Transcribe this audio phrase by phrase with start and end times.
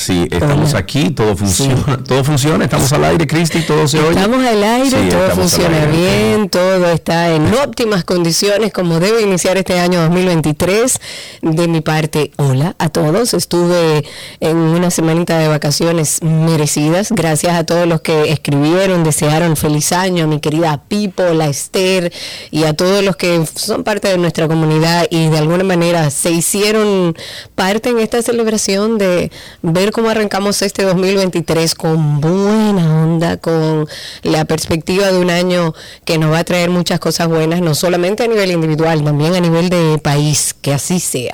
[0.00, 4.10] sí, estamos aquí, todo funciona, todo funciona, estamos al aire, Cristi, todo se oye.
[4.18, 5.92] Estamos al aire, Sí, todo funciona aire.
[5.92, 11.00] bien, todo está en óptimas condiciones como debe iniciar este año 2023.
[11.42, 13.32] De mi parte, hola a todos.
[13.32, 14.04] Estuve
[14.40, 17.10] en una semanita de vacaciones merecidas.
[17.12, 22.12] Gracias a todos los que escribieron, desearon feliz año, a mi querida Pipo, la Esther
[22.50, 26.30] y a todos los que son parte de nuestra comunidad y de alguna manera se
[26.30, 27.16] hicieron
[27.54, 33.88] parte en esta celebración de ver cómo arrancamos este 2023 con buena onda, con
[34.24, 35.72] la perspectiva de un año
[36.04, 39.40] que nos va a traer muchas cosas buenas, no solamente a nivel individual, también a
[39.40, 41.29] nivel de país, que así sea.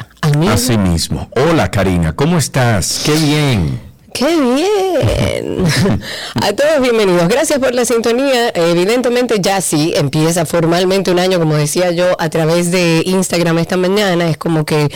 [0.51, 1.29] Así mismo.
[1.37, 3.03] Hola, Karina, ¿cómo estás?
[3.05, 3.81] Qué bien.
[4.13, 5.65] ¡Qué bien!
[6.43, 7.29] A todos bienvenidos.
[7.29, 8.49] Gracias por la sintonía.
[8.55, 13.77] Evidentemente ya sí, empieza formalmente un año, como decía yo, a través de Instagram esta
[13.77, 14.29] mañana.
[14.31, 14.91] Es como que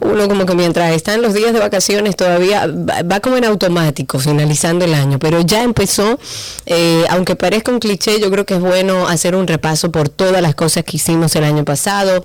[0.00, 4.18] uno como que mientras están los días de vacaciones todavía va, va como en automático
[4.18, 6.18] finalizando el año, pero ya empezó,
[6.66, 10.40] eh, aunque parezca un cliché, yo creo que es bueno hacer un repaso por todas
[10.40, 12.24] las cosas que hicimos el año pasado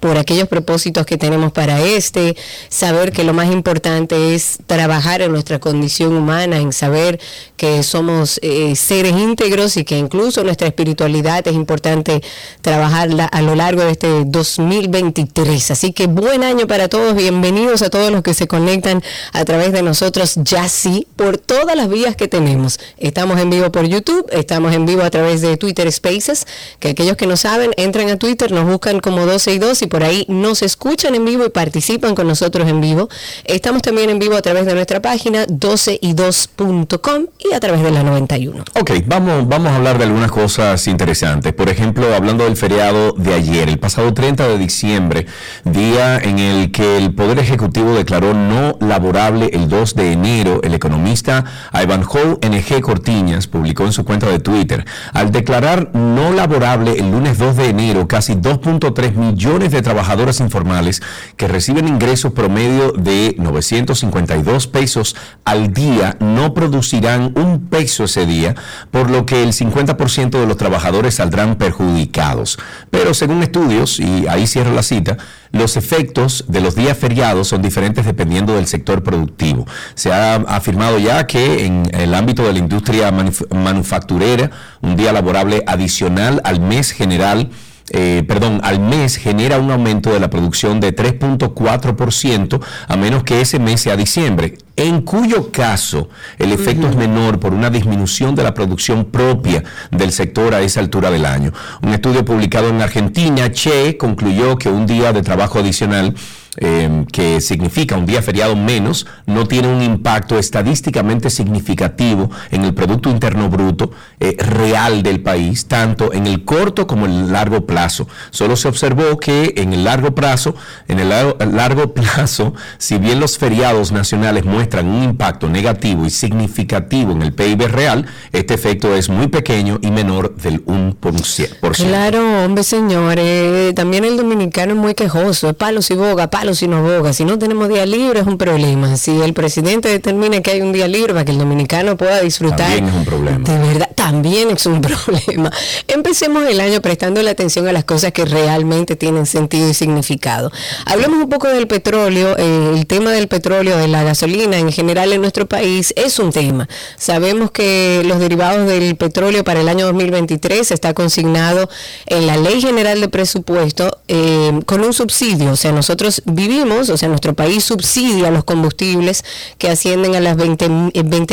[0.00, 2.36] por aquellos propósitos que tenemos para este,
[2.68, 7.20] saber que lo más importante es trabajar en nuestra condición humana, en saber
[7.56, 12.22] que somos eh, seres íntegros y que incluso nuestra espiritualidad es importante
[12.62, 15.70] trabajarla a lo largo de este 2023.
[15.70, 19.72] Así que buen año para todos, bienvenidos a todos los que se conectan a través
[19.72, 22.80] de nosotros, ya sí, por todas las vías que tenemos.
[22.98, 26.46] Estamos en vivo por YouTube, estamos en vivo a través de Twitter Spaces,
[26.80, 29.86] que aquellos que no saben, entran a Twitter, nos buscan como 12 y 2 y
[29.86, 33.08] por ahí nos escuchan en vivo y participan con nosotros en vivo.
[33.44, 38.02] Estamos también en vivo a través de nuestra página 12y2.com y a través de la
[38.02, 38.64] 91.
[38.80, 41.52] Ok, vamos, vamos a hablar de algunas cosas interesantes.
[41.52, 45.26] Por ejemplo, hablando del feriado de ayer, el pasado 30 de diciembre,
[45.64, 50.74] día en el que el Poder Ejecutivo declaró no laborable el 2 de enero, el
[50.74, 57.10] economista Ivanhoe NG Cortiñas publicó en su cuenta de Twitter, al declarar no laborable el
[57.10, 61.02] lunes 2 de enero casi 2.3 millones de trabajadores informales
[61.36, 68.54] que reciben ingresos promedio de 952 pesos al día no producirán un peso ese día,
[68.90, 72.58] por lo que el 50% de los trabajadores saldrán perjudicados.
[72.90, 75.16] Pero según estudios, y ahí cierro la cita,
[75.52, 79.66] los efectos de los días feriados son diferentes dependiendo del sector productivo.
[79.94, 84.50] Se ha afirmado ya que en el ámbito de la industria manuf- manufacturera,
[84.82, 87.50] un día laborable adicional al mes general
[87.90, 93.40] eh, perdón, al mes genera un aumento de la producción de 3.4% a menos que
[93.40, 96.08] ese mes sea diciembre, en cuyo caso
[96.38, 100.80] el efecto es menor por una disminución de la producción propia del sector a esa
[100.80, 101.52] altura del año.
[101.82, 106.14] Un estudio publicado en Argentina, Che, concluyó que un día de trabajo adicional
[106.58, 112.74] eh, que significa un día feriado menos, no tiene un impacto estadísticamente significativo en el
[112.74, 113.90] Producto Interno Bruto
[114.20, 118.08] eh, real del país, tanto en el corto como en el largo plazo.
[118.30, 120.54] Solo se observó que en el largo plazo,
[120.88, 127.12] en el largo, plazo, si bien los feriados nacionales muestran un impacto negativo y significativo
[127.12, 131.74] en el PIB real, este efecto es muy pequeño y menor del 1%.
[131.74, 133.74] Claro, hombre, señores.
[133.74, 135.50] También el dominicano es muy quejoso.
[135.50, 137.12] Es palo si boga, palo si no boga.
[137.12, 138.96] Si no tenemos día libre es un problema.
[138.96, 142.68] Si el presidente determina que hay un día libre para que el dominicano pueda disfrutar.
[142.68, 143.38] También es un problema.
[143.38, 145.50] De verdad, también es un problema.
[145.88, 150.52] Empecemos el año prestando la atención a las cosas que realmente tienen sentido y significado.
[150.84, 152.36] Hablemos un poco del petróleo.
[152.38, 156.30] eh, el tema del petróleo, de la gasolina en general en nuestro país es un
[156.30, 156.68] tema.
[156.96, 161.68] Sabemos que los derivados del petróleo para el año 2023 está consignado
[162.06, 165.50] en la Ley General de Presupuesto eh, con un subsidio.
[165.50, 169.24] O sea, nosotros vivimos, o sea, nuestro país subsidia los combustibles
[169.58, 170.68] que ascienden a las 20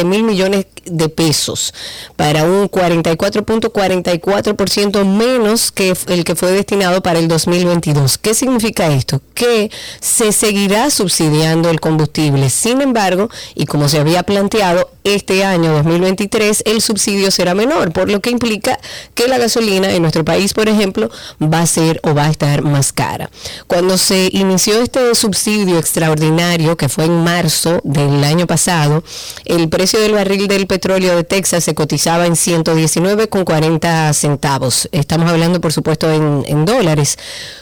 [0.06, 1.74] mil millones de pesos
[2.16, 8.18] para un 44.44% menos que el que fue destinado para el 2022.
[8.18, 9.22] ¿Qué significa esto?
[9.34, 9.70] Que
[10.00, 12.50] se seguirá subsidiando el combustible.
[12.50, 18.10] Sin embargo, y como se había planteado, este año 2023 el subsidio será menor, por
[18.10, 18.80] lo que implica
[19.16, 21.10] que la gasolina en nuestro país, por ejemplo,
[21.42, 23.30] va a ser o va a estar más cara.
[23.68, 29.04] Cuando se inició este subsidio extraordinario, que fue en marzo del año pasado,
[29.46, 34.90] el precio del barril del petróleo de Texas se cotizaba en 119,40 centavos.
[34.92, 37.18] Estamos hablando, por supuesto, en, dólares,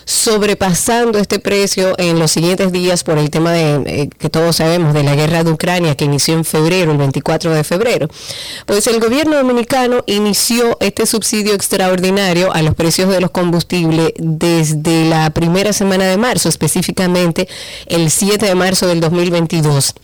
[0.06, 4.94] sobrepasando este precio en los siguientes días por el tema de eh, que todos sabemos
[4.94, 8.08] de la guerra de Ucrania que inició en febrero, el 24 de febrero.
[8.66, 15.06] Pues el gobierno dominicano inició este subsidio extraordinario a los precios de los combustibles desde
[15.06, 17.48] la primera semana de marzo, específicamente
[17.88, 19.96] el 7 de marzo del 2022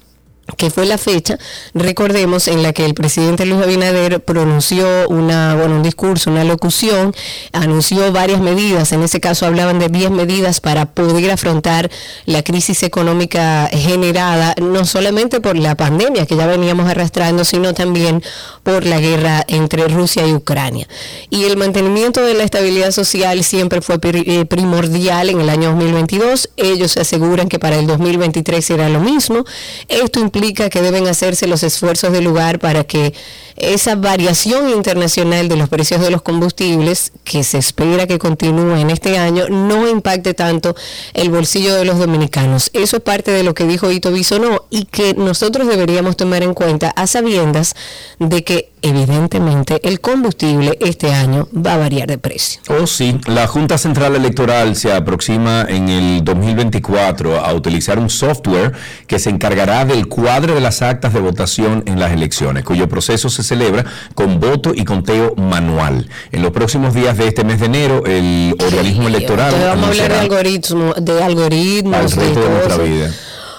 [0.56, 1.38] que fue la fecha,
[1.74, 7.14] recordemos, en la que el presidente Luis Abinader pronunció una, bueno, un discurso, una locución,
[7.52, 11.92] anunció varias medidas, en ese caso hablaban de 10 medidas para poder afrontar
[12.26, 18.24] la crisis económica generada, no solamente por la pandemia que ya veníamos arrastrando, sino también
[18.64, 20.88] por la guerra entre Rusia y Ucrania.
[21.30, 26.50] Y el mantenimiento de la estabilidad social siempre fue eh, primordial en el año 2022.
[26.56, 29.44] Ellos se aseguran que para el 2023 será lo mismo.
[29.90, 30.37] Esto implica
[30.70, 33.14] que deben hacerse los esfuerzos del lugar para que
[33.58, 38.90] esa variación internacional de los precios de los combustibles, que se espera que continúe en
[38.90, 40.76] este año, no impacte tanto
[41.14, 42.70] el bolsillo de los dominicanos.
[42.74, 46.54] Eso es parte de lo que dijo Ito Bisonó y que nosotros deberíamos tomar en
[46.54, 47.76] cuenta a sabiendas
[48.20, 52.62] de que evidentemente el combustible este año va a variar de precio.
[52.70, 53.20] Oh, sí.
[53.26, 58.74] La Junta Central Electoral se aproxima en el 2024 a utilizar un software
[59.08, 63.30] que se encargará del cuadro de las actas de votación en las elecciones, cuyo proceso
[63.30, 66.08] se celebra con voto y conteo manual.
[66.32, 69.54] En los próximos días de este mes de enero, el organismo electoral.
[69.60, 73.12] vamos a hablar de algoritmos, de algoritmos, de,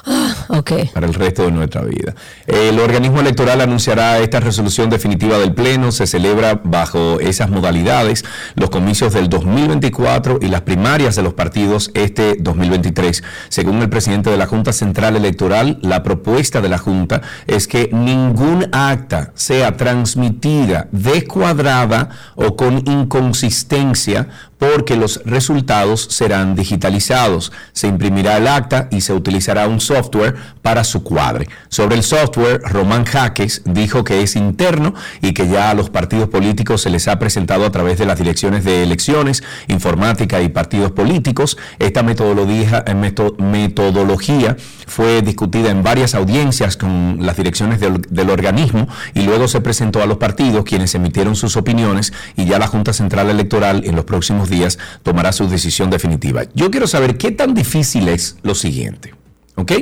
[0.49, 0.91] okay.
[0.93, 2.15] para el resto de nuestra vida.
[2.47, 5.93] El organismo electoral anunciará esta resolución definitiva del Pleno.
[5.93, 8.25] Se celebra bajo esas modalidades
[8.55, 13.23] los comicios del 2024 y las primarias de los partidos este 2023.
[13.49, 17.91] Según el presidente de la Junta Central Electoral, la propuesta de la Junta es que
[17.93, 24.29] ningún acta sea transmitida descuadrada o con inconsistencia
[24.59, 27.53] porque los resultados serán digitalizados.
[27.73, 31.49] Se imprimirá el acta y se utilizará un software para su cuadre.
[31.69, 36.29] Sobre el software, Román Jaques dijo que es interno y que ya a los partidos
[36.29, 40.93] políticos se les ha presentado a través de las direcciones de elecciones, informática y partidos
[40.93, 41.57] políticos.
[41.79, 44.57] Esta metodología, eh, metodología
[44.87, 50.03] fue discutida en varias audiencias con las direcciones del, del organismo y luego se presentó
[50.03, 54.05] a los partidos quienes emitieron sus opiniones y ya la Junta Central Electoral en los
[54.05, 56.43] próximos días tomará su decisión definitiva.
[56.55, 59.15] Yo quiero saber qué tan difícil es lo siguiente.
[59.57, 59.73] ¿Ok?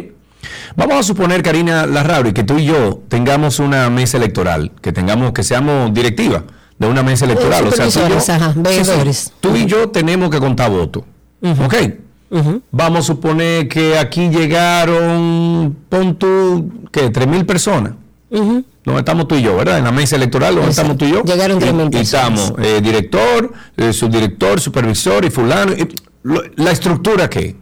[0.77, 5.33] Vamos a suponer, Karina Larrauri, que tú y yo tengamos una mesa electoral, que tengamos,
[5.33, 6.45] que seamos directiva
[6.79, 7.67] de una mesa electoral.
[7.67, 11.05] O sea, tú y, yo, ajá, sí, sí, tú y yo tenemos que contar votos.
[11.43, 11.75] ¿Ok?
[12.71, 17.11] Vamos a suponer que aquí llegaron, pon tú, ¿qué?
[17.11, 17.27] ¿Tres
[18.43, 18.77] mil personas?
[18.85, 19.79] ¿Dónde estamos tú y yo, verdad?
[19.79, 21.23] En la mesa electoral, ¿dónde estamos tú y yo?
[21.25, 25.73] Llegaron tres mil estamos eh, director, eh, subdirector, supervisor y fulano.
[25.73, 25.89] Y,
[26.23, 27.57] lo, ¿La estructura qué?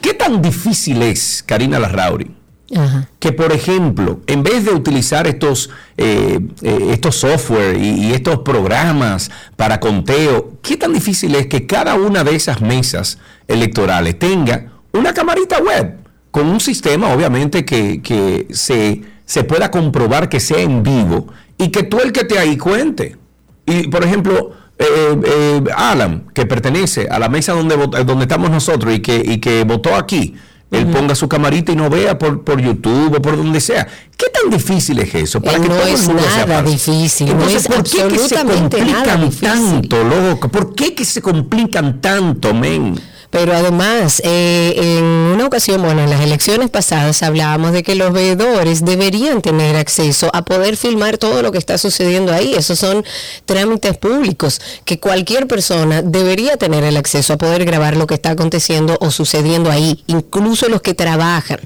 [0.00, 2.30] ¿Qué tan difícil es, Karina Larrauri,
[2.74, 3.08] Ajá.
[3.18, 8.38] que por ejemplo, en vez de utilizar estos, eh, eh, estos software y, y, estos
[8.38, 14.72] programas para conteo, qué tan difícil es que cada una de esas mesas electorales tenga
[14.92, 20.58] una camarita web con un sistema, obviamente, que, que se, se pueda comprobar que sea
[20.58, 23.16] en vivo y que tú el que te ahí cuente?
[23.64, 24.84] Y, por ejemplo, eh,
[25.24, 29.62] eh, Alan, que pertenece a la mesa donde, donde estamos nosotros y que, y que
[29.62, 30.34] votó aquí,
[30.72, 30.92] él uh -huh.
[30.92, 33.86] ponga su camarita y no vea por, por YouTube o por donde sea.
[34.16, 35.40] ¿Qué tan difícil es eso?
[35.40, 37.28] Para eh, que no todo es el mundo nada difícil.
[37.28, 40.48] Entonces, no es ¿por qué absolutamente que se complican tanto, loco?
[40.48, 42.98] ¿Por qué que se complican tanto, men?
[43.30, 48.12] Pero además, eh, en una ocasión, bueno, en las elecciones pasadas hablábamos de que los
[48.12, 52.54] veedores deberían tener acceso a poder filmar todo lo que está sucediendo ahí.
[52.54, 53.04] Esos son
[53.46, 58.30] trámites públicos que cualquier persona debería tener el acceso a poder grabar lo que está
[58.30, 61.60] aconteciendo o sucediendo ahí, incluso los que trabajan.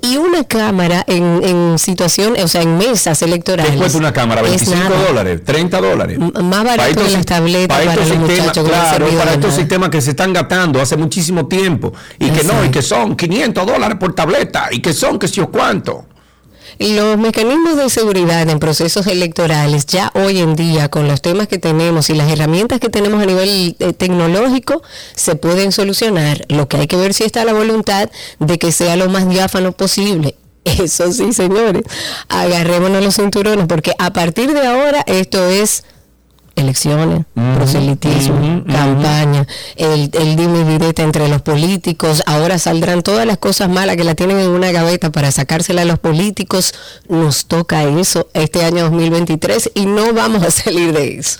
[0.00, 3.72] Y una cámara en, en situación, o sea, en mesas electorales.
[3.72, 4.42] ¿Qué cuesta una cámara?
[4.42, 5.40] ¿25 dólares?
[5.44, 6.18] ¿30 dólares?
[6.18, 8.68] Más barato que las tabletas para, para, estos los sistemas, muchachos.
[8.68, 12.68] claro, para estos sistemas que se están gastando hace muchísimo tiempo y que no, y
[12.68, 16.04] que son 500 dólares por tableta y que son que si o cuánto.
[16.78, 21.58] Los mecanismos de seguridad en procesos electorales ya hoy en día con los temas que
[21.58, 24.82] tenemos y las herramientas que tenemos a nivel eh, tecnológico
[25.14, 26.44] se pueden solucionar.
[26.48, 29.72] Lo que hay que ver si está la voluntad de que sea lo más diáfano
[29.72, 30.36] posible.
[30.64, 31.82] Eso sí, señores.
[32.28, 35.84] Agarrémonos los cinturones porque a partir de ahora esto es
[36.58, 37.24] elecciones,
[37.54, 39.46] proselitismo, campaña,
[39.76, 44.14] el, el dime directa entre los políticos, ahora saldrán todas las cosas malas que la
[44.14, 46.74] tienen en una gaveta para sacársela a los políticos,
[47.08, 51.38] nos toca eso este año 2023 y no vamos a salir de eso.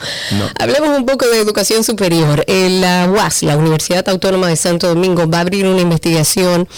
[0.58, 2.44] Hablemos un poco de educación superior.
[2.48, 6.68] La UAS, la Universidad Autónoma de Santo Domingo, va a abrir una investigación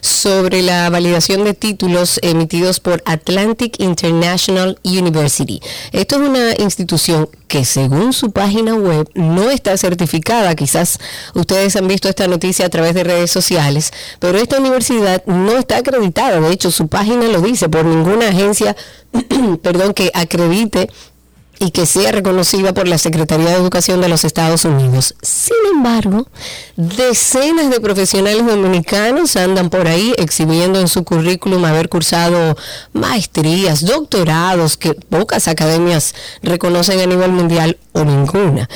[0.00, 5.60] sobre la validación de títulos emitidos por Atlantic International University.
[5.92, 10.54] Esto es una institución que según su página web no está certificada.
[10.54, 11.00] Quizás
[11.34, 15.78] ustedes han visto esta noticia a través de redes sociales, pero esta universidad no está
[15.78, 16.40] acreditada.
[16.40, 18.76] De hecho, su página lo dice por ninguna agencia,
[19.62, 20.88] perdón, que acredite
[21.60, 25.14] y que sea reconocida por la Secretaría de Educación de los Estados Unidos.
[25.20, 26.26] Sin embargo,
[26.74, 32.56] decenas de profesionales dominicanos andan por ahí exhibiendo en su currículum haber cursado
[32.94, 38.66] maestrías, doctorados que pocas academias reconocen a nivel mundial o ninguna.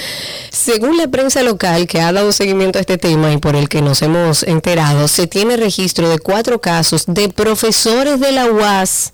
[0.51, 3.81] Según la prensa local que ha dado seguimiento a este tema y por el que
[3.81, 9.14] nos hemos enterado, se tiene registro de cuatro casos de profesores de la UAS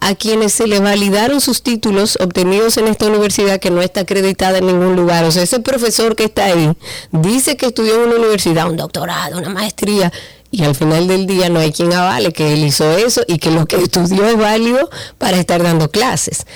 [0.00, 4.58] a quienes se les validaron sus títulos obtenidos en esta universidad que no está acreditada
[4.58, 5.24] en ningún lugar.
[5.24, 6.72] O sea, ese profesor que está ahí
[7.12, 10.12] dice que estudió en una universidad, un doctorado, una maestría,
[10.50, 13.50] y al final del día no hay quien avale que él hizo eso y que
[13.50, 16.46] lo que estudió es válido para estar dando clases.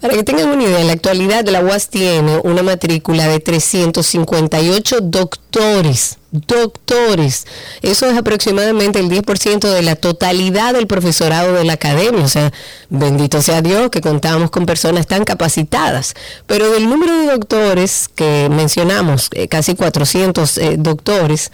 [0.00, 4.98] Para que tengan una idea, en la actualidad la UAS tiene una matrícula de 358
[5.00, 7.46] doctores doctores.
[7.82, 12.24] Eso es aproximadamente el 10% de la totalidad del profesorado de la academia.
[12.24, 12.52] O sea,
[12.88, 16.14] bendito sea Dios que contamos con personas tan capacitadas.
[16.46, 21.50] Pero del número de doctores que mencionamos, eh, casi 400 eh, doctores,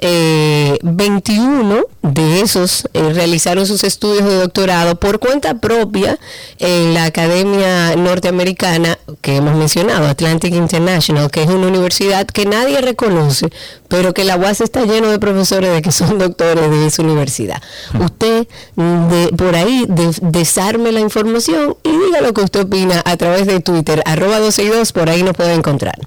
[0.00, 6.18] 21 eh, de esos realizaron sus estudios de doctorado por cuenta propia
[6.58, 12.80] en la Academia Norteamericana que hemos mencionado, Atlantic International, que es una universidad que nadie
[12.80, 13.48] reconoce,
[13.88, 17.62] pero que la UAS está lleno de profesores de que son doctores de esa universidad.
[17.92, 18.02] Hmm.
[18.02, 18.46] Usted
[18.76, 23.60] de, por ahí desarme la información y diga lo que usted opina a través de
[23.60, 25.98] Twitter, arroba 12 y 2, por ahí nos puede encontrar.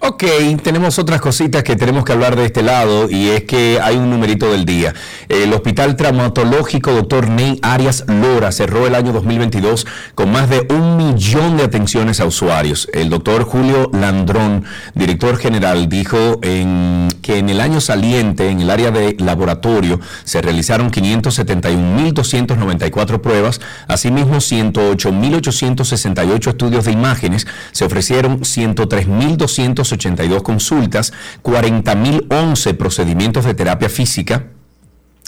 [0.00, 0.22] Ok,
[0.62, 4.10] tenemos otras cositas que tenemos que hablar de este lado y es que hay un
[4.10, 4.94] numerito del día.
[5.28, 7.28] El Hospital Traumatológico Dr.
[7.28, 12.26] Ney Arias Lora cerró el año 2022 con más de un millón de atenciones a
[12.26, 12.88] usuarios.
[12.92, 18.70] El doctor Julio Landrón, director general, dijo en, que en el año saliente en el
[18.70, 29.87] área de laboratorio se realizaron 571.294 pruebas, asimismo 108.868 estudios de imágenes, se ofrecieron 103.200
[29.92, 34.57] 82 consultas, 40.011 procedimientos de terapia física,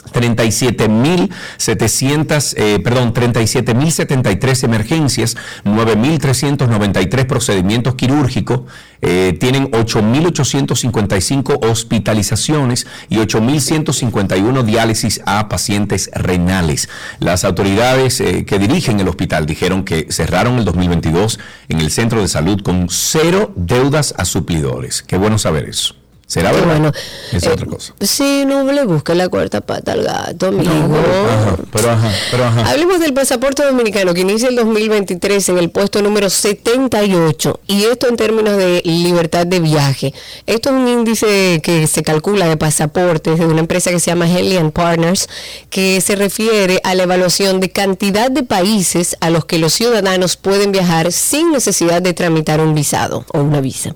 [0.05, 8.61] 37.700, eh, perdón, 37.073 emergencias, 9.393 procedimientos quirúrgicos,
[9.01, 16.89] eh, tienen 8.855 hospitalizaciones y 8.151 diálisis a pacientes renales.
[17.19, 21.39] Las autoridades eh, que dirigen el hospital dijeron que cerraron el 2022
[21.69, 25.01] en el centro de salud con cero deudas a suplidores.
[25.01, 26.00] Qué bueno saber eso.
[26.31, 26.67] ¿Será verdad?
[26.67, 26.91] Bueno,
[27.33, 27.93] es otra cosa.
[27.99, 30.71] Sí, no le busque la cuarta pata al gato, amigo.
[31.73, 32.71] pero ajá, pero ajá.
[32.71, 38.07] Hablemos del pasaporte dominicano que inicia el 2023 en el puesto número 78 y esto
[38.07, 40.13] en términos de libertad de viaje.
[40.47, 44.25] Esto es un índice que se calcula de pasaportes de una empresa que se llama
[44.25, 45.27] Helian Partners
[45.69, 50.37] que se refiere a la evaluación de cantidad de países a los que los ciudadanos
[50.37, 53.93] pueden viajar sin necesidad de tramitar un visado o una visa.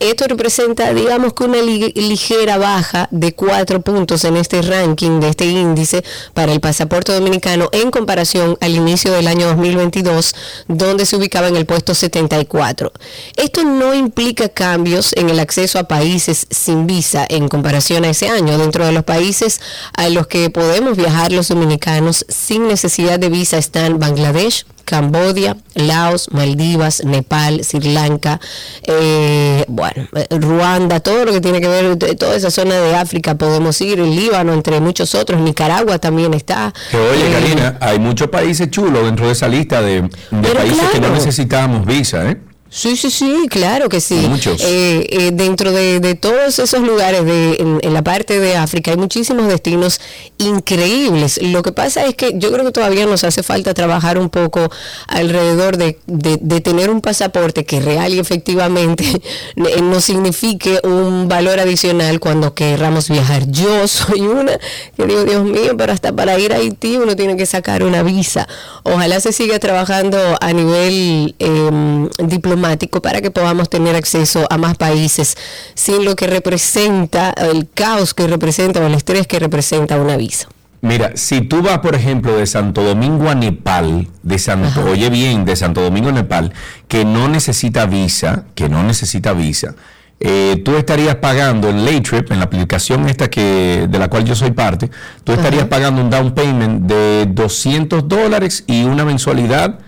[0.00, 1.58] Esto representa, digamos que una
[1.94, 7.68] ligera baja de cuatro puntos en este ranking de este índice para el pasaporte dominicano
[7.72, 10.34] en comparación al inicio del año 2022,
[10.68, 12.92] donde se ubicaba en el puesto 74.
[13.36, 18.28] Esto no implica cambios en el acceso a países sin visa en comparación a ese
[18.28, 18.58] año.
[18.58, 19.60] Dentro de los países
[19.96, 26.28] a los que podemos viajar los dominicanos sin necesidad de visa están Bangladesh, Cambodia, Laos,
[26.32, 28.40] Maldivas, Nepal, Sri Lanka,
[28.82, 33.34] eh, bueno, eh, Ruanda, todo lo que tiene que ver, toda esa zona de África
[33.36, 36.72] podemos ir, el Líbano, entre muchos otros, Nicaragua también está.
[36.90, 41.00] Que oye, eh, Karina, hay muchos países chulos dentro de esa lista de, países que
[41.00, 42.38] no necesitamos visa, ¿eh?
[42.76, 44.16] Sí, sí, sí, claro que sí.
[44.28, 44.60] Muchos.
[44.60, 48.90] Eh, eh, dentro de, de todos esos lugares de, en, en la parte de África
[48.90, 50.00] hay muchísimos destinos
[50.38, 51.38] increíbles.
[51.40, 54.68] Lo que pasa es que yo creo que todavía nos hace falta trabajar un poco
[55.06, 59.04] alrededor de, de- de tener un pasaporte que real y efectivamente
[59.56, 63.46] eh, nos signifique un valor adicional cuando querramos viajar.
[63.52, 64.58] Yo soy una
[64.96, 68.02] que digo, Dios mío, pero hasta para ir a Haití uno tiene que sacar una
[68.02, 68.48] visa.
[68.82, 72.63] Ojalá se siga trabajando a nivel eh, diplomático
[73.02, 75.36] para que podamos tener acceso a más países
[75.74, 80.48] sin lo que representa el caos que representa o el estrés que representa una visa.
[80.80, 85.46] Mira, si tú vas, por ejemplo, de Santo Domingo a Nepal, de Santo, oye bien,
[85.46, 86.52] de Santo Domingo a Nepal,
[86.88, 89.74] que no necesita visa, que no necesita visa,
[90.20, 94.34] eh, tú estarías pagando en Laytrip, en la aplicación esta que de la cual yo
[94.34, 94.90] soy parte,
[95.24, 99.78] tú estarías pagando un down payment de 200 dólares y una mensualidad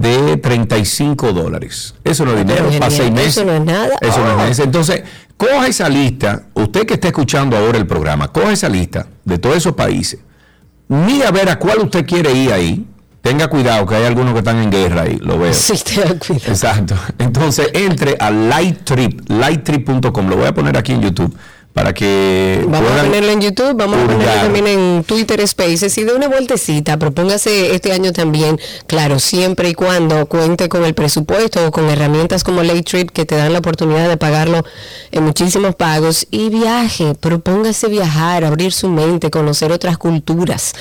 [0.00, 1.94] de 35 dólares.
[2.04, 3.36] Eso no es dinero, pero para seis meses.
[3.36, 3.90] eso no es nada.
[4.00, 4.36] Eso no es Oh.
[4.36, 4.64] nada.
[4.64, 5.02] Entonces,
[5.36, 9.56] coja esa lista, usted que está escuchando ahora el programa, coja esa lista de todos
[9.56, 10.20] esos países.
[10.88, 12.86] Mira a ver a cuál usted quiere ir ahí.
[13.22, 15.54] Tenga cuidado que hay algunos que están en guerra ahí, lo veo.
[15.54, 16.48] Sí, te da cuidado.
[16.52, 16.96] Exacto.
[17.18, 21.32] Entonces, entre a Lighttrip, lighttrip.com, lo voy a poner aquí en YouTube
[21.72, 26.04] para que Vamos a ponerlo en YouTube, vamos a ponerlo también en Twitter Spaces y
[26.04, 31.66] de una vueltecita, propóngase este año también, claro, siempre y cuando cuente con el presupuesto
[31.66, 34.64] o con herramientas como Late Trip que te dan la oportunidad de pagarlo
[35.10, 36.26] en muchísimos pagos.
[36.30, 40.74] Y viaje, propóngase viajar, abrir su mente, conocer otras culturas,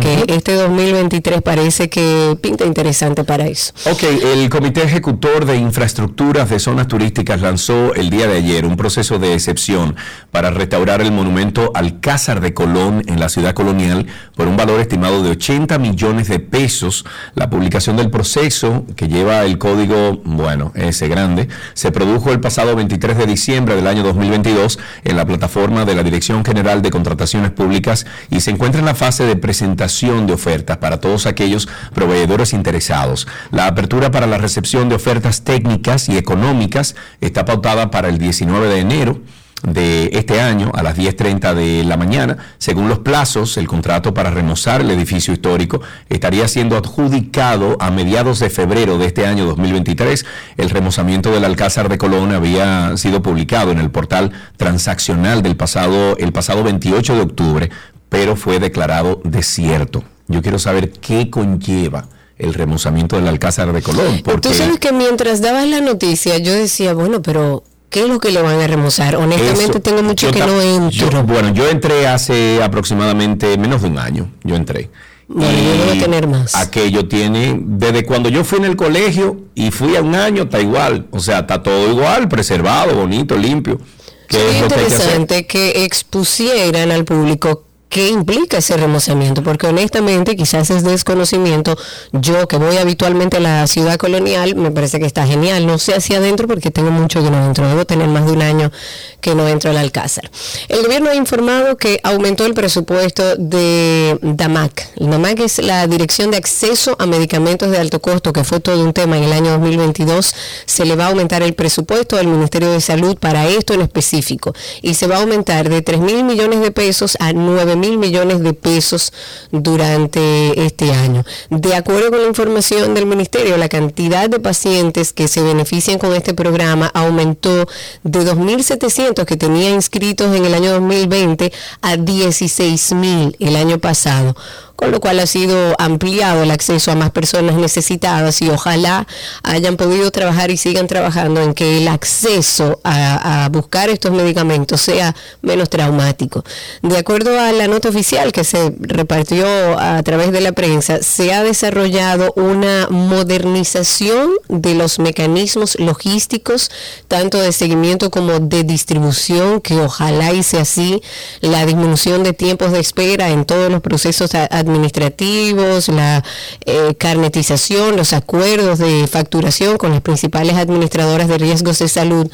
[0.00, 3.72] que este 2023 parece que pinta interesante para eso.
[3.90, 8.76] Ok, el Comité Ejecutor de Infraestructuras de Zonas Turísticas lanzó el día de ayer un
[8.76, 9.96] proceso de excepción
[10.36, 15.22] para restaurar el monumento Alcázar de Colón en la ciudad colonial por un valor estimado
[15.22, 17.06] de 80 millones de pesos.
[17.34, 22.76] La publicación del proceso, que lleva el código, bueno, ese grande, se produjo el pasado
[22.76, 27.50] 23 de diciembre del año 2022 en la plataforma de la Dirección General de Contrataciones
[27.52, 32.52] Públicas y se encuentra en la fase de presentación de ofertas para todos aquellos proveedores
[32.52, 33.26] interesados.
[33.52, 38.68] La apertura para la recepción de ofertas técnicas y económicas está pautada para el 19
[38.68, 39.22] de enero
[39.62, 42.36] de este año a las 10.30 de la mañana.
[42.58, 48.38] Según los plazos, el contrato para remozar el edificio histórico estaría siendo adjudicado a mediados
[48.38, 50.24] de febrero de este año 2023.
[50.56, 56.16] El remozamiento del Alcázar de Colón había sido publicado en el portal transaccional del pasado,
[56.18, 57.70] el pasado 28 de octubre,
[58.08, 60.04] pero fue declarado desierto.
[60.28, 64.20] Yo quiero saber qué conlleva el remozamiento del Alcázar de Colón.
[64.22, 68.18] Porque Tú sabes que mientras dabas la noticia yo decía, bueno, pero ¿qué es lo
[68.20, 69.16] que le van a remozar?
[69.16, 70.90] Honestamente Eso, tengo mucho que no entro.
[71.10, 74.30] yo- bueno, yo entré hace aproximadamente menos de un año.
[74.44, 74.90] Yo entré.
[75.28, 76.54] Bueno, yo debo tener más.
[76.54, 80.60] Aquello tiene, desde cuando yo fui en el colegio y fui a un año, está
[80.60, 81.06] igual.
[81.10, 83.80] O sea, está todo igual, preservado, bonito, limpio.
[84.28, 85.00] ¿Qué Sería es lo que hay que hacer?
[85.20, 91.76] interesante que expusieran al público qué implica ese remozamiento, porque honestamente quizás es desconocimiento.
[92.12, 95.66] Yo que voy habitualmente a la ciudad colonial, me parece que está genial.
[95.66, 97.68] No sé hacia adentro porque tengo mucho que no entro.
[97.68, 98.72] Debo tener más de un año
[99.20, 100.30] que no entro al Alcázar.
[100.68, 104.88] El gobierno ha informado que aumentó el presupuesto de DAMAC.
[104.96, 108.82] El DAMAC es la Dirección de Acceso a Medicamentos de Alto Costo, que fue todo
[108.84, 110.34] un tema en el año 2022.
[110.66, 114.54] Se le va a aumentar el presupuesto al Ministerio de Salud para esto en específico.
[114.82, 118.40] Y se va a aumentar de 3 mil millones de pesos a 9 mil millones
[118.40, 119.12] de pesos
[119.50, 121.24] durante este año.
[121.50, 126.14] De acuerdo con la información del Ministerio, la cantidad de pacientes que se benefician con
[126.14, 127.66] este programa aumentó
[128.02, 134.36] de 2.700 que tenía inscritos en el año 2020 a 16.000 el año pasado
[134.76, 139.06] con lo cual ha sido ampliado el acceso a más personas necesitadas y ojalá
[139.42, 145.14] hayan podido trabajar y sigan trabajando en que el acceso a, buscar estos medicamentos sea
[145.42, 146.44] menos traumático.
[146.82, 149.46] De acuerdo a la nota oficial que se repartió
[149.78, 156.70] a través de la prensa, se ha desarrollado una modernización de los mecanismos logísticos,
[157.08, 161.00] tanto de seguimiento como de distribución, que ojalá hice así,
[161.40, 166.22] la disminución de tiempos de espera en todos los procesos a- administrativos, la
[166.64, 172.30] eh, carnetización, los acuerdos de facturación con las principales administradoras de riesgos de salud,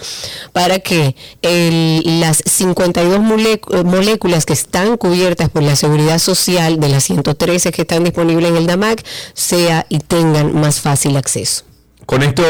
[0.52, 6.80] para que el- las 52 mole- eh, moléculas que están cubiertas por la seguridad social
[6.80, 11.64] de las 113 que están disponibles en el DAMAC sea y tengan más fácil acceso.
[12.06, 12.42] Con esto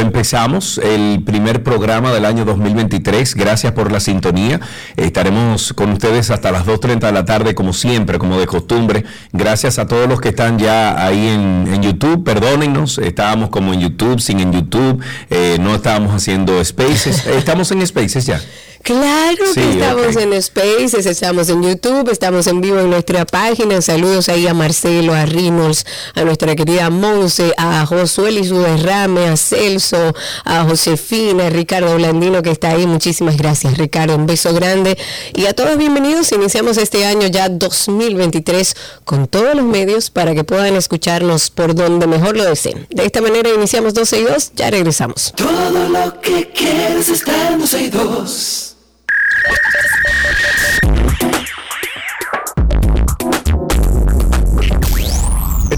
[0.00, 3.34] empezamos el primer programa del año 2023.
[3.34, 4.60] Gracias por la sintonía.
[4.96, 9.04] Estaremos con ustedes hasta las 2.30 de la tarde, como siempre, como de costumbre.
[9.32, 12.22] Gracias a todos los que están ya ahí en, YouTube.
[12.22, 15.02] Perdónennos, estábamos como en YouTube, sin en YouTube.
[15.30, 17.26] Eh, no estábamos haciendo spaces.
[17.26, 18.40] Estamos en spaces ya.
[18.82, 23.80] Claro que estamos en Spaces, estamos en YouTube, estamos en vivo en nuestra página.
[23.80, 29.28] Saludos ahí a Marcelo, a Rinos, a nuestra querida Monse, a Josué y su derrame,
[29.28, 30.14] a Celso,
[30.44, 32.88] a Josefina, a Ricardo Blandino que está ahí.
[32.88, 34.16] Muchísimas gracias, Ricardo.
[34.16, 34.98] Un beso grande.
[35.32, 36.32] Y a todos bienvenidos.
[36.32, 42.08] Iniciamos este año ya 2023 con todos los medios para que puedan escucharnos por donde
[42.08, 42.88] mejor lo deseen.
[42.90, 44.52] De esta manera iniciamos 12 y 2.
[44.56, 45.32] Ya regresamos.
[45.36, 48.71] Todo lo que quieres está en 12 y 2.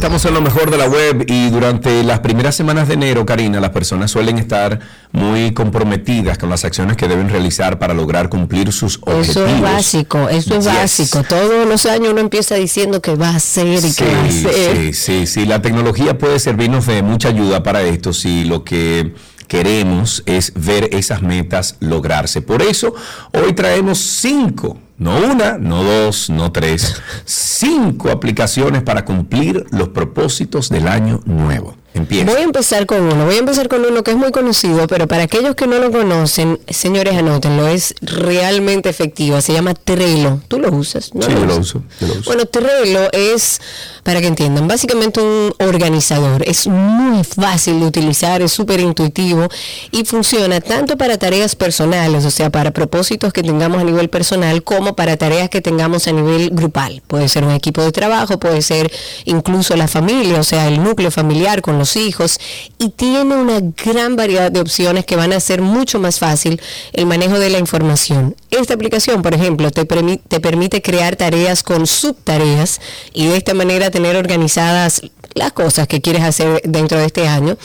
[0.04, 3.58] Estamos en lo mejor de la web y durante las primeras semanas de enero, Karina,
[3.58, 4.78] las personas suelen estar
[5.12, 9.28] muy comprometidas con las acciones que deben realizar para lograr cumplir sus objetivos.
[9.28, 11.22] Eso es básico, eso es básico.
[11.22, 14.76] Todos los años uno empieza diciendo que va a hacer y que va a hacer.
[14.76, 15.46] Sí, sí, sí.
[15.46, 19.14] La tecnología puede servirnos de mucha ayuda para esto si lo que
[19.48, 22.42] queremos es ver esas metas lograrse.
[22.42, 22.94] Por eso,
[23.32, 30.68] hoy traemos cinco, no una, no dos, no tres, cinco aplicaciones para cumplir los propósitos
[30.68, 31.76] del año nuevo.
[31.94, 35.06] Voy a empezar con uno, voy a empezar con uno que es muy conocido, pero
[35.06, 40.40] para aquellos que no lo conocen, señores, anótenlo, es realmente efectivo, se llama Trello.
[40.48, 41.14] ¿Tú lo usas?
[41.14, 41.84] ¿No sí, lo, uso,
[42.26, 43.60] Bueno, Trello es,
[44.04, 46.46] para que entiendan, básicamente un organizador.
[46.46, 49.48] Es muy fácil de utilizar, es súper intuitivo
[49.90, 54.62] y funciona tanto para tareas personales, o sea, para propósitos que tengamos a nivel personal,
[54.62, 57.02] como para tareas que tengamos a nivel grupal.
[57.06, 58.92] Puede ser un equipo de trabajo, puede ser
[59.24, 62.38] incluso la familia, o sea, el núcleo familiar con los hijos
[62.78, 66.60] y tiene una gran variedad de opciones que van a hacer mucho más fácil
[66.92, 68.36] el manejo de la información.
[68.50, 72.80] Esta aplicación, por ejemplo, te, te permite crear tareas con subtareas
[73.14, 75.02] y de esta manera tener organizadas
[75.34, 77.56] las cosas que quieres hacer dentro de este año.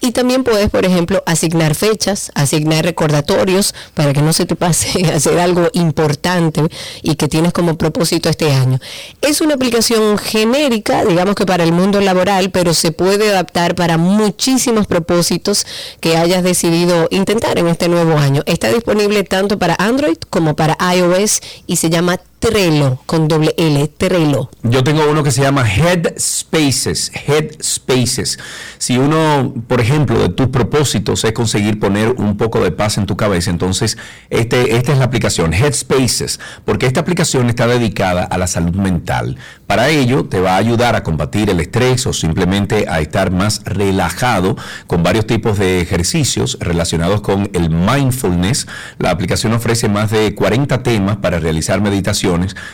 [0.00, 5.06] Y también puedes, por ejemplo, asignar fechas, asignar recordatorios para que no se te pase
[5.14, 6.62] hacer algo importante
[7.02, 8.80] y que tienes como propósito este año.
[9.22, 13.96] Es una aplicación genérica, digamos que para el mundo laboral, pero se puede adaptar para
[13.96, 15.68] muchísimos propósitos
[16.00, 18.42] que hayas decidido intentar en este nuevo año.
[18.46, 23.88] Está disponible tanto para Android como para iOS y se llama Trello, con doble L,
[23.88, 24.50] Trello.
[24.62, 28.38] Yo tengo uno que se llama Headspaces, Headspaces.
[28.78, 33.06] Si uno, por ejemplo, de tus propósitos es conseguir poner un poco de paz en
[33.06, 33.96] tu cabeza, entonces
[34.28, 39.38] este, esta es la aplicación, Headspaces, porque esta aplicación está dedicada a la salud mental.
[39.66, 43.62] Para ello, te va a ayudar a combatir el estrés o simplemente a estar más
[43.64, 48.66] relajado con varios tipos de ejercicios relacionados con el mindfulness.
[48.98, 52.25] La aplicación ofrece más de 40 temas para realizar meditación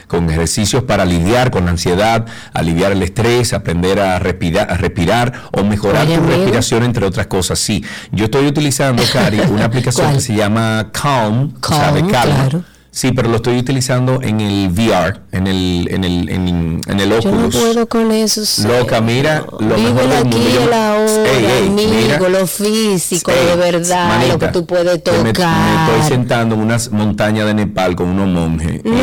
[0.06, 5.32] con ejercicios para lidiar con la ansiedad, aliviar el estrés, aprender a respirar, a respirar
[5.52, 7.58] o mejorar tu respiración, entre otras cosas.
[7.58, 13.30] Sí, yo estoy utilizando, Cari, una aplicación que se llama Calm, Calm Claro Sí, pero
[13.30, 17.24] lo estoy utilizando en el VR, en el, en el, en, en el Oculus.
[17.24, 18.42] Yo no puedo con eso.
[18.68, 20.38] Loca, mira, lo Vive mejor del mundo.
[20.54, 20.68] Yo...
[20.68, 25.22] la hora, lo físico, de verdad, lo que tú puedes tocar.
[25.24, 28.84] Me, estoy sentando en una montaña de Nepal con unos monjes.
[28.84, 28.94] No,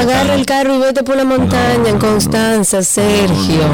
[0.00, 3.64] agarra el carro y vete por la montaña en Constanza, Sergio.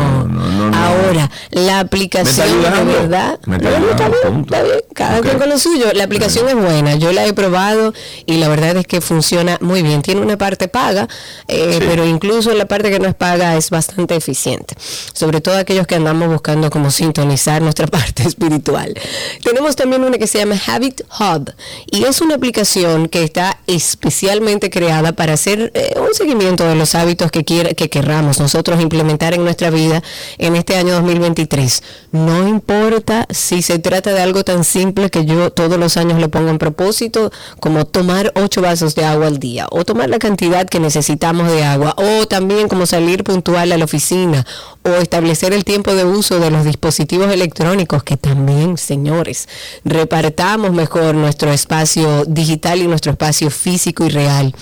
[0.73, 3.41] Ahora, la aplicación de verdad.
[3.47, 5.87] Me está, está bien, está bien, cada quien con lo suyo.
[5.93, 7.93] La aplicación es buena, yo la he probado
[8.27, 10.03] y la verdad es que funciona muy bien.
[10.03, 11.09] Tiene una parte paga,
[11.49, 14.75] eh, pero incluso la parte que no es paga es bastante eficiente.
[15.13, 18.95] Sobre todo aquellos que andamos buscando como sintonizar nuestra parte espiritual.
[19.43, 21.53] Tenemos también una que se llama Habit Hub
[21.91, 26.95] y es una aplicación que está especialmente creada para hacer eh, un seguimiento de los
[26.95, 30.03] hábitos que, quiera, que querramos nosotros implementar en nuestra vida
[30.39, 31.83] en este año 2023.
[32.13, 36.29] No importa si se trata de algo tan simple que yo todos los años le
[36.29, 40.81] pongo en propósito como tomar ocho vasos de agua día o tomar la cantidad que
[40.81, 44.47] necesitamos de agua o también como salir puntual a la oficina
[44.83, 49.49] o establecer el tiempo de uso de los dispositivos electrónicos que también, señores,
[49.85, 54.55] repartamos mejor nuestro espacio digital y nuestro espacio físico y real.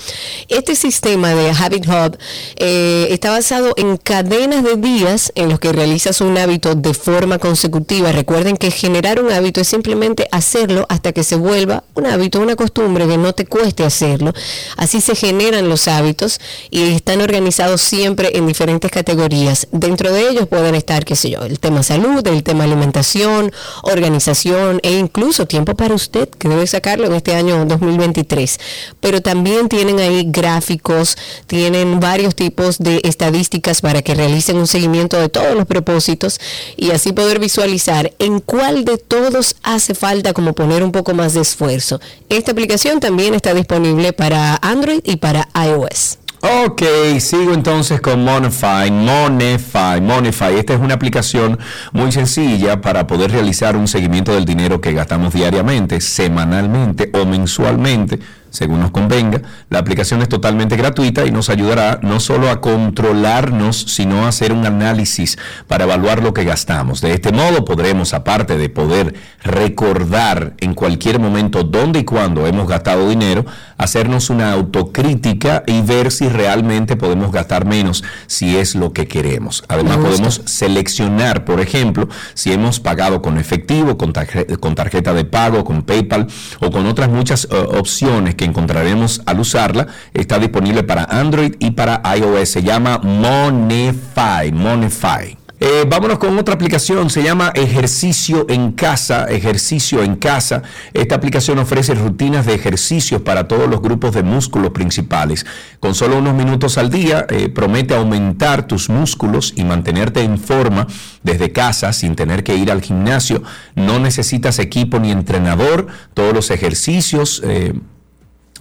[0.49, 2.19] Este sistema de Habit Hub
[2.57, 6.95] eh, está basado en cadenas de días en los que realizas un un hábito de
[6.95, 12.07] forma consecutiva, recuerden que generar un hábito es simplemente hacerlo hasta que se vuelva un
[12.07, 14.33] hábito, una costumbre que no te cueste hacerlo.
[14.77, 16.41] Así se generan los hábitos
[16.71, 19.69] y están organizados siempre en diferentes categorías.
[19.73, 24.81] Dentro de ellos pueden estar, qué sé yo, el tema salud, el tema alimentación, organización
[24.83, 28.59] e incluso tiempo para usted, que debe sacarlo en este año 2023.
[29.01, 31.17] Pero también tienen ahí gráficos,
[31.47, 36.41] tienen varios tipos de estadísticas para que realicen un seguimiento de todos los propósitos
[36.77, 41.35] y así poder visualizar en cuál de todos hace falta como poner un poco más
[41.35, 42.01] de esfuerzo.
[42.29, 46.19] Esta aplicación también está disponible para Android y para iOS.
[46.41, 46.83] Ok,
[47.19, 50.57] sigo entonces con Monify, Monify, Monify.
[50.57, 51.59] Esta es una aplicación
[51.93, 58.21] muy sencilla para poder realizar un seguimiento del dinero que gastamos diariamente, semanalmente o mensualmente
[58.59, 59.41] según nos convenga.
[59.71, 64.53] La aplicación es totalmente gratuita y nos ayudará no solo a controlarnos, sino a hacer
[64.53, 67.01] un análisis para evaluar lo que gastamos.
[67.01, 72.67] De este modo podremos, aparte de poder recordar en cualquier momento dónde y cuándo hemos
[72.67, 78.93] gastado dinero, hacernos una autocrítica y ver si realmente podemos gastar menos, si es lo
[78.93, 79.63] que queremos.
[79.69, 85.83] Además podemos seleccionar, por ejemplo, si hemos pagado con efectivo, con, tarjeta de pago, con
[85.83, 86.27] PayPal
[86.59, 89.87] o con otras muchas eh, opciones que encontraremos al usarla.
[90.13, 92.49] Está disponible para Android y para iOS.
[92.49, 94.51] Se llama Monify.
[94.53, 95.39] Monify.
[95.61, 100.63] Eh, vámonos con otra aplicación, se llama Ejercicio en Casa, Ejercicio en Casa.
[100.93, 105.45] Esta aplicación ofrece rutinas de ejercicios para todos los grupos de músculos principales.
[105.81, 110.87] Con solo unos minutos al día, eh, promete aumentar tus músculos y mantenerte en forma
[111.25, 113.43] desde casa sin tener que ir al gimnasio.
[113.75, 117.43] No necesitas equipo ni entrenador, todos los ejercicios...
[117.45, 117.73] Eh,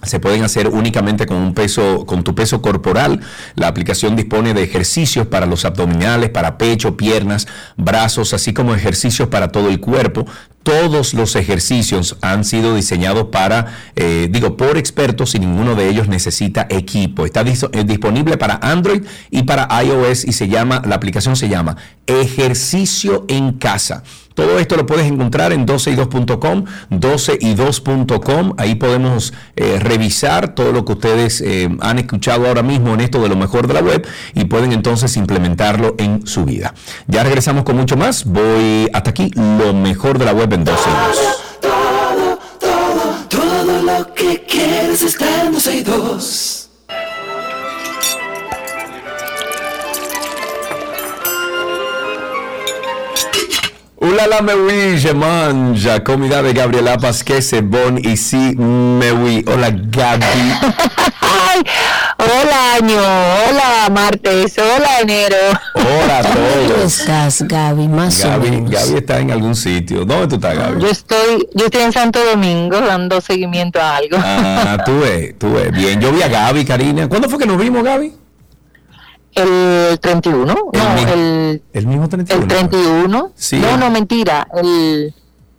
[0.02, 3.20] se pueden hacer únicamente con un peso, con tu peso corporal.
[3.56, 9.28] La aplicación dispone de ejercicios para los abdominales, para pecho, piernas, brazos, así como ejercicios
[9.28, 10.26] para todo el cuerpo.
[10.62, 13.66] Todos los ejercicios han sido diseñados para,
[13.96, 17.24] eh, digo, por expertos y ninguno de ellos necesita equipo.
[17.24, 21.76] Está eh, disponible para Android y para iOS y se llama, la aplicación se llama
[22.06, 24.02] Ejercicio en Casa.
[24.34, 28.54] Todo esto lo puedes encontrar en 12y2.com, 12y2.com.
[28.56, 31.42] Ahí podemos eh, revisar todo lo que ustedes
[31.80, 35.16] han escuchado ahora mismo en esto de lo mejor de la web y pueden entonces
[35.16, 36.72] implementarlo en su vida.
[37.08, 38.26] Ya regresamos con mucho más.
[38.26, 41.18] Voy hasta aquí, lo mejor de la web en 12 y 2.
[41.60, 46.70] Todo, todo, todo lo que quieres está en 12 y 2.
[54.00, 56.02] Ulala me oui, je mange.
[56.04, 56.96] Comida de Gabriela
[57.40, 59.44] c'est bon ici, me oui.
[59.46, 60.24] Hola Gabi.
[61.20, 61.62] Ay,
[62.18, 65.36] hola año, hola martes, hola enero.
[65.74, 66.72] Hola a todos.
[66.72, 67.88] ¿Cómo estás, Gaby?
[67.88, 68.70] Más o Gaby, menos.
[68.70, 70.04] Gaby está en algún sitio.
[70.04, 70.80] ¿Dónde tú estás, Gaby?
[70.82, 74.16] Yo estoy, yo estoy en Santo Domingo dando seguimiento a algo.
[74.20, 75.70] Ah, tú ves, tú ves.
[75.72, 77.08] Bien, yo vi a Gaby, Karina.
[77.08, 78.12] ¿Cuándo fue que nos vimos, Gaby?
[79.34, 82.42] El 31, no, mi- el, el mismo 31.
[82.42, 83.32] el 31.
[83.36, 83.58] Sí.
[83.58, 84.48] No, no, mentira.
[84.60, 85.14] El,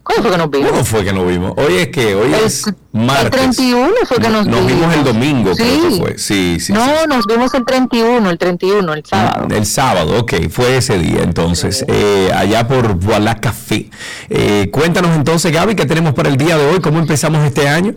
[0.09, 0.69] ¿Cuándo fue que nos vimos?
[0.69, 1.53] ¿Cuándo fue que nos vimos?
[1.57, 3.29] Hoy es que, hoy El- es el martes.
[3.31, 4.65] 31 fue que nos vimos.
[4.65, 4.93] vimos.
[4.95, 5.87] el domingo, creo Sí.
[5.89, 6.17] que fue.
[6.17, 6.73] Sí, sí.
[6.73, 6.91] no, sí.
[7.07, 9.47] nos vimos el 31, el 31, el sábado.
[9.55, 13.89] El sábado, ok, fue ese día entonces, eh, allá por Voilà Café.
[14.29, 16.79] Eh, cuéntanos entonces, Gaby, ¿qué tenemos para el día de hoy?
[16.81, 17.93] ¿Cómo empezamos este año?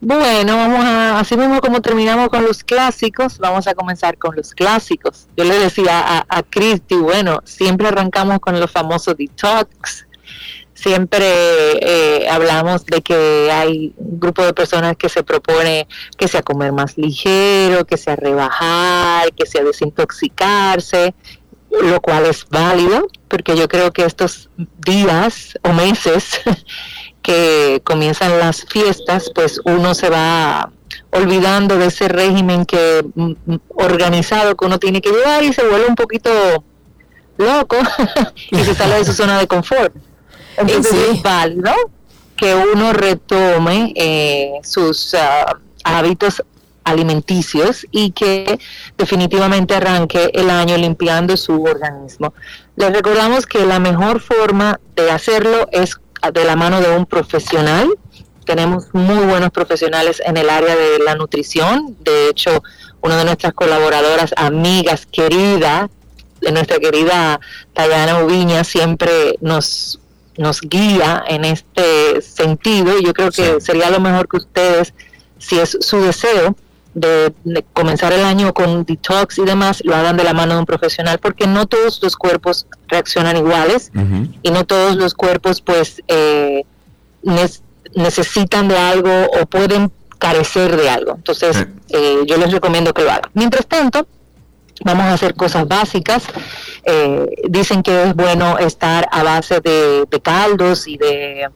[0.00, 4.52] Bueno, vamos a, así mismo como terminamos con los clásicos, vamos a comenzar con los
[4.52, 5.26] clásicos.
[5.36, 10.06] Yo le decía a, a Cristi, bueno, siempre arrancamos con los famosos detox,
[10.80, 11.26] siempre
[11.80, 16.72] eh, hablamos de que hay un grupo de personas que se propone que sea comer
[16.72, 21.14] más ligero, que sea rebajar, que sea desintoxicarse,
[21.70, 24.50] lo cual es válido, porque yo creo que estos
[24.86, 26.40] días o meses
[27.22, 30.70] que comienzan las fiestas, pues uno se va
[31.10, 35.66] olvidando de ese régimen que mm, mm, organizado que uno tiene que llevar y se
[35.66, 36.30] vuelve un poquito
[37.36, 37.76] loco
[38.50, 39.92] y se sale de su zona de confort.
[40.58, 41.16] Entonces Sí.
[41.16, 41.72] es válido
[42.36, 46.42] que uno retome eh, sus ah, hábitos
[46.84, 48.58] alimenticios y que
[48.96, 52.32] definitivamente arranque el año limpiando su organismo.
[52.76, 55.96] Les recordamos que la mejor forma de hacerlo es
[56.32, 57.88] de la mano de un profesional.
[58.44, 61.96] Tenemos muy buenos profesionales en el área de la nutrición.
[62.00, 62.62] De hecho,
[63.02, 65.90] una de nuestras colaboradoras, amigas, querida,
[66.40, 67.40] de nuestra querida
[67.74, 70.00] Tayana Ubiña, siempre nos,
[70.38, 72.98] nos guía en este sentido.
[73.00, 73.60] Yo creo que Sí.
[73.60, 74.94] sería lo mejor que ustedes,
[75.38, 76.56] si es su deseo,
[76.94, 80.60] de, de comenzar el año con detox y demás, lo hagan de la mano de
[80.60, 83.92] un profesional, porque no todos los cuerpos reaccionan iguales
[84.42, 86.64] y no todos los cuerpos pues eh,
[87.94, 91.12] necesitan de algo o pueden carecer de algo.
[91.16, 93.30] Entonces eh, yo les recomiendo que lo hagan.
[93.34, 94.06] Mientras tanto,
[94.84, 96.24] vamos a hacer cosas básicas.
[96.90, 101.50] Eh, dicen que es bueno estar a base de, caldos y de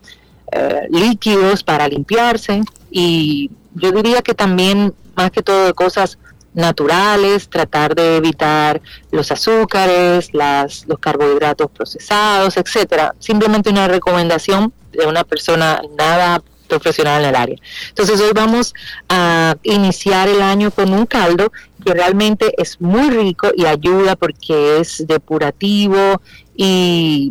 [0.53, 6.19] eh, líquidos para limpiarse y yo diría que también más que todo de cosas
[6.53, 13.15] naturales, tratar de evitar los azúcares, las, los carbohidratos procesados, etcétera.
[13.19, 16.43] Simplemente una recomendación de una persona nada
[16.79, 17.57] profesional en el área.
[17.89, 18.75] Entonces hoy vamos
[19.09, 21.53] a iniciar el año con un caldo
[21.85, 26.23] que realmente es muy rico y ayuda porque es depurativo
[26.57, 27.31] y,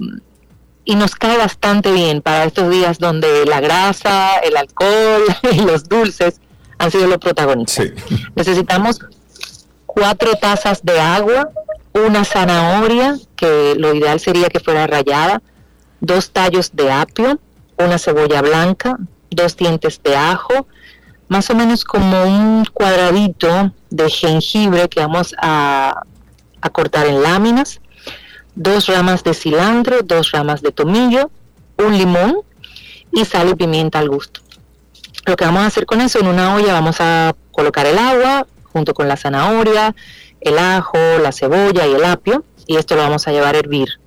[0.85, 5.87] y nos cae bastante bien para estos días donde la grasa, el alcohol y los
[5.87, 6.39] dulces
[6.77, 7.87] han sido los protagonistas.
[8.07, 8.15] Sí.
[8.35, 8.99] Necesitamos
[9.85, 11.49] cuatro tazas de agua,
[11.93, 15.41] una zanahoria, que lo ideal sería que fuera rallada,
[15.99, 17.39] dos tallos de apio,
[17.77, 18.97] una cebolla blanca,
[19.31, 20.67] dos dientes de ajo,
[21.27, 26.03] más o menos como un cuadradito de jengibre que vamos a,
[26.61, 27.81] a cortar en láminas,
[28.53, 31.31] dos ramas de cilantro, dos ramas de tomillo,
[31.77, 32.41] un limón
[33.13, 34.41] y sal y pimienta al gusto.
[35.25, 38.47] Lo que vamos a hacer con eso, en una olla vamos a colocar el agua
[38.73, 39.95] junto con la zanahoria,
[40.41, 44.00] el ajo, la cebolla y el apio, y esto lo vamos a llevar a hervir.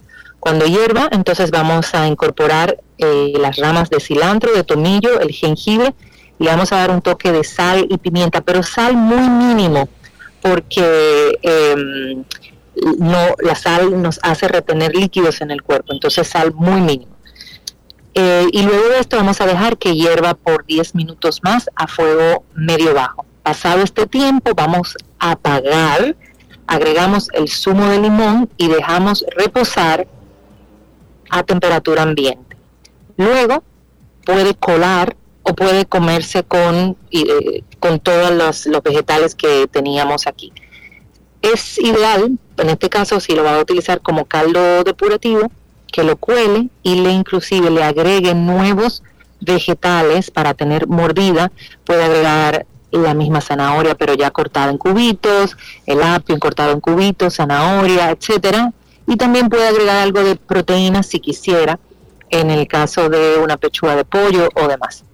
[0.44, 5.94] Cuando hierva, entonces vamos a incorporar eh, las ramas de cilantro, de tomillo, el jengibre,
[6.38, 9.88] y vamos a dar un toque de sal y pimienta, pero sal muy mínimo,
[10.42, 12.24] porque em,
[12.98, 17.16] no, la sal nos hace retener líquidos en el cuerpo, entonces sal muy mínimo.
[18.12, 21.86] Eh, y luego de esto vamos a dejar que hierva por 10 minutos más a
[21.86, 23.24] fuego medio bajo.
[23.42, 26.14] Pasado este tiempo vamos a apagar,
[26.66, 30.06] agregamos el zumo de limón y dejamos reposar
[31.34, 32.56] a temperatura ambiente.
[33.16, 33.64] Luego
[34.24, 40.52] puede colar o puede comerse con, eh, con todos los, los vegetales que teníamos aquí.
[41.42, 45.50] Es ideal, en este caso, si lo va a utilizar como caldo depurativo,
[45.92, 49.02] que lo cuele y le inclusive le agregue nuevos
[49.40, 51.50] vegetales para tener mordida.
[51.84, 57.34] Puede agregar la misma zanahoria, pero ya cortada en cubitos, el apio cortado en cubitos,
[57.34, 58.72] zanahoria, etcétera.
[59.06, 61.78] Y también puede agregar algo de proteína si quisiera,
[62.30, 65.04] en el caso de una pechuga de pollo o demás.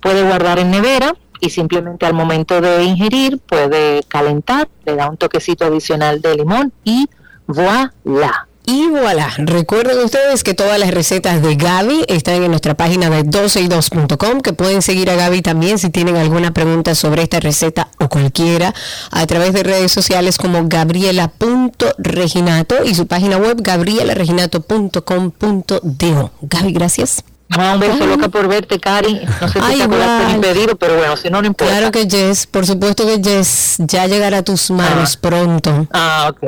[0.00, 5.16] Puede guardar en nevera y simplemente al momento de ingerir puede calentar, le da un
[5.16, 7.08] toquecito adicional de limón y
[7.46, 8.48] voilà.
[8.68, 13.22] Y voilà, recuerden ustedes que todas las recetas de Gaby están en nuestra página de
[13.24, 18.08] 12y2.com, que pueden seguir a Gaby también si tienen alguna pregunta sobre esta receta o
[18.08, 18.74] cualquiera,
[19.12, 26.30] a través de redes sociales como gabriela.reginato y su página web gabrielareginato.com.do.
[26.42, 27.22] Gaby, gracias.
[27.50, 29.20] Ah, un beso loca por verte, Cari.
[29.40, 31.72] No sé si Ay, te acordaste de mi pedido, pero bueno, si no, no importa.
[31.72, 35.18] Claro que Jess, por supuesto que Jess, ya llegará a tus manos Ah.
[35.20, 35.86] pronto.
[35.92, 36.42] Ah, ok.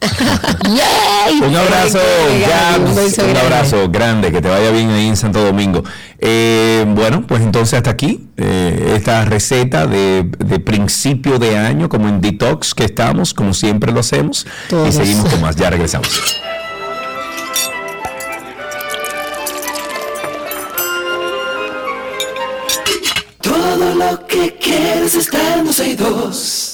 [0.00, 1.40] ¡Yay!
[1.40, 1.98] Un abrazo,
[2.40, 5.82] Gabs, un abrazo grande, que te vaya bien ahí en Santo Domingo.
[6.18, 12.08] Eh, bueno, pues entonces hasta aquí eh, esta receta de, de principio de año, como
[12.08, 14.46] en Detox que estamos, como siempre lo hacemos.
[14.68, 14.88] Todos.
[14.88, 16.42] Y seguimos con más, ya regresamos.
[23.40, 26.65] Todo lo que quieres está en 12 y 2.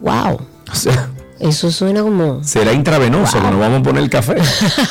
[0.00, 0.40] ¡Wow!
[0.72, 2.42] O sea, Eso suena como...
[2.42, 4.36] Será intravenoso que nos vamos a poner el café.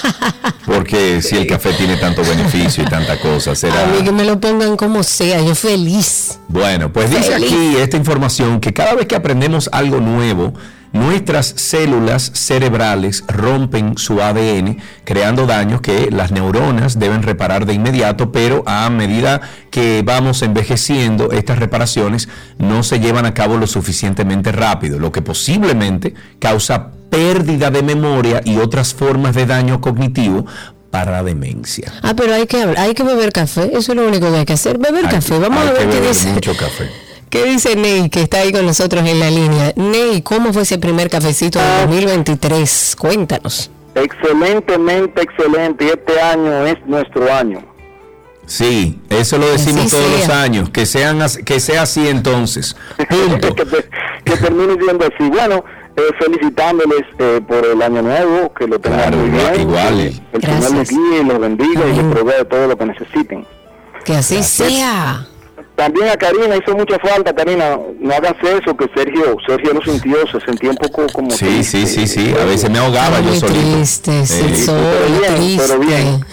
[0.66, 3.82] Porque si el café tiene tanto beneficio y tanta cosa, será...
[3.82, 6.40] A mí que me lo pongan como sea, yo feliz.
[6.48, 10.54] Bueno, pues dice aquí esta información que cada vez que aprendemos algo nuevo,
[10.96, 18.32] nuestras células cerebrales rompen su ADN, creando daños que las neuronas deben reparar de inmediato,
[18.32, 24.52] pero a medida que vamos envejeciendo, estas reparaciones no se llevan a cabo lo suficientemente
[24.52, 30.46] rápido, lo que posiblemente causa pérdida de memoria y otras formas de daño cognitivo
[30.92, 31.92] para la demencia.
[32.04, 34.54] Ah, pero hay que, hay que beber café, eso es lo único que hay que
[34.54, 35.38] hacer, beber Hay- café.
[35.40, 36.32] Vamos hay a ver que qué dice.
[36.32, 36.90] mucho café.
[37.36, 39.74] ¿Qué dice Ney, que está ahí con nosotros en la línea?
[39.76, 42.96] Ney, ¿cómo fue ese primer cafecito de 2023?
[42.98, 43.70] Cuéntanos.
[43.94, 47.60] Excelentemente excelente y este año es nuestro año.
[48.46, 50.42] Sí, eso lo decimos Así todos los sea.
[50.44, 52.76] años, que sean que sea así entonces.
[53.10, 53.54] Punto.
[53.56, 53.90] que, te-
[54.24, 55.30] que termine siendo así.
[55.30, 55.64] Bueno,
[55.98, 59.62] eh, felicitándoles eh, por el año nuevo, que lo tengan Claro, muy bien.
[59.62, 59.98] igual.
[59.98, 60.90] que El Señor les Gracias.
[60.90, 61.98] guíe, los bendiga y Amén.
[61.98, 63.46] les provea de todo lo que necesiten.
[64.06, 65.28] Que así sea.
[65.76, 70.16] También a Karina hizo mucha falta, Karina, no hagas eso, que Sergio, Sergio lo sintió,
[70.28, 71.32] se sentía un poco como...
[71.32, 72.34] Sí, sí, sí, sí.
[72.42, 73.60] A veces me ahogaba yo Muy solito.
[73.76, 75.64] triste, sí, Eh, soy pero bien, triste.
[75.68, 76.26] pero bien.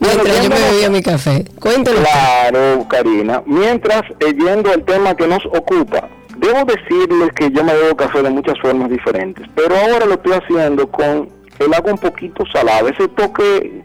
[0.00, 1.44] Mientras Bueno, yo me bebía mi café.
[1.60, 2.00] Cuéntanos.
[2.00, 3.42] Claro, Karina.
[3.46, 8.22] Mientras, eh, yendo al tema que nos ocupa, debo decirles que yo me bebo café
[8.22, 11.28] de muchas formas diferentes, pero ahora lo estoy haciendo con
[11.58, 12.88] el agua un poquito salada.
[12.88, 13.82] Ese toque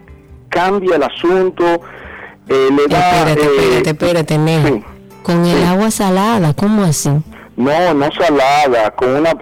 [0.48, 1.82] cambia el asunto,
[2.48, 3.10] eh, le da...
[3.10, 4.34] Espérate, eh, espérate, espérate,
[4.68, 4.84] sí.
[5.22, 5.62] Con el Sí.
[5.64, 7.10] agua salada, ¿cómo así?
[7.56, 9.36] No, no salada, con una, eh,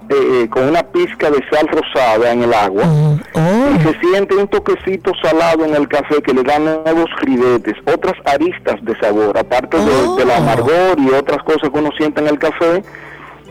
[0.44, 2.84] eh, con una pizca de sal rosada en el agua.
[2.84, 7.74] Y Oh, se siente un toquecito salado en el café que le da nuevos ribetes,
[7.92, 10.14] otras aristas de sabor, aparte Oh.
[10.14, 12.84] del amargor y otras cosas que uno siente en el café,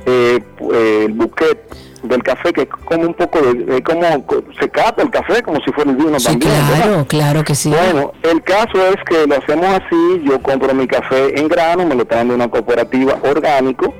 [0.05, 0.39] eh,
[0.71, 1.59] eh, el bouquet
[2.03, 5.71] del café que como un poco de, como co- se cata el café como si
[5.71, 6.51] fuera el vino sí, también.
[6.51, 6.83] ¿verdad?
[6.83, 7.69] claro, claro que sí.
[7.69, 11.95] Bueno, el caso es que lo hacemos así, yo compro mi café en grano, me
[11.95, 13.93] lo traen de una cooperativa orgánico,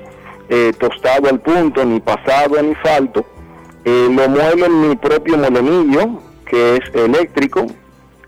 [0.50, 3.26] eh, tostado al punto, ni pasado ni falto,
[3.86, 7.66] eh, lo muelo en mi propio molenillo, que es eléctrico,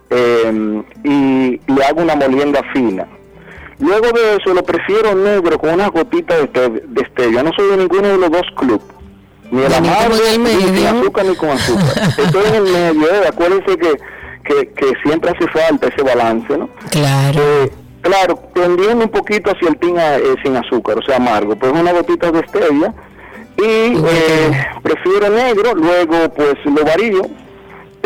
[0.10, 3.08] eh, y le hago una molienda fina.
[3.80, 7.44] Luego de eso lo prefiero negro con unas gotitas de, este- de stevia.
[7.44, 8.86] No soy de ninguno de los dos clubes.
[9.52, 9.88] Ni el Ni
[10.34, 10.90] el ni medio.
[10.90, 12.10] azúcar, ni con azúcar.
[12.18, 13.28] Estoy en el medio, ¿eh?
[13.28, 13.92] acuérdense que,
[14.44, 16.70] que, que siempre hace falta ese balance, ¿no?
[16.90, 17.40] Claro.
[17.42, 17.72] Eh,
[18.02, 21.92] claro, tendiendo un poquito hacia el tin eh, sin azúcar, o sea, amargo, pues una
[21.92, 22.94] gotita de stevia
[23.58, 23.64] y
[24.06, 24.52] eh,
[24.84, 27.22] prefiero negro, luego pues lo varío,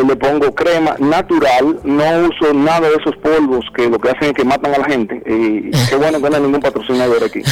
[0.03, 4.33] le pongo crema natural, no uso nada de esos polvos que lo que hacen es
[4.33, 7.39] que matan a la gente y qué bueno que no hay ningún patrocinador aquí.
[7.41, 7.45] de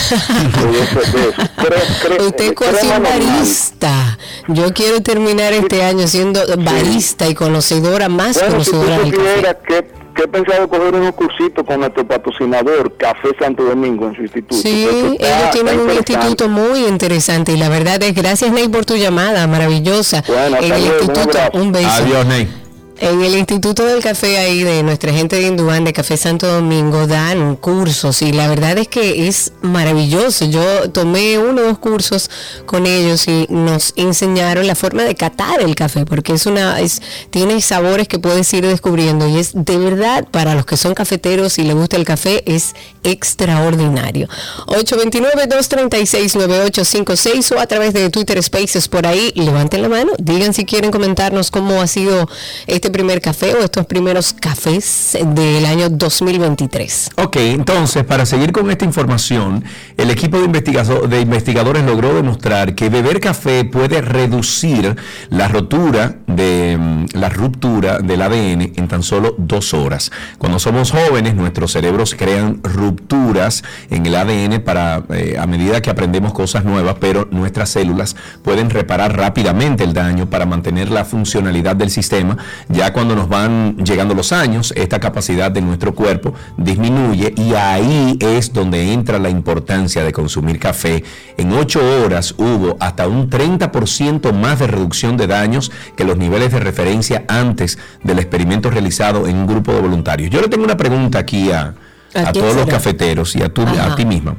[0.82, 1.42] eso, de eso.
[1.58, 4.18] Cre- cre- Usted es barista.
[4.48, 9.12] Yo quiero terminar este año siendo barista y conocedora, más Bueno, si tú conocedora del
[9.14, 9.28] café.
[9.36, 9.88] supieras que,
[10.18, 14.56] que he pensado coger unos cursitos con nuestro patrocinador, Café Santo Domingo, en su instituto.
[14.62, 14.86] Sí,
[15.20, 18.96] está- ellos tienen un instituto muy interesante y la verdad es gracias Ney por tu
[18.98, 20.24] llamada maravillosa.
[20.28, 21.58] Bueno, en hasta el luego, un instituto, abrazo.
[21.62, 21.90] un beso.
[21.90, 22.67] Adiós, Ney.
[23.00, 27.06] En el Instituto del Café ahí de nuestra gente de Induán de Café Santo Domingo
[27.06, 30.46] dan cursos y la verdad es que es maravilloso.
[30.46, 32.32] Yo tomé uno o dos cursos
[32.66, 37.04] con ellos y nos enseñaron la forma de catar el café porque es una es
[37.30, 41.60] tiene sabores que puedes ir descubriendo y es de verdad para los que son cafeteros
[41.60, 42.74] y les gusta el café es
[43.04, 44.28] extraordinario.
[44.68, 50.90] 829-236-9856 o a través de Twitter Spaces por ahí, levanten la mano, digan si quieren
[50.90, 52.28] comentarnos cómo ha sido
[52.66, 57.12] este primer café o estos primeros cafés del año 2023.
[57.16, 59.64] Ok, entonces, para seguir con esta información,
[59.98, 64.96] el equipo de, de investigadores logró demostrar que beber café puede reducir
[65.30, 70.12] la rotura de mm, la ruptura del ADN en tan solo dos horas.
[70.38, 75.90] Cuando somos jóvenes, nuestros cerebros crean rupturas en el ADN para eh, a medida que
[75.90, 81.76] aprendemos cosas nuevas, pero nuestras células pueden reparar rápidamente el daño para mantener la funcionalidad
[81.76, 82.38] del sistema.
[82.78, 88.16] Ya cuando nos van llegando los años, esta capacidad de nuestro cuerpo disminuye y ahí
[88.20, 91.04] es donde entra la importancia de consumir café.
[91.38, 96.52] En 8 horas hubo hasta un 30% más de reducción de daños que los niveles
[96.52, 100.30] de referencia antes del experimento realizado en un grupo de voluntarios.
[100.30, 101.74] Yo le tengo una pregunta aquí a,
[102.14, 104.36] ¿A todos los cafeteros y a, a ti misma.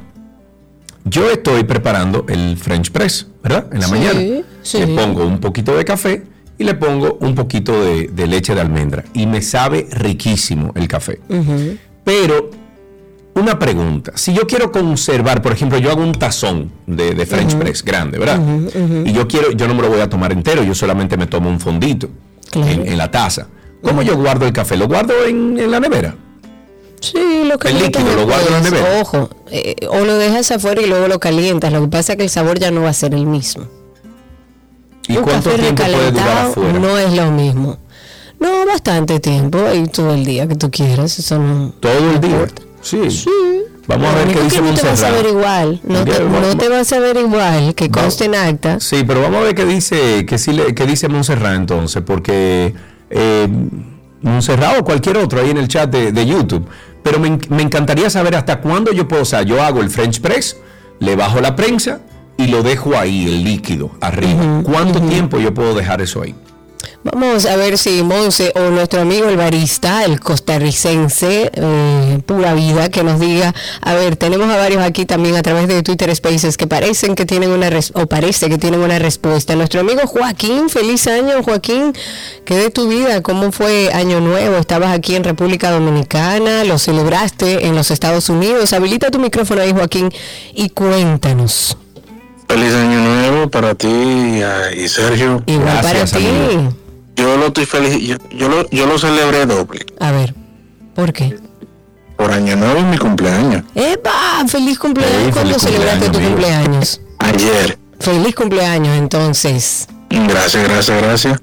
[1.03, 3.65] Yo estoy preparando el French Press, ¿verdad?
[3.73, 4.19] En la Sí, mañana.
[4.61, 4.77] sí.
[4.79, 6.23] Le pongo un poquito de café
[6.59, 9.03] y le pongo un poquito de, de leche de almendra.
[9.13, 11.19] Y me sabe riquísimo el café.
[12.03, 12.51] Pero
[13.35, 14.11] una pregunta.
[14.15, 18.19] Si yo quiero conservar, por ejemplo, yo hago un tazón de, de French press grande,
[18.19, 18.39] ¿verdad?
[19.05, 21.49] Y yo quiero, yo no me lo voy a tomar entero, yo solamente me tomo
[21.49, 22.09] un fondito
[22.51, 22.67] Claro.
[22.69, 23.47] en, en la taza.
[23.81, 24.75] ¿Cómo yo guardo el café?
[24.75, 26.15] ¿Lo guardo en, en la nevera?
[26.99, 28.99] Sí, lo que El líquido lo guardo en la nevera.
[29.01, 31.71] Ojo, eh, o lo dejas afuera y luego lo calientas.
[31.71, 33.67] Lo que pasa es que el sabor ya no va a ser el mismo.
[35.09, 36.73] ¿Y un cuánto café tiempo puede durar afuera?
[36.79, 37.77] no es lo mismo.
[38.39, 41.19] No, bastante tiempo, ahí todo el día que tú quieras.
[41.19, 41.73] Eso no.
[41.79, 42.45] Todo el día.
[42.81, 43.11] Sí.
[43.11, 43.29] Sí.
[43.87, 45.81] Vamos a ver qué dice que no te vas a ver igual.
[45.83, 48.79] No te, no vas a ver igual, que conste en acta.
[48.79, 52.73] Sí, pero vamos a ver qué dice, qué, sí le- qué dice Montserrat entonces, porque
[53.09, 53.47] eh,
[54.21, 56.65] Montserrat o cualquier otro ahí en el chat de, de YouTube.
[57.01, 60.21] Pero me, me encantaría saber hasta cuándo yo puedo, o sea, yo hago el French
[60.21, 60.57] press,
[60.99, 62.01] le bajo la prensa
[62.39, 64.61] y lo dejo ahí, el líquido, arriba.
[64.63, 66.33] ¿Cuánto tiempo yo puedo dejar eso ahí?
[67.03, 72.89] Vamos a ver si Monse o nuestro amigo el barista, el costarricense, eh, pura vida,
[72.89, 76.57] que nos diga, a ver, tenemos a varios aquí también a través de Twitter Spaces
[76.57, 79.55] que parecen que tienen una res- o parece que tienen una respuesta.
[79.55, 81.93] Nuestro amigo Joaquín, feliz año Joaquín,
[82.45, 83.21] ¿qué de tu vida?
[83.21, 84.57] ¿Cómo fue Año Nuevo?
[84.57, 86.65] ¿Estabas aquí en República Dominicana?
[86.65, 88.73] ¿Lo celebraste en los Estados Unidos?
[88.73, 90.09] Habilita tu micrófono ahí Joaquín
[90.53, 91.77] y cuéntanos.
[92.49, 93.87] Feliz año nuevo para ti
[94.75, 95.43] y Sergio.
[95.45, 96.27] Igual Gracias, para ti.
[96.29, 96.73] amigo.
[97.15, 99.85] Yo lo estoy feliz, yo, yo lo, yo lo celebré doble.
[99.99, 100.33] A ver,
[100.95, 101.37] ¿por qué?
[102.17, 103.63] Por año nuevo y mi cumpleaños.
[103.75, 104.43] ¡Epa!
[104.47, 105.31] ¡Feliz cumpleaños!
[105.33, 107.01] ¿Cuándo feliz celebraste tu cumpleaños, cumpleaños?
[107.19, 107.77] Ayer.
[107.99, 109.87] Feliz cumpleaños, entonces.
[110.09, 111.39] Gracias, gracias, gracias.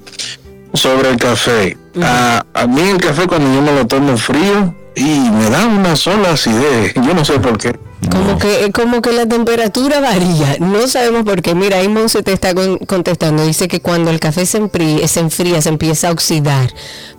[0.74, 1.76] Sobre el café.
[2.02, 5.94] a, a mí el café cuando yo me lo tomo frío y me da una
[5.94, 6.94] sola acidez.
[6.94, 7.78] Yo no sé por qué.
[8.10, 10.56] Como que, como que la temperatura varía.
[10.60, 11.54] No sabemos por qué.
[11.54, 13.44] Mira, ahí Monse te está con- contestando.
[13.46, 16.70] Dice que cuando el café se enfría, se enfría, se empieza a oxidar.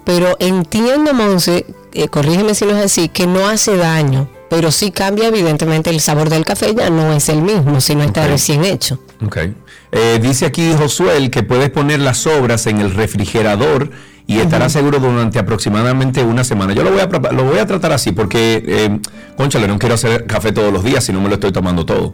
[0.06, 4.30] Pero entiendo, Monse, eh, corrígeme si no es así, que no hace daño.
[4.50, 8.04] Pero sí cambia, evidentemente, el sabor del café ya no es el mismo si no
[8.04, 9.00] está recién hecho.
[9.26, 9.38] Ok.
[9.92, 13.90] Eh, dice aquí Josuel que puedes poner las sobras en el refrigerador
[14.28, 16.74] y estará seguro durante aproximadamente una semana.
[16.74, 19.00] Yo lo voy a, lo voy a tratar así porque, eh,
[19.38, 22.14] conchale, no quiero hacer café todos los días si no me lo estoy tomando todo.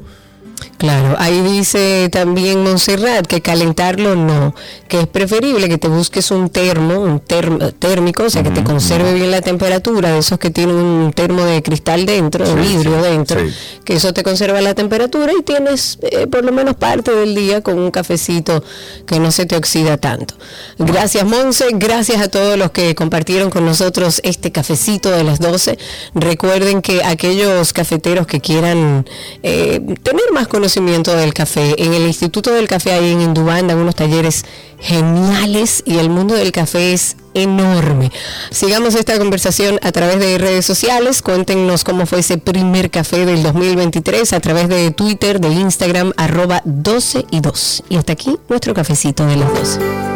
[0.78, 4.54] Claro, ahí dice también Montserrat que calentarlo no,
[4.88, 8.64] que es preferible que te busques un termo, un term- térmico, o sea, que te
[8.64, 12.70] conserve bien la temperatura, de esos que tienen un termo de cristal dentro, de Sí,
[12.76, 13.54] vidrio sí, dentro, sí.
[13.86, 17.62] que eso te conserva la temperatura y tienes eh, por lo menos parte del día
[17.62, 18.64] con un cafecito
[19.06, 20.36] que no se te oxida tanto.
[20.78, 25.78] Gracias Monse, gracias a todos los que compartieron con nosotros este cafecito de las 12.
[26.14, 29.06] Recuerden que aquellos cafeteros que quieran
[29.44, 33.80] eh, tener más conocimiento del café, en el Instituto del Café ahí en Indubán dan
[33.80, 34.46] unos talleres
[34.80, 38.12] geniales y el mundo del café es enorme.
[38.52, 41.24] Sigamos esta conversación a través de redes sociales.
[41.24, 46.62] Cuéntenos cómo fue ese primer café del 2023 a través de Twitter, de Instagram, arroba
[46.66, 47.86] 12 y 2.
[47.90, 50.13] Y hasta aquí nuestro cafecito de las 12.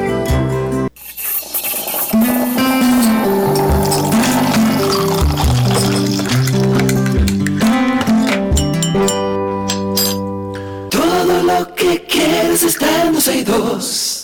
[11.78, 14.24] Que quieres está en 12 y 2.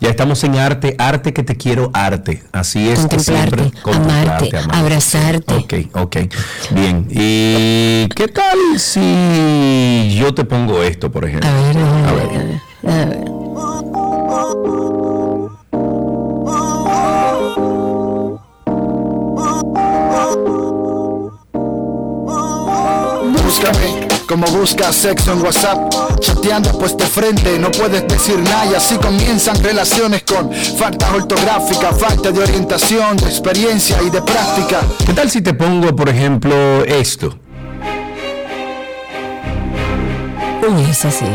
[0.00, 2.42] Ya estamos en arte, arte que te quiero, arte.
[2.52, 3.00] Así es.
[3.06, 5.54] que Contemplarte, siempre- amarte, abrazarte.
[5.54, 6.16] Ok, ok.
[6.72, 7.06] Bien.
[7.10, 11.48] ¿Y qué tal si yo te pongo esto, por ejemplo?
[11.48, 12.28] A ver, A a ver.
[12.82, 13.24] ver, a ver.
[23.54, 25.78] Búscame como buscas sexo en WhatsApp
[26.18, 31.96] Chateando pues de frente no puedes decir nada Y así comienzan relaciones con faltas ortográficas
[31.96, 36.84] Falta de orientación, de experiencia y de práctica ¿Qué tal si te pongo, por ejemplo,
[36.84, 37.38] esto?
[40.66, 41.26] Uy, es así.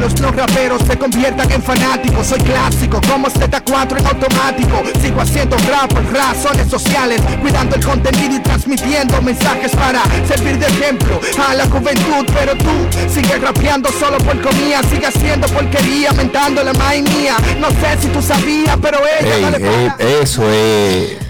[0.00, 2.26] Que los no raperos se conviertan en fanáticos.
[2.26, 4.82] Soy clásico como Z4 en automático.
[5.00, 10.66] Sigo haciendo rap por razones sociales Cuidando el contenido y transmitiendo mensajes para servir de
[10.66, 12.26] ejemplo a la juventud.
[12.34, 12.70] Pero tú
[13.12, 17.36] sigues rapeando solo por comida Sigue haciendo porquería, mentando la mía.
[17.60, 20.22] No sé si tú sabías, pero ella no le ey, para.
[20.22, 21.29] eso es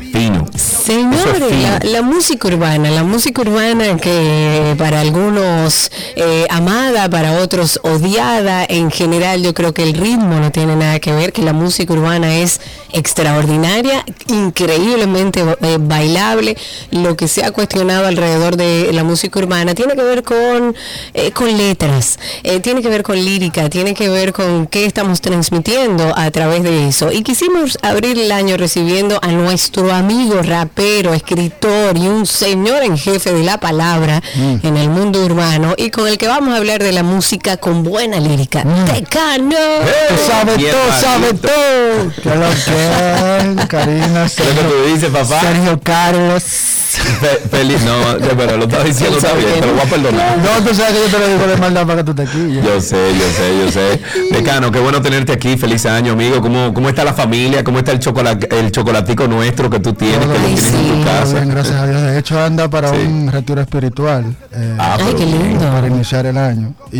[0.57, 1.53] Señores,
[1.83, 8.65] es la, música urbana, la música urbana que para algunos eh, amada, para otros odiada,
[8.69, 11.93] en general yo creo que el ritmo no tiene nada que ver, que la música
[11.93, 12.61] urbana es
[12.93, 16.57] extraordinaria, increíblemente eh, bailable,
[16.91, 20.75] lo que se ha cuestionado alrededor de la música urbana tiene que ver con,
[21.15, 22.19] eh, con letras,
[22.63, 26.89] tiene que ver con lírica, tiene que ver con qué estamos transmitiendo a través de
[26.89, 27.13] eso.
[27.13, 32.97] Y quisimos abrir el año recibiendo a nuestro amigo rapero, escritor y un señor en
[32.99, 36.83] jefe de la palabra en el mundo urbano y con el que vamos a hablar
[36.83, 38.65] de la música con buena lírica.
[38.93, 39.55] Tecano.
[39.57, 40.27] ¡Eh!
[40.27, 41.49] Sabes Bien todo, sabes maldito.
[41.49, 42.35] todo.
[42.41, 45.41] Lo que Karina, ¿Qué es lo que Sergio, tú dices, papá?
[45.41, 46.43] Sergio Carlos.
[47.21, 47.93] Fe- feliz, no,
[48.37, 50.39] pero lo estaba diciendo, está bien, te lo voy a perdonar.
[50.39, 52.65] No, tú sabes que yo te lo digo de maldad para que tú te quilles.
[52.65, 54.01] Yo sé, yo sé, yo sé.
[54.35, 55.57] Decano, qué bueno tenerte aquí.
[55.57, 56.41] Feliz año, amigo.
[56.41, 57.63] ¿Cómo, cómo está la familia?
[57.63, 60.71] ¿Cómo está el, chocolate, el chocolatico nuestro que tú tienes, que lo Todo tienes en
[60.73, 60.89] sí.
[60.89, 61.35] tu Todo casa?
[61.35, 62.03] bien, gracias a Dios.
[62.03, 62.97] De hecho, anda para Sí.
[63.07, 64.25] un retiro espiritual.
[64.53, 65.43] eh, Ah, Ay, qué bien.
[65.43, 65.71] lindo.
[65.71, 66.75] para iniciar el año.
[66.93, 66.99] Y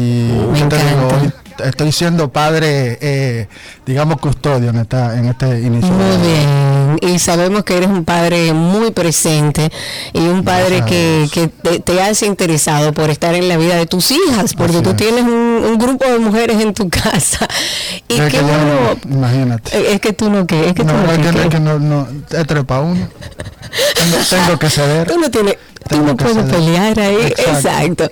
[0.53, 1.09] Me ¿qué te digo?
[1.11, 1.35] encanta.
[1.65, 3.49] Estoy siendo padre, eh,
[3.85, 5.91] digamos, custodio en, esta, en este inicio.
[5.93, 9.71] Muy de- y sabemos que eres un padre muy presente
[10.13, 13.87] y un padre que, que te, te has interesado por estar en la vida de
[13.87, 14.97] tus hijas, porque Así tú es.
[14.97, 17.47] tienes un, un grupo de mujeres en tu casa.
[18.09, 18.59] Y Es qué que bueno,
[19.05, 19.77] no- imagínate.
[19.79, 21.43] eh, es que tú no qué, es que tú No, no, es qué, que, qué.
[21.43, 23.09] es que no, no, es trepa uno.
[23.95, 25.07] Tengo, tengo que ceder.
[25.13, 26.47] Tú no tienes, tú no ceder.
[26.47, 27.17] pelear ahí.
[27.27, 28.05] Exacto.
[28.05, 28.11] Exacto.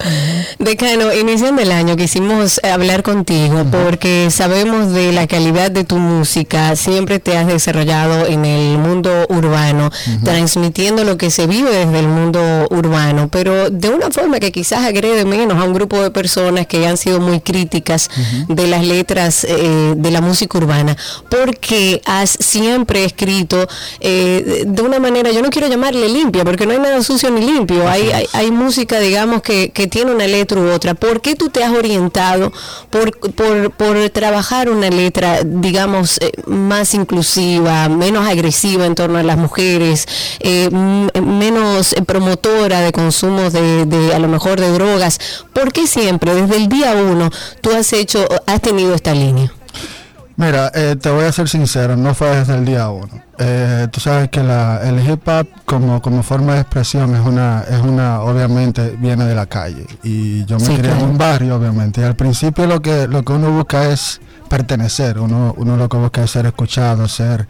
[0.59, 6.75] Decano, iniciando el año quisimos hablar contigo porque sabemos de la calidad de tu música.
[6.77, 9.91] Siempre te has desarrollado en el mundo urbano,
[10.25, 14.85] transmitiendo lo que se vive desde el mundo urbano, pero de una forma que quizás
[14.85, 18.11] agrede menos a un grupo de personas que han sido muy críticas
[18.49, 20.97] de las letras eh, de la música urbana,
[21.31, 23.67] porque has siempre escrito
[24.01, 27.41] eh, de una manera, yo no quiero llamarle limpia, porque no hay nada sucio ni
[27.41, 30.95] limpio, hay, hay, hay música, digamos, que, que tiene una letra u otra.
[30.95, 32.53] ¿Por qué tú te has orientado
[32.91, 39.23] por, por, por trabajar una letra, digamos, eh, más inclusiva, menos agresiva en torno a
[39.23, 40.07] las mujeres,
[40.41, 45.19] eh, menos eh, promotora de consumo de, de, a lo mejor, de drogas?
[45.53, 49.53] ¿Por qué siempre, desde el día uno, tú has hecho, has tenido esta línea?
[50.41, 53.09] Mira, eh, te voy a ser sincero, no fue desde el día uno.
[53.39, 57.65] Eh, tú sabes que la, el hip hop como, como forma de expresión es una,
[57.69, 59.85] es una, obviamente viene de la calle.
[60.05, 61.01] Y yo me Sí, crié claro.
[61.01, 62.03] en un barrio, obviamente.
[62.03, 65.97] Y al principio lo que, lo que uno busca es pertenecer, uno, uno lo que
[65.97, 67.49] busca es ser escuchado, ser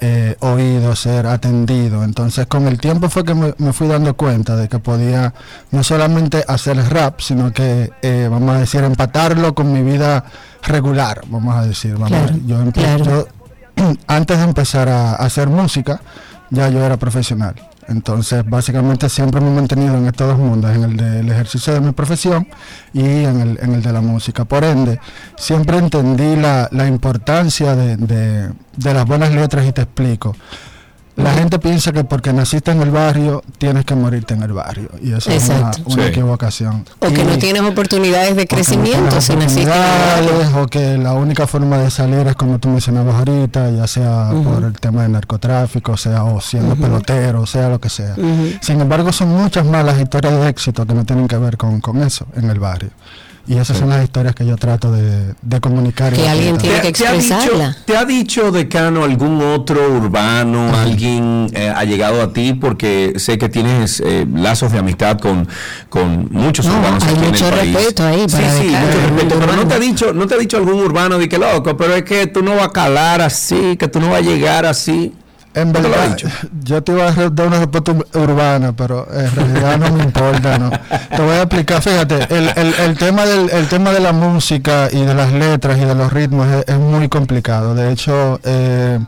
[0.00, 2.02] eh, oído, ser atendido.
[2.04, 5.34] Entonces con el tiempo fue que me, me fui dando cuenta de que podía
[5.70, 10.24] no solamente hacer rap, sino que, eh, vamos a decir, empatarlo con mi vida
[10.62, 11.94] regular, vamos a decir.
[11.94, 13.04] Vamos a- Claro, yo, empe- claro.
[13.04, 13.26] yo,
[14.06, 16.00] antes de empezar a, a hacer música,
[16.50, 17.54] ya yo era profesional.
[17.90, 21.80] Entonces, básicamente siempre me he mantenido en estos dos mundos, en el del ejercicio de
[21.80, 22.46] mi profesión
[22.92, 24.44] y en el, en el de la música.
[24.44, 25.00] Por ende,
[25.36, 30.36] siempre entendí la, la importancia de, de- de las buenas letras y te explico.
[31.16, 34.88] La gente piensa que porque naciste en el barrio, tienes que morirte en el barrio.
[35.02, 35.82] Y eso es una, Exacto.
[35.86, 36.08] una Sí.
[36.08, 36.84] equivocación.
[37.00, 39.70] O que no tienes oportunidades de no crecimiento si naciste
[40.56, 44.64] o que la única forma de salir es como tú mencionabas ahorita, ya sea por
[44.64, 48.14] el tema de narcotráfico, sea o siendo pelotero, sea lo que sea.
[48.60, 52.02] Sin embargo, son muchas malas historias de éxito que no tienen que ver con, con
[52.02, 52.90] eso en el barrio.
[53.46, 56.12] Y esas son las historias que yo trato de, de comunicar.
[56.12, 57.68] Que alguien tiene que ha expresarla.
[57.70, 62.52] dicho, ¿Te ha dicho, decano, algún otro urbano, alguien eh, ha llegado a ti?
[62.52, 65.48] Porque sé que tienes eh, lazos de amistad con,
[65.88, 67.74] con muchos No, urbanos hay aquí en mucho el país.
[67.74, 69.40] respeto ahí Sí, para sí, Decano, mucho respeto.
[69.40, 71.94] Pero no te, ha dicho, no te ha dicho algún urbano de que loco, pero
[71.96, 75.12] es que tú no vas a calar así, que tú no vas a llegar así.
[75.52, 76.16] En ¿No te verdad,
[76.62, 80.58] yo te iba a dar una respuesta ur- urbana, pero en realidad no me importa,
[80.58, 80.70] ¿no?
[81.16, 84.88] Te voy a explicar, fíjate, el, el, el tema del el tema de la música
[84.92, 87.74] y de las letras y de los ritmos es, es muy complicado.
[87.74, 89.00] De hecho, eh,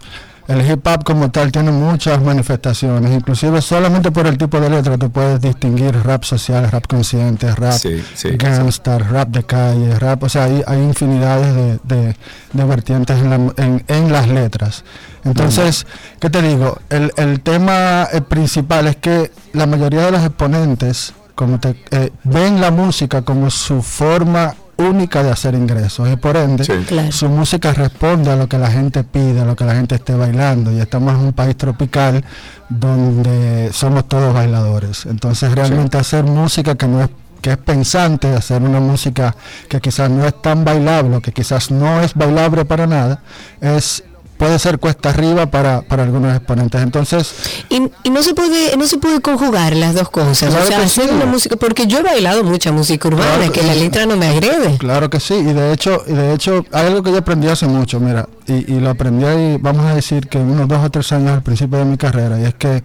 [0.49, 4.99] el hip hop como tal tiene muchas manifestaciones, inclusive solamente por el tipo de letra
[4.99, 10.25] tú puedes distinguir rap social, rap consciente, rap Sí, sí, gangsta, rap de calle, rap,
[10.25, 12.17] o sea, hay, hay infinidades de, de-
[12.53, 14.85] de vertientes en, la- en- en las letras.
[15.25, 15.87] Entonces,
[16.21, 16.79] ¿qué te digo?
[16.91, 22.11] El, el tema eh, principal es que la mayoría de los exponentes como te, eh,
[22.25, 26.73] ven la música como su forma única de hacer ingresos y por ende Sí.
[26.87, 27.13] Claro.
[27.13, 30.15] su música responde a lo que la gente pide, a lo que la gente esté
[30.15, 32.25] bailando y estamos en un país tropical
[32.69, 35.07] donde somos todos bailadores.
[35.07, 37.11] Entonces realmente hacer música que no es
[37.41, 39.35] que es pensante, hacer una música
[39.69, 43.21] que quizás no es tan bailable, que quizás no es bailable para nada,
[43.61, 44.05] es
[44.37, 46.83] puede ser cuesta arriba para, para algunos exponentes.
[46.83, 47.33] Entonces,
[47.71, 50.39] Y, y no se puede no se puede conjugar las dos cosas.
[50.39, 51.15] Claro o sea, hacer sí.
[51.15, 54.27] una música, porque yo he bailado mucha música urbana, Claro que la letra no me
[54.27, 54.79] agrede.
[54.79, 57.67] Claro que sí, y de hecho, y de hecho hay algo que yo aprendí hace
[57.67, 61.13] mucho, mira, y, y lo aprendí ahí, vamos a decir que unos dos o tres
[61.13, 62.83] años al principio de mi carrera, y es que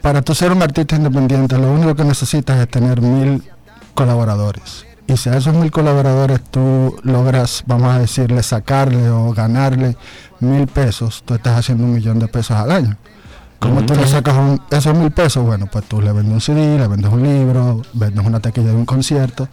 [0.00, 3.42] para tú ser un artista independiente, lo único que necesitas es tener mil
[3.94, 4.84] colaboradores.
[5.06, 9.96] Y si a esos mil colaboradores tú logras, vamos a decirle, sacarle o ganarle
[10.42, 12.96] mil pesos, tú estás haciendo un millón de pesos al año.
[13.58, 15.44] ¿Cómo tú le sacas un- esos mil pesos?
[15.44, 18.74] Bueno, pues tú le vendes un CD, le vendes un libro, vendes una taquilla de
[18.76, 19.48] un concierto.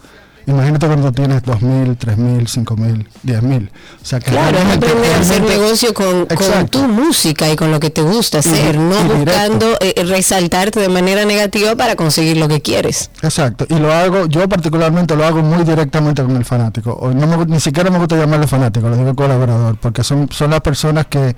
[0.50, 3.72] Imagínate cuando tienes dos mil, tres mil, cinco mil, diez mil.
[4.02, 7.72] O sea que Claro, es aprender a hacer negocio con, con tu música y con
[7.72, 12.38] lo que te gusta hacer, no y buscando eh, resaltarte de manera negativa para conseguir
[12.38, 13.12] lo que quieres.
[13.22, 16.94] Exacto, y lo hago, yo particularmente lo hago muy directamente con el fanático.
[16.94, 20.50] O no me- ni siquiera me gusta llamarlo fanático, lo digo colaborador, porque son, son
[20.52, 21.36] las personas que,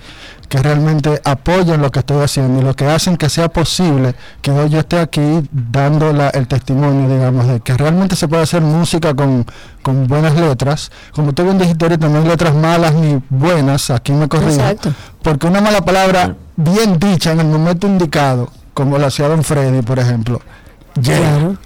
[0.48, 4.52] que realmente apoyan lo que estoy haciendo y lo que hacen que sea posible que
[4.52, 8.62] hoy yo esté aquí dando la- el testimonio, digamos, de que realmente se puede hacer
[8.62, 9.46] música con,
[9.82, 10.92] con buenas letras.
[11.14, 14.52] Como tú bien dijiste ahorita, no hay letras malas ni buenas, aquí me corrijo.
[14.52, 14.94] Exacto.
[15.22, 19.82] Porque una mala palabra bien dicha en el momento indicado, como lo hacía Don Freddy,
[19.82, 20.42] por ejemplo,
[21.02, 21.20] llega.
[21.20, 21.58] Claro.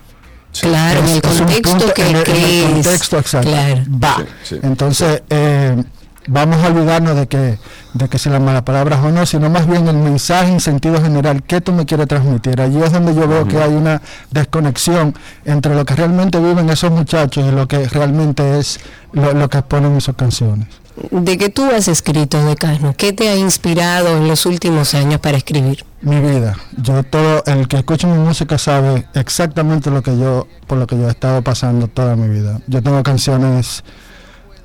[0.61, 2.87] Claro, en el Es- contexto punto- que, en el- es.
[2.87, 3.41] exacto.
[3.41, 3.81] Claro.
[4.01, 4.15] Va.
[4.19, 4.59] Sí, sí.
[4.63, 5.83] Entonces, eh,
[6.27, 7.57] vamos a olvidarnos de que,
[7.93, 11.01] de que si las malas palabras o no, sino más bien el mensaje en sentido
[11.01, 12.59] general, ¿qué tú me quieres transmitir?
[12.61, 14.01] Allí es donde yo veo que hay una
[14.31, 15.15] desconexión
[15.45, 18.79] entre lo que realmente viven esos muchachos y lo que realmente es
[19.11, 20.67] lo, lo que exponen en sus canciones.
[21.11, 22.95] ¿De qué tú has escrito, Decano?
[22.97, 25.83] ¿Qué te ha inspirado en los últimos años para escribir?
[26.05, 26.55] mi vida.
[26.77, 30.95] Yo todo, el que escucha mi música sabe exactamente lo que yo, por lo que
[30.95, 32.61] yo he estado pasando toda mi vida.
[32.67, 33.83] Yo tengo canciones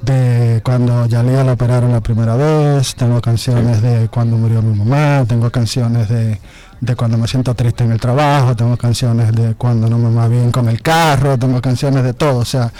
[0.02, 5.24] de cuando Yalía la operaron la primera vez, tengo canciones de cuando murió mi mamá,
[5.26, 6.40] tengo canciones de,
[6.80, 10.28] de cuando me siento triste en el trabajo, tengo canciones de cuando no me va
[10.28, 12.38] bien con el carro, tengo canciones de todo.
[12.38, 12.72] O sea,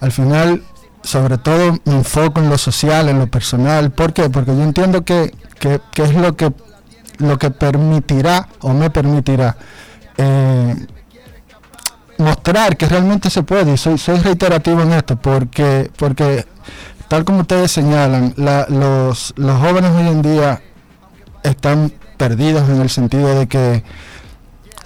[0.00, 0.62] al final,
[1.02, 3.90] sobre todo me enfoco en lo social, en lo personal.
[3.92, 4.28] ¿Por qué?
[4.28, 6.52] Porque yo entiendo que, que, que es lo que
[7.18, 9.56] lo que permitirá o me permitirá
[10.16, 10.74] eh,
[12.18, 16.46] mostrar que realmente se puede y soy, soy reiterativo en esto porque porque
[17.08, 20.62] tal como ustedes señalan la- los, los jóvenes hoy en día
[21.42, 23.82] están perdidos en el sentido de que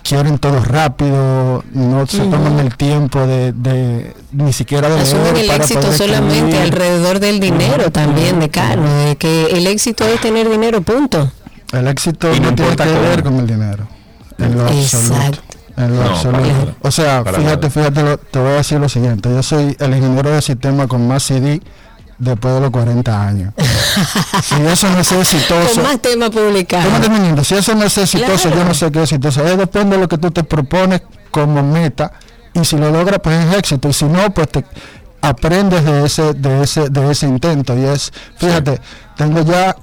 [0.02, 5.46] quieren todo rápido no se toman el tiempo de, de ni siquiera de Asumen el
[5.46, 6.60] para éxito poder solamente escribir.
[6.62, 11.30] alrededor del dinero también, Decano, de que el éxito es tener dinero, punto.
[11.72, 13.00] El éxito Y no no, tiene que cómo.
[13.02, 13.86] ver con el dinero.
[14.38, 15.14] En lo absoluto.
[15.14, 15.40] Exacto.
[15.76, 16.74] En lo No, absoluto.
[16.80, 19.28] O sea, Para fíjate, fíjate, lo- te voy a decir lo siguiente.
[19.28, 21.60] Yo soy el ingeniero de sistema con más CD
[22.18, 23.54] después de los 40 años.
[24.42, 25.74] si eso no es exitoso.
[25.74, 27.46] Con más temas ¿Tú me publicados.
[27.46, 28.56] Si eso no es exitoso, Claro.
[28.56, 29.42] yo no sé qué es exitoso.
[29.44, 32.12] Depende de lo que tú te propones como meta.
[32.54, 33.88] Y si lo logras, pues es éxito.
[33.88, 34.64] Y si no, pues te
[35.20, 37.76] aprendes de ese, de ese, de ese intento.
[37.76, 38.80] Y es, fíjate,
[39.16, 39.76] tengo ya,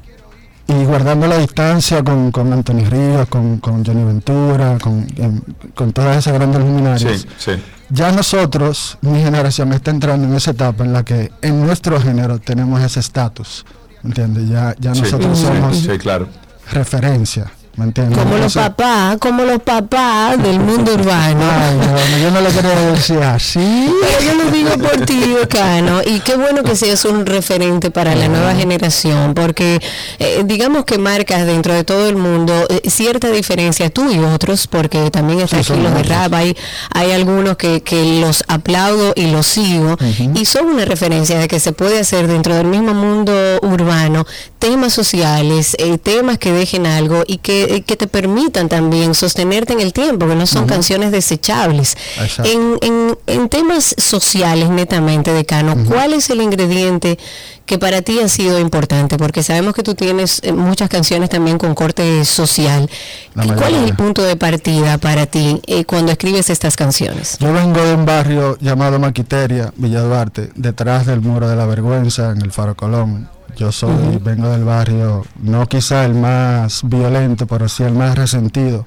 [0.67, 5.41] y guardando la distancia con, con Anthony Ríos, con, con Johnny Ventura, con, em,
[5.75, 7.51] con todas esas grandes luminarias Sí, sí.
[7.89, 12.39] ya nosotros, mi generación, está entrando en esa etapa en la que en nuestro género
[12.39, 13.65] tenemos ese estatus.
[14.01, 14.49] ¿Me entiendes?
[14.49, 16.27] Ya, ya nosotros sí, somos sí, claro.
[16.71, 17.51] referencia.
[17.77, 18.17] ¿Me entiendes?
[18.17, 21.41] Como los papás, como los papás del mundo urbano.
[21.51, 23.93] Ay, no, yo no le quería decir así.
[24.01, 28.15] Pero yo lo digo por ti, Decano, y qué bueno que seas un referente para
[28.15, 29.81] la nueva generación, porque
[30.19, 34.67] eh, digamos que marcas dentro de todo el mundo eh, cierta diferencia tú y otros,
[34.67, 36.55] porque también está Sí, aquí los de rap, hay,
[36.93, 39.97] hay algunos que, que los aplaudo y los sigo,
[40.33, 44.25] y son una referencia de que se puede hacer dentro del mismo mundo urbano
[44.65, 49.73] temas sociales, eh, temas que dejen algo y que, eh, que te permitan también sostenerte
[49.73, 51.95] en el tiempo, que no son canciones desechables.
[52.43, 57.19] En, en, en temas sociales, netamente, Decano, ¿cuál es el ingrediente
[57.65, 59.17] que para ti ha sido importante?
[59.17, 62.89] Porque sabemos que tú tienes eh, muchas canciones también con corte social.
[63.33, 67.37] La ¿Y ¿Cuál es el punto de partida para ti eh, cuando escribes estas canciones?
[67.39, 72.31] Yo vengo de un barrio llamado Maquiteria, Villa Duarte, detrás del muro de la vergüenza
[72.31, 73.29] en el Faro Colón.
[73.57, 78.85] Yo soy, vengo del barrio, no quizá el más violento, pero sí el más resentido,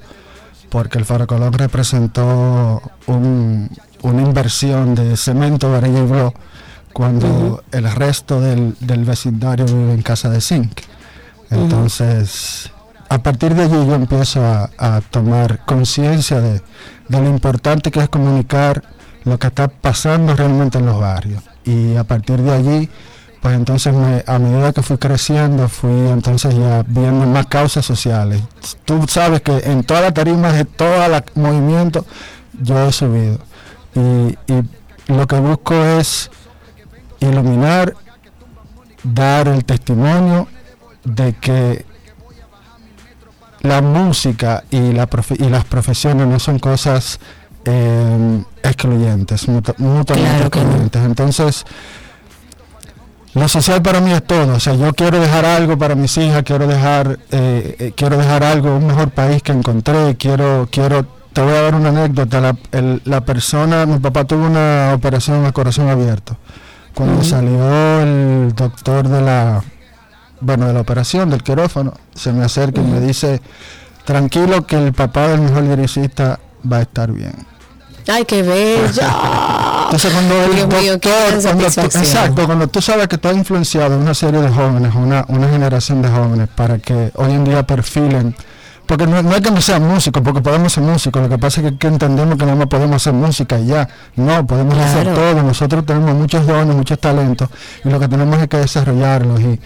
[0.69, 3.71] porque el Faro Colón representó un-
[4.03, 6.35] una inversión de cemento, varilla y blo,
[6.93, 10.81] cuando el resto del, del vecindario vive en casa de zinc.
[11.51, 12.71] Entonces,
[13.09, 16.63] a partir de allí yo empiezo a, a tomar conciencia de,
[17.09, 18.83] de lo importante que es comunicar
[19.25, 21.43] lo que está pasando realmente en los barrios.
[21.65, 22.91] Y a partir de allí
[23.41, 28.43] pues entonces me- a medida que fui creciendo, fui entonces ya viendo más causas sociales.
[28.85, 32.05] Tú sabes que en todas las tarimas de todo el movimiento
[32.61, 33.39] yo he subido.
[33.95, 34.63] Y, y
[35.13, 36.31] lo que busco es
[37.21, 37.95] iluminar,
[39.03, 40.49] dar el testimonio
[41.05, 41.85] de que
[43.63, 47.19] la música y, la profe- y las profesiones no son cosas
[47.65, 50.65] eh, excluyentes, mutu- mutuamente Claro que no.
[50.67, 51.03] excluyentes.
[51.05, 51.65] Entonces,
[53.35, 54.55] lo social para mí es todo.
[54.55, 58.43] O sea, yo quiero dejar algo para mis hijas, quiero dejar, eh, eh, quiero dejar
[58.45, 62.41] algo, un mejor país que encontré, quiero, quiero, te voy a dar una anécdota.
[62.41, 66.37] La, el- la persona, mi papá tuvo una operación a corazón abierto.
[66.95, 69.63] Cuando salió el doctor de la,
[70.41, 73.41] bueno, de la operación, del quirófano, se me acerca y me dice,
[74.05, 77.35] tranquilo que el papá del mejor liricista va a estar bien.
[78.09, 79.15] Ay, qué bella.
[79.85, 81.13] Entonces cuando el mío, doctor,
[81.43, 85.25] cuando tú- exacto, cuando tú sabes que tú has influenciado una serie de jóvenes, una,
[85.29, 88.35] una generación de jóvenes para que hoy en día perfilen,
[88.89, 91.61] porque no, no es que no sean músicos, porque podemos ser músicos, lo que pasa
[91.61, 93.87] es que, que entendemos que no más podemos hacer música y ya,
[94.17, 97.51] no, podemos hacer todo, nosotros tenemos muchos dones, muchos talentos
[97.85, 99.61] y lo que tenemos es que desarrollarlos y,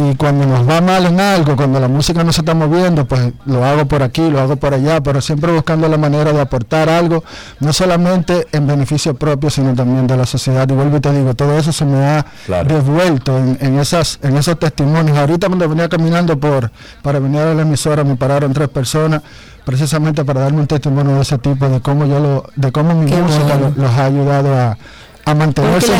[0.00, 3.32] y cuando nos va mal en algo, cuando la música no se está moviendo, pues
[3.46, 6.88] lo hago por aquí, lo hago por allá, pero siempre buscando la manera de aportar
[6.88, 7.24] algo,
[7.58, 10.68] no solamente en beneficio propio, sino también de la sociedad.
[10.68, 12.72] Y vuelvo y te digo, todo eso se me ha Claro.
[12.72, 15.18] devuelto en, en esas, en esos testimonios.
[15.18, 16.70] Ahorita cuando venía caminando por,
[17.02, 19.20] para venir a la emisora, me pararon tres personas
[19.64, 23.10] precisamente para darme un testimonio de ese tipo, de cómo yo lo, de cómo mi
[23.10, 23.72] Qué música bueno.
[23.76, 24.78] lo- los ha ayudado a,
[25.30, 25.94] a mantenerse lo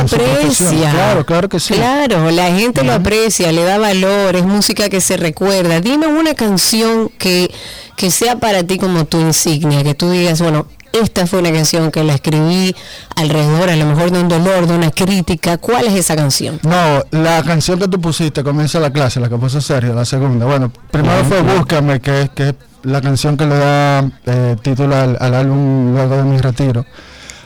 [0.00, 0.90] en su profesión.
[0.90, 1.74] Claro, claro que sí.
[1.74, 5.80] Claro, la gente lo aprecia, le da valor, es música que se recuerda.
[5.80, 7.50] Dime una canción que,
[7.96, 11.90] que sea para ti como tu insignia, que tú digas, bueno, esta fue una canción
[11.90, 12.74] que la escribí
[13.16, 15.58] alrededor, a lo mejor de un dolor, de una crítica.
[15.58, 16.60] ¿Cuál es esa canción?
[16.62, 20.46] No, la canción que tú pusiste, comienza la clase, la que puso Sergio, la segunda.
[20.46, 22.54] Bueno, primero fue Búscame, que es, que es
[22.84, 26.86] la canción que le da eh, título al, al álbum luego de mi retiro.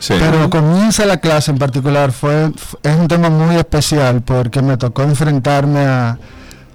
[0.03, 0.15] Sí.
[0.19, 2.51] Pero comienza la clase en particular, fue,
[2.83, 6.17] es un tema muy especial porque me tocó enfrentarme a...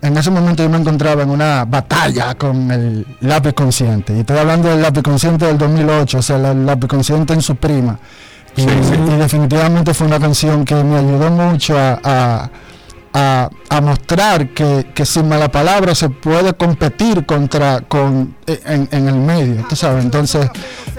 [0.01, 4.17] En ese momento yo me encontraba en una batalla con el lápiz consciente.
[4.17, 7.57] Y estoy hablando del lápiz consciente del 2008, o sea, el lápiz consciente en su
[7.57, 7.99] prima.
[8.57, 8.95] Y, Sí, sí.
[8.95, 12.51] y definitivamente fue una canción que me ayudó mucho a, a-
[13.19, 19.15] a- mostrar que, sin mala palabra se puede competir contra con eh, en, en el
[19.15, 20.05] medio, tú sabes.
[20.05, 20.49] Entonces,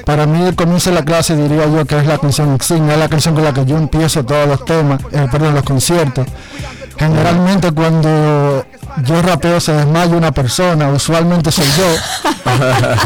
[0.06, 3.00] para mí el comienzo de la clase diría yo que es la canción insignia, es
[3.00, 6.26] la canción con la que yo empiezo todos los temas, eh, perdón, los conciertos.
[6.98, 8.66] Generalmente cuando
[9.04, 12.52] yo rapeo se desmaya una persona, usualmente soy yo,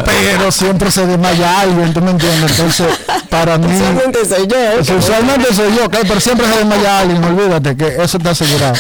[0.06, 2.52] pero siempre se desmaya alguien, ¿tú me entiendes?
[2.52, 2.88] Entonces,
[3.30, 3.78] para mí...
[3.78, 4.58] Solamente soy yo.
[4.76, 5.96] Pues usualmente soy yo, ¿ok?
[6.02, 8.76] pero siempre se desmaya alguien, olvídate que eso está asegurado.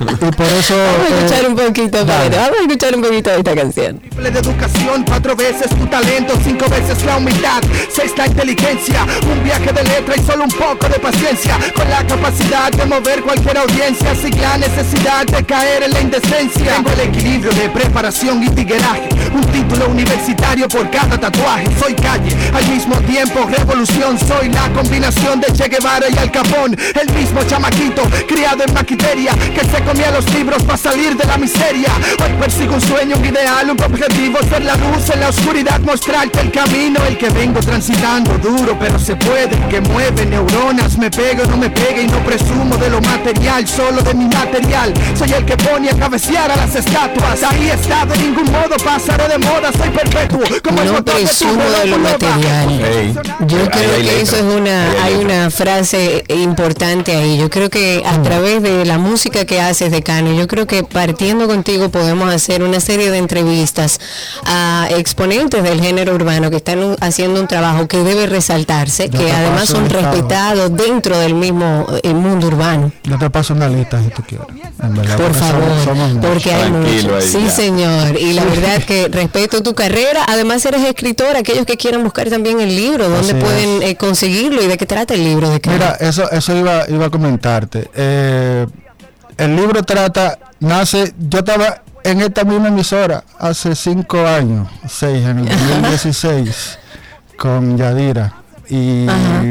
[0.00, 0.74] Y por eso...
[0.76, 3.98] Vamos a eh, escuchar un poquito, vamos a escuchar un poquito de esta canción.
[3.98, 7.62] Triple de educación, cuatro veces tu talento, cinco veces la humildad,
[7.94, 12.06] seis la inteligencia, un viaje de letra y solo un poco de paciencia, con la
[12.06, 16.74] capacidad de mover cualquier audiencia, sin la necesidad de caer en la indecencia.
[16.74, 22.36] Tengo el equilibrio de preparación y tigueraje, un título universitario por cada tatuaje, soy calle,
[22.52, 27.42] al mismo tiempo revolución, soy la combinación de Che Guevara y Al Capón, el mismo
[27.44, 31.90] chamaquito, criado en maquiteria, que se comía los libros para salir de la miseria.
[32.22, 36.40] Hoy persigo un sueño, un ideal, un objetivo, ser la luz en la oscuridad, mostrarte
[36.40, 41.44] el camino, el que vengo transitando duro, pero se puede, que mueve neuronas, me pego,
[41.44, 44.92] no me pegue y no presumo de lo material, solo de mi material.
[45.16, 49.28] Soy el que pone a cabecear a las estatuas, ahí está, de ningún modo pasaré
[49.28, 52.80] de moda, soy perpetuo, como el No presumo de lo material.
[52.84, 53.14] Ey,
[53.46, 57.38] Yo creo que letra, eso es una, hay una frase importante ahí.
[57.38, 60.84] Yo creo que a través de la música que haces de Cano, yo creo que
[60.84, 63.98] partiendo contigo podemos hacer una serie de entrevistas
[64.46, 69.18] a exponentes del género urbano que están un- haciendo un trabajo que debe resaltarse, Yo
[69.18, 72.92] que además son el respetados dentro del mismo eh, mundo urbano.
[73.04, 74.46] Yo te paso una lista si tú quieres.
[74.82, 77.16] En verdad, Por favor, somos porque hay mucho.
[77.16, 77.50] ahí, Sí, ya.
[77.50, 78.16] señor.
[78.18, 80.24] Y la verdad que respeto tu carrera.
[80.28, 81.36] Además eres escritor.
[81.36, 84.86] Aquellos que quieran buscar también el libro, ¿dónde Así pueden eh, conseguirlo y de qué
[84.86, 85.76] trata el libro de Cano?
[85.76, 87.90] Mira, eso, eso iba, iba a comentarte.
[87.94, 88.66] Eh,
[89.38, 95.38] el libro trata, nace, yo estaba en esta misma emisora hace cinco años, seis, en
[95.40, 96.78] el 2016,
[97.36, 98.34] con Yadira.
[98.68, 99.42] Y Ajá.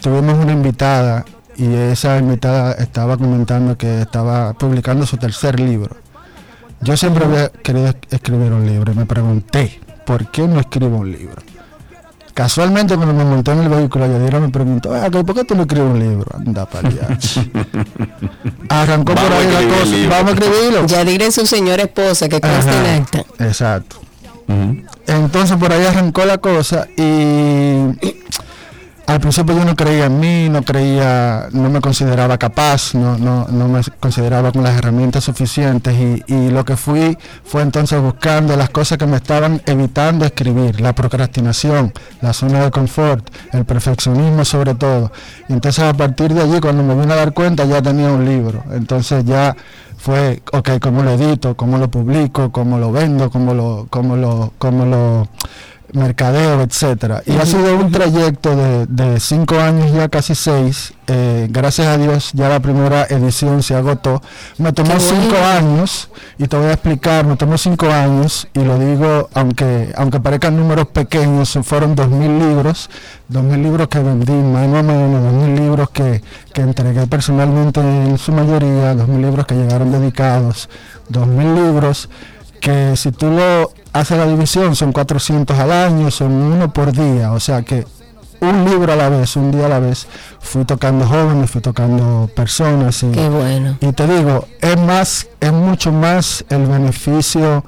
[0.00, 1.24] tuvimos una invitada
[1.56, 5.96] y esa invitada estaba comentando que estaba publicando su tercer libro.
[6.80, 10.96] Yo siempre había querido es- escribir un libro y me pregunté, ¿por qué no escribo
[10.98, 11.42] un libro?
[12.32, 15.54] Casualmente cuando me monté en el vehículo, Yadira me preguntó, "Ven acá, ¿por qué tú
[15.54, 16.26] no escribes un libro?
[16.34, 17.08] Anda para allá.
[18.68, 19.84] Arrancó por Vamos ahí la cosa.
[19.86, 20.10] libro.
[20.10, 20.86] Vamos a escribirlo.
[20.86, 23.24] Yadira es su señora esposa que consta en acta.
[23.44, 23.96] Exacto.
[25.06, 27.84] Entonces por ahí arrancó la cosa y
[29.10, 33.46] al principio yo no creía en mí, no creía, no me consideraba capaz, no, no,
[33.50, 35.96] no me consideraba con las herramientas suficientes
[36.28, 40.94] y, lo que fui fue entonces buscando las cosas que me estaban evitando escribir, la
[40.94, 45.10] procrastinación, la zona de confort, el perfeccionismo sobre todo.
[45.48, 48.24] Y entonces a partir de allí cuando me vine a dar cuenta ya tenía un
[48.24, 49.56] libro, entonces ya
[49.96, 54.52] fue, ok, cómo lo edito, cómo lo publico, cómo lo vendo, cómo lo, cómo lo,
[54.58, 55.28] cómo lo
[55.92, 57.22] mercadeo, etcétera.
[57.26, 60.92] Y ha sido un trayecto de, de cinco años, ya casi seis.
[61.12, 64.22] Eh, gracias a Dios, ya la primera edición se agotó.
[64.58, 65.46] Me tomó Qué cinco bueno.
[65.46, 70.20] años, y te voy a explicar, me tomó cinco años, y lo digo, aunque, aunque
[70.20, 72.90] parezcan números pequeños, fueron dos mil libros,
[73.26, 76.22] dos mil libros que vendí mano a mano, dos mil libros que,
[76.52, 80.68] que entregué personalmente en su mayoría, dos mil libros que llegaron dedicados,
[81.08, 82.08] dos mil libros
[82.60, 87.32] que si tú lo haces la división son 400 al año, son uno por día,
[87.32, 87.86] o sea que
[88.40, 90.06] un libro a la vez, un día a la vez,
[90.40, 93.76] fui tocando jóvenes, fui tocando personas y, Qué bueno.
[93.80, 97.62] y te digo, es más, es mucho más el beneficio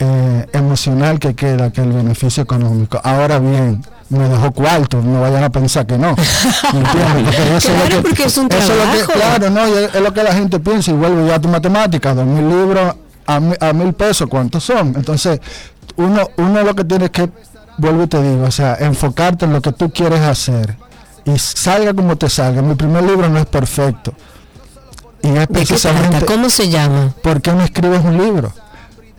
[0.00, 3.00] eh, emocional que queda que el beneficio económico.
[3.04, 6.16] Ahora bien, me dejó cuarto, no vayan a pensar que no.
[6.70, 7.20] Claro,
[7.56, 9.12] es lo que- porque es un eso lo que- trabajo.
[9.12, 12.26] claro, no, es lo que la gente piensa y vuelvo ya a tu matemática, dos
[12.26, 12.94] mil libros
[13.28, 14.94] a, a mil pesos, ¿cuántos son?
[14.96, 15.40] Entonces,
[15.96, 17.28] uno, uno lo que tiene que,
[17.76, 20.76] vuelvo y te digo, o sea, enfocarte en lo que tú quieres hacer
[21.24, 22.62] y salga como te salga.
[22.62, 24.14] Mi primer libro no es perfecto.
[25.22, 26.24] Y es ¿De qué precisamente?
[26.24, 27.12] ¿Cómo se llama?
[27.22, 28.52] ¿por qué no escribes un libro?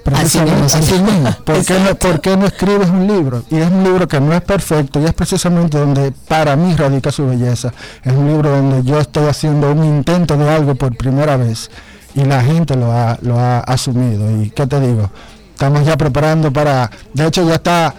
[0.04, 1.02] Precisamente, mismo, así sí.
[1.02, 1.36] mismo.
[1.44, 3.44] ¿Por qué, no, por qué no escribes un libro?
[3.52, 7.12] Y es un libro que no es perfecto y es precisamente donde para mí radica
[7.12, 7.74] su belleza.
[8.04, 11.70] Es un libro donde yo estoy haciendo un intento de algo por primera vez
[12.16, 14.30] y la gente lo ha, lo ha asumido.
[14.42, 15.10] ¿Y qué te digo?
[15.52, 17.94] Estamos ya preparando para, de hecho ya está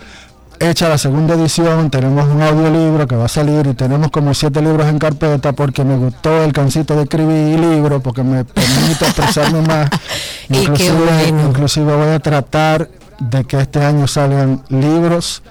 [0.60, 4.60] hecha la segunda edición, tenemos un audiolibro que va a salir y tenemos como siete
[4.60, 9.62] libros en carpeta porque me gustó el cancito de escribir libros, porque me permite expresarme
[9.62, 9.88] más.
[10.50, 11.48] Inclusive, bueno.
[11.48, 12.90] inclusive voy a tratar
[13.20, 15.42] de que este año salgan libros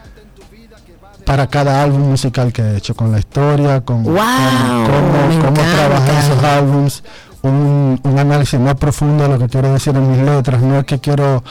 [1.25, 6.43] para cada álbum musical que he hecho, con la historia, con, cómo, cómo trabajé esos
[6.43, 7.03] álbums,
[7.41, 10.99] un, análisis más profundo de lo que quiero decir en mis letras, no es que
[10.99, 11.43] quiero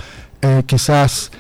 [0.43, 1.31] eh, quizás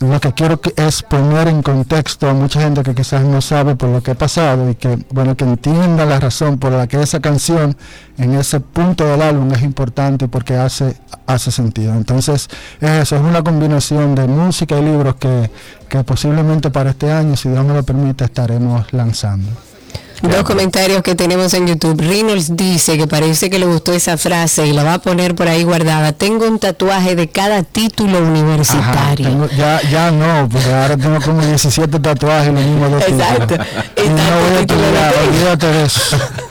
[0.00, 3.88] lo que quiero es poner en contexto a mucha gente que quizás no sabe por
[3.88, 7.20] lo que he pasado y que bueno que entienda la razón por la que esa
[7.20, 7.74] canción
[8.18, 10.96] en ese punto del álbum es importante porque hace
[11.26, 11.94] hace sentido.
[11.94, 12.48] Entonces
[12.80, 15.50] es eso es una combinación de música y libros que,
[15.88, 19.48] que posiblemente para este año si Dios me lo permite estaremos lanzando
[20.22, 22.00] Dos comentarios que tenemos en YouTube.
[22.00, 25.46] Reynolds dice que parece que le gustó esa frase y la va a poner por
[25.46, 26.12] ahí guardada.
[26.12, 29.28] Tengo un tatuaje de cada título Ajá, universitario.
[29.28, 33.54] tengo- ya, ya no, porque ahora tengo como 17 tatuajes y lo mismo dos Exacto.
[34.04, 36.16] Y no voy a olvídate de eso.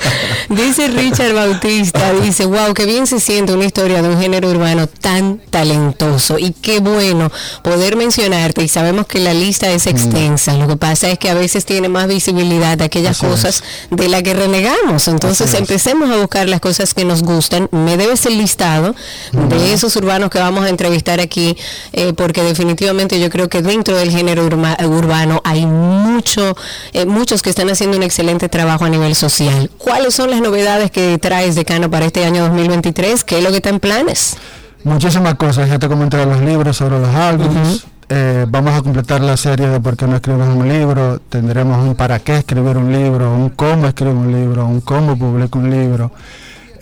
[0.49, 4.87] Dice Richard Bautista, dice, wow, qué bien se siente una historia de un género urbano
[4.87, 7.31] tan talentoso y qué bueno
[7.63, 11.33] poder mencionarte y sabemos que la lista es extensa, lo que pasa es que a
[11.33, 13.25] veces tiene más visibilidad aquellas Mm.
[13.25, 13.31] Así es.
[13.31, 15.61] cosas de las que renegamos, entonces Así es.
[15.61, 18.95] empecemos a buscar las cosas que nos gustan, me debes el listado
[19.31, 21.55] de esos urbanos que vamos a entrevistar aquí,
[21.93, 26.55] eh, porque definitivamente yo creo que dentro del género urma- urbano hay mucho,
[26.93, 29.69] eh, muchos que están haciendo un excelente trabajo a nivel social.
[29.95, 33.23] ¿Cuáles son las novedades que traes, decano, para este año 2023?
[33.23, 34.35] ¿Qué es lo que está en planes?
[34.83, 37.85] Muchísimas cosas, ya te comenté de los libros, sobre los álbumes.
[38.09, 41.21] Eh, vamos a completar la serie de por qué no escribes un libro.
[41.29, 45.59] Tendremos un para qué escribir un libro, un cómo escribir un libro, un cómo publico
[45.59, 46.11] un libro.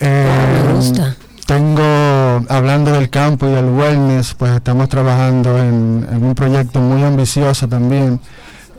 [0.00, 1.14] Eh, Me gusta.
[1.46, 7.04] Tengo, hablando del campo y del wellness, pues estamos trabajando en, en un proyecto muy
[7.04, 8.18] ambicioso también.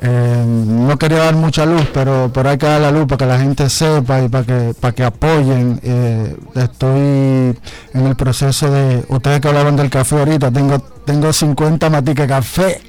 [0.01, 3.25] Eh, no quería dar mucha luz, pero, pero hay que dar la luz para que
[3.25, 5.79] la gente sepa y para que, para que apoyen.
[5.83, 7.57] Eh, estoy
[7.93, 12.33] en el proceso de, ustedes que hablaban del café ahorita, tengo, tengo 50 maticas de
[12.33, 12.81] café.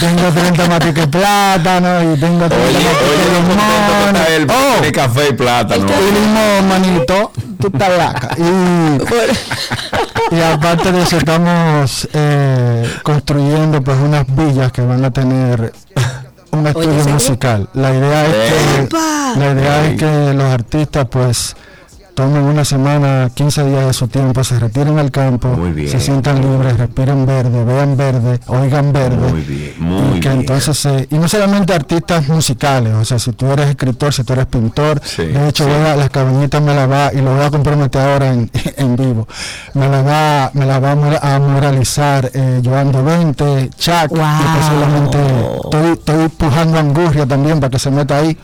[0.00, 3.24] Tengo 30 maticas de plátano y tengo 30 Oye, oye,
[4.28, 4.50] de limón.
[4.50, 5.84] Oh, tiene café y plátano.
[5.86, 8.30] y limón, manito, tú estás laca.
[8.38, 15.72] Y, y aparte de eso, estamos eh, construyendo pues unas villas que van a tener
[16.52, 17.68] un estudio musical.
[17.74, 19.34] La idea es que, ¡Epa!
[19.36, 21.56] la idea es que los artistas pues
[22.20, 25.88] tomen una semana, 15 días de su tiempo, se retiren al campo, Muy bien.
[25.88, 29.30] se sientan libres, respiren verde, vean verde, oigan verde.
[29.32, 30.40] Muy bien, muy y que bien.
[30.40, 34.34] entonces, eh, y no solamente artistas musicales, o sea, si tú eres escritor, si tú
[34.34, 35.70] eres pintor, Sí, de hecho sí.
[35.70, 38.96] voy a, las cabañitas me la va, y lo voy a comprometer ahora en, en
[38.96, 39.26] vivo,
[39.72, 44.18] me la va, me la va a mora- a moralizar eh, Joan 20, Chuck, Wow.
[44.20, 45.18] y posiblemente
[45.64, 48.36] estoy, estoy pujando a Angurria también para que se meta ahí.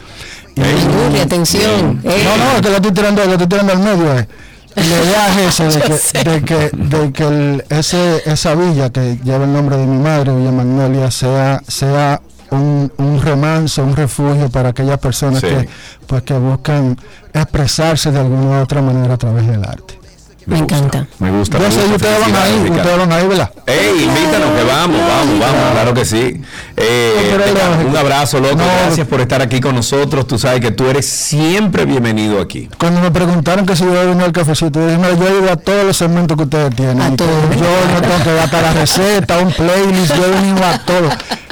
[0.57, 2.01] Angurria, atención.
[2.05, 4.19] Eh, no, no, es que lo estoy tirando, lo estoy tirando al medio.
[4.19, 4.29] Eh.
[4.77, 5.83] La idea es ese, de
[6.23, 9.99] que, de que, de que el- ese, esa villa que lleva el nombre de mi
[9.99, 15.47] madre, Villa Magnolia, sea, sea un, un remanso, un refugio para aquellas personas Sí.
[15.49, 15.69] que,
[16.07, 16.97] pues, que buscan
[17.33, 19.99] expresarse de alguna u otra manera a través del arte.
[20.47, 21.07] Me encanta.
[21.19, 21.59] Me gusta.
[21.59, 21.95] Yo sé, gusta.
[21.97, 23.51] ustedes van ahí, ustedes van ahí, ¿verdad?
[23.67, 25.73] ¡Ey, invítanos que vamos, vamos, vamos!
[25.73, 26.41] Claro que sí.
[26.77, 28.57] Eh, un abrazo, loco.
[28.57, 28.65] No.
[28.65, 30.27] Gracias por estar aquí con nosotros.
[30.27, 32.69] Tú sabes que tú eres siempre bienvenido aquí.
[32.79, 35.39] Cuando me preguntaron que si yo iba a venir al cafecito, yo dije, "Mira, yo
[35.43, 37.01] ido a todos los segmentos que ustedes tienen.
[37.01, 37.25] A que.
[37.25, 41.09] Yo no tengo que dar para la receta, un playlist, yo he venido a todo.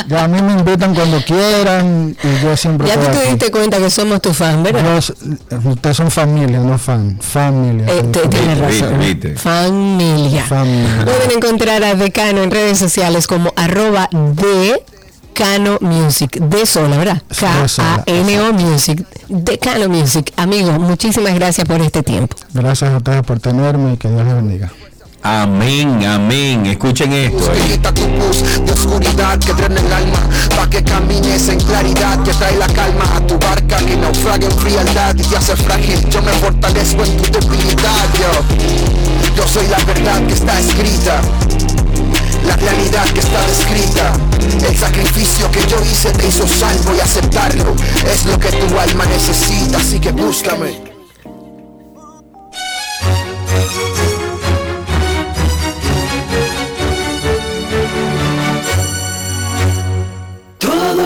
[0.06, 3.78] Ya a mí me invitan cuando quieran y yo siempre Ya tú te diste cuenta
[3.78, 4.82] que somos tu fan, ¿verdad?
[4.96, 5.14] Los-
[5.64, 7.18] ustedes son familia, no fan.
[7.22, 7.86] Familia.
[7.88, 8.83] Eh, tienes razón.
[8.90, 9.34] Viste.
[9.36, 10.44] Familia.
[10.44, 11.04] Familia.
[11.04, 16.38] Pueden encontrar a Decano en redes sociales como arroba Decano Music.
[16.38, 17.22] De sola, ¿verdad?
[17.28, 19.06] De K-A-N-O Music.
[19.28, 20.32] Decano Music.
[20.36, 22.36] Amigos, muchísimas gracias por este tiempo.
[22.52, 24.72] Gracias a ustedes por tenerme y que Dios les bendiga.
[25.26, 26.66] Amén, amén.
[26.66, 27.50] Escuchen esto.
[27.54, 27.78] eh.
[27.94, 30.18] Tu pus de oscuridad que drena el alma
[30.54, 34.58] Pa' que camines en claridad que trae la calma A tu barca que naufraga en
[34.58, 39.78] frialdad y te hace frágil Yo me fortalezco en tu debilidad yo Yo soy la
[39.84, 41.20] verdad que está escrita
[42.46, 44.12] la realidad que está descrita
[44.68, 47.74] El sacrificio que yo hice te hizo salvo y aceptarlo
[48.12, 50.94] Es lo que tu alma necesita, así que búscame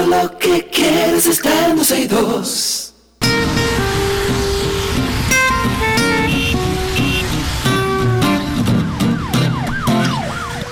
[0.08, 2.94] lo que quieres está en 12 y 2.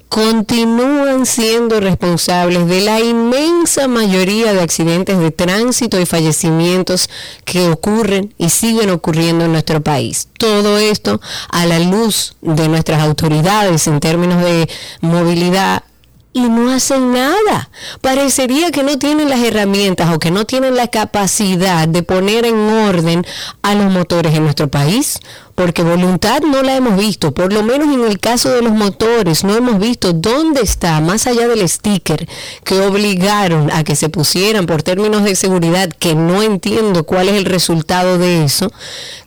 [0.10, 7.08] continúan siendo responsables de la inmensa mayoría de accidentes de tránsito y fallecimientos
[7.46, 10.28] que ocurren y siguen ocurriendo en nuestro país.
[10.40, 14.68] Todo esto a la luz de nuestras autoridades en términos de
[15.02, 15.84] movilidad
[16.32, 17.70] y no hacen nada.
[18.02, 22.56] Parecería que no tienen las herramientas o que no tienen la capacidad de poner en
[22.56, 23.26] orden
[23.62, 25.20] a los motores en nuestro país,
[25.56, 29.44] porque voluntad no la hemos visto, por lo menos en el caso de los motores,
[29.44, 32.28] no hemos visto dónde está, más allá del sticker
[32.64, 37.36] que obligaron a que se pusieran por términos de seguridad, que no entiendo cuál es
[37.36, 38.72] el resultado de eso,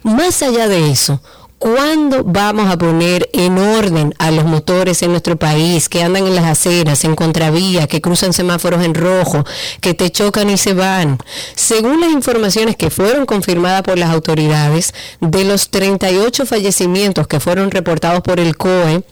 [0.03, 1.21] más allá de eso.
[1.63, 6.35] ¿Cuándo vamos a poner en orden a los motores en nuestro país que andan en
[6.35, 9.45] las aceras, en contravía, que cruzan semáforos en rojo,
[9.81, 11.19] que te chocan y se van?
[11.55, 17.71] Según las informaciones que fueron confirmadas por las autoridades, de los 38 fallecimientos que fueron
[17.71, 19.05] reportados por el COE,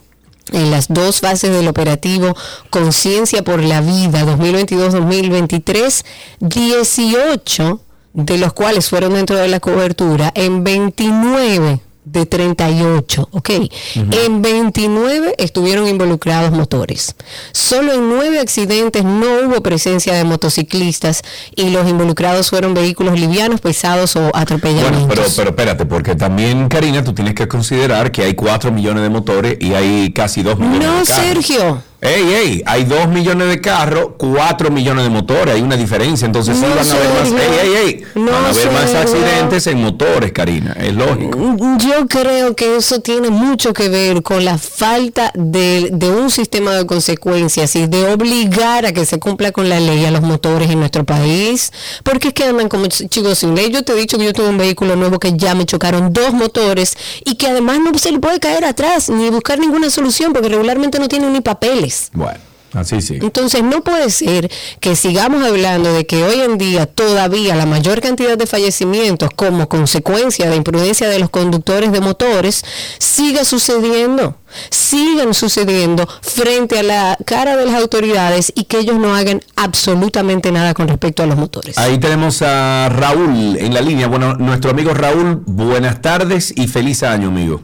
[0.50, 2.36] en las dos fases del operativo
[2.68, 6.04] Conciencia por la Vida 2022-2023,
[6.40, 7.80] 18
[8.12, 13.50] de los cuales fueron dentro de la cobertura, en 29 de 38, ¿ok?
[13.94, 17.14] En 29 estuvieron involucrados motores.
[17.52, 21.22] Solo en 9 accidentes no hubo presencia de motociclistas
[21.54, 25.06] y los involucrados fueron vehículos livianos, pesados o atropellamientos.
[25.06, 29.02] Bueno, pero, pero espérate, porque también, Karina, tú tienes que considerar que hay 4 millones
[29.02, 31.24] de motores y hay casi 2 millones No, de carros.
[31.26, 31.82] Sergio.
[32.02, 36.56] Ey, ey, hay dos millones de carros, cuatro millones de motores, hay una diferencia, entonces
[36.56, 39.66] sí No, van a haber más, ey, ey, ey, No, van a haber más accidentes
[39.66, 41.38] en motores, Karina, es lógico.
[41.78, 46.72] Yo creo que eso tiene mucho que ver con la falta de, de un sistema
[46.72, 50.70] de consecuencias y de obligar a que se cumpla con la ley a los motores
[50.70, 51.70] en nuestro país.
[52.02, 53.70] Porque es que andan como ch- chicos sin ley.
[53.70, 56.32] Yo te he dicho que yo tuve un vehículo nuevo que ya me chocaron dos
[56.32, 56.96] motores
[57.26, 60.98] y que además no se le puede caer atrás ni buscar ninguna solución porque regularmente
[60.98, 61.89] no tienen ni papeles.
[62.12, 62.40] Bueno,
[62.72, 63.18] así sí.
[63.20, 64.50] Entonces no puede ser
[64.80, 69.68] que sigamos hablando de que hoy en día todavía la mayor cantidad de fallecimientos como
[69.68, 72.64] consecuencia de imprudencia de los conductores de motores
[72.98, 74.36] siga sucediendo,
[74.70, 80.52] sigan sucediendo frente a la cara de las autoridades y que ellos no hagan absolutamente
[80.52, 81.76] nada con respecto a los motores.
[81.78, 84.06] Ahí tenemos a Raúl en la línea.
[84.06, 87.62] Bueno, nuestro amigo Raúl, buenas tardes y feliz año, amigo.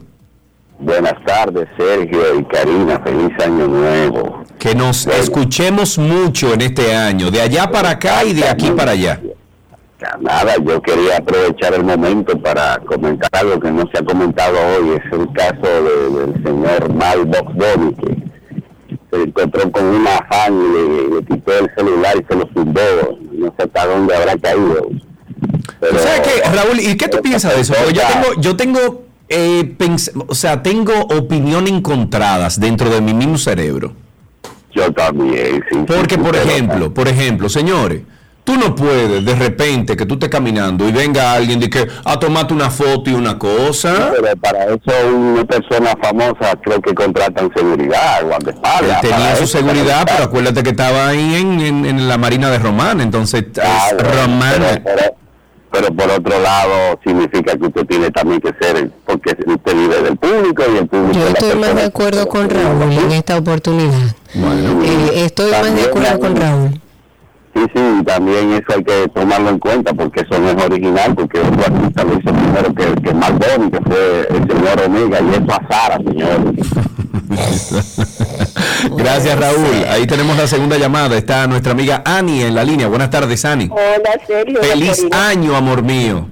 [0.79, 3.01] Buenas tardes, Sergio y Karina.
[3.05, 4.43] Feliz año nuevo.
[4.59, 8.93] Que nos escuchemos mucho en este año, de allá para acá y de aquí para
[8.93, 9.21] allá.
[10.21, 14.91] Nada, yo quería aprovechar el momento para comentar algo que no se ha comentado hoy.
[14.97, 18.17] Es el caso de- del señor Mal Bunny, que
[19.11, 22.81] se encontró con una fan y le, le quitó el celular y se lo zumbó.
[23.33, 24.89] No sé hasta dónde habrá caído.
[25.81, 26.79] Pero- ¿Sabes qué, Raúl?
[26.81, 27.73] ¿Y qué tú piensas de eso?
[27.75, 29.77] Porque yo tengo, yo tengo, eh,
[30.29, 33.93] o sea, tengo opiniones encontradas dentro de mi mismo cerebro.
[34.75, 35.79] Yo también, sí.
[35.87, 38.03] Porque, por ejemplo, por ejemplo, señores,
[38.45, 42.19] tú no puedes de repente que tú estés caminando y venga alguien de que a
[42.19, 44.13] tomarte una foto y una cosa.
[44.15, 49.01] Pero para eso una persona famosa creo que contratan seguridad, Él guardaespaldas.
[49.01, 52.59] tenía para su seguridad, pero acuérdate que estaba ahí en, en- en la Marina de
[52.59, 54.55] Román, entonces es Ah, bueno, Román.
[54.59, 55.17] Pero, pero-
[55.71, 60.17] pero por otro lado significa que usted tiene también que ser, porque usted vive del
[60.17, 61.13] público y el público...
[61.19, 64.15] Yo estoy más de acuerdo con Raúl en esta oportunidad.
[64.35, 66.81] Bueno, Eh, estoy más de acuerdo con Raúl.
[67.55, 71.41] Sí, sí, también eso hay que tomarlo en cuenta porque eso no es original, porque
[71.41, 75.53] otro artista lo hizo primero que, que Malboni, que fue el señor Omega, y eso
[75.53, 76.55] a Sara, señor.
[78.97, 79.85] Gracias, Raúl.
[79.89, 81.17] Ahí tenemos la segunda llamada.
[81.17, 82.89] Está nuestra amiga Ani en la línea.
[82.89, 83.69] Buenas tardes, Ani.
[83.71, 84.63] Hola, Sergio.
[84.63, 86.29] Feliz año, amor mío.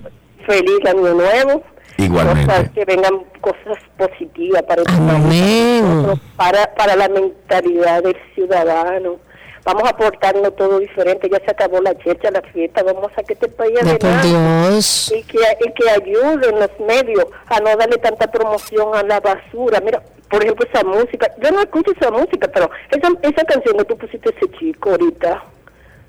[0.47, 1.63] Feliz año nuevo.
[1.97, 2.47] Igualmente.
[2.53, 6.21] Cosas que vengan cosas positivas para el Amén.
[6.37, 9.17] para, para la mentalidad del ciudadano.
[9.65, 11.29] Vamos a aportarnos todo diferente.
[11.31, 12.83] Ya se acabó la checha, la fiesta.
[12.83, 14.29] Vamos a que este país adelante.
[14.29, 15.13] Dios.
[15.17, 19.81] y que, y que ayuden los medios a no darle tanta promoción a la basura.
[19.81, 23.85] Mira, por ejemplo, esa música, yo no escucho esa música, pero esa, esa canción que
[23.85, 25.45] tú pusiste ese chico ahorita,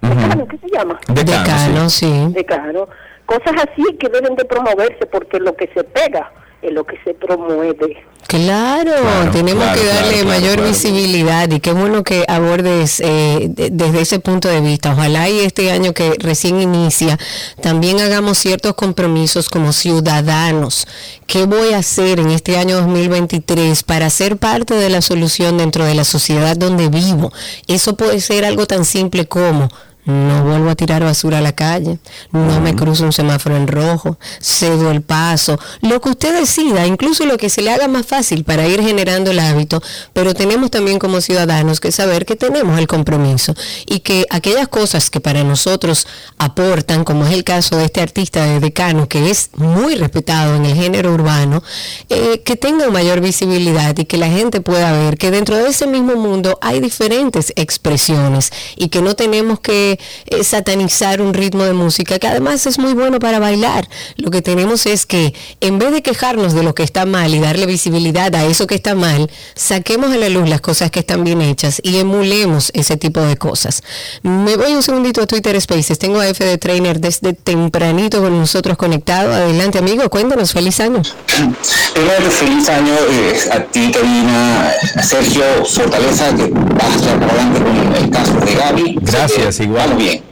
[0.01, 0.99] Decano, ¿qué se llama?
[1.07, 2.27] Decano, sí.
[2.29, 2.87] Decano.
[3.25, 6.31] Cosas así que deben de promoverse porque lo que se pega
[6.67, 8.03] es lo que se promueve.
[8.27, 10.67] Claro, Claro, tenemos claro, que darle claro, mayor claro.
[10.69, 14.93] visibilidad y qué bueno que abordes eh, de- desde ese punto de vista.
[14.93, 17.19] Ojalá y este año que recién inicia
[17.61, 20.87] también hagamos ciertos compromisos como ciudadanos.
[21.27, 25.85] ¿Qué voy a hacer en este año 2023 para ser parte de la solución dentro
[25.85, 27.31] de la sociedad donde vivo?
[27.67, 29.69] Eso puede ser algo tan simple como
[30.05, 31.97] no vuelvo a tirar basura a la calle,
[32.31, 37.25] no me cruzo un semáforo en rojo, cedo el paso, lo que usted decida, incluso
[37.25, 39.81] lo que se le haga más fácil para ir generando el hábito,
[40.13, 43.55] pero tenemos también como ciudadanos que saber que tenemos el compromiso
[43.87, 46.07] y que aquellas cosas que para nosotros
[46.37, 50.65] aportan, como es el caso de este artista de Decano, que es muy respetado en
[50.65, 51.63] el género urbano,
[52.09, 55.87] eh, que tenga mayor visibilidad y que la gente pueda ver que dentro de ese
[55.87, 59.94] mismo mundo hay diferentes expresiones y que no tenemos que
[60.25, 63.87] eh, satanizar un ritmo de música que además es muy bueno para bailar.
[64.17, 67.39] Lo que tenemos es que en vez de quejarnos de lo que está mal y
[67.39, 71.23] darle visibilidad a eso que está mal, saquemos a la luz las cosas que están
[71.23, 73.83] bien hechas y emulemos ese tipo de cosas.
[74.23, 75.99] Me voy un segundito a Twitter Spaces.
[75.99, 79.33] Tengo a F de Trainer desde tempranito con nosotros conectado.
[79.33, 81.01] Adelante amigo, cuéntanos, feliz año.
[81.93, 87.61] Primero, feliz año eh, a ti, Karina, a Sergio, Fortaleza, que vas a estar adelante
[87.61, 88.99] con el caso de Gaby.
[89.01, 89.84] Gracias, igual.
[89.85, 90.23] Vamos bien.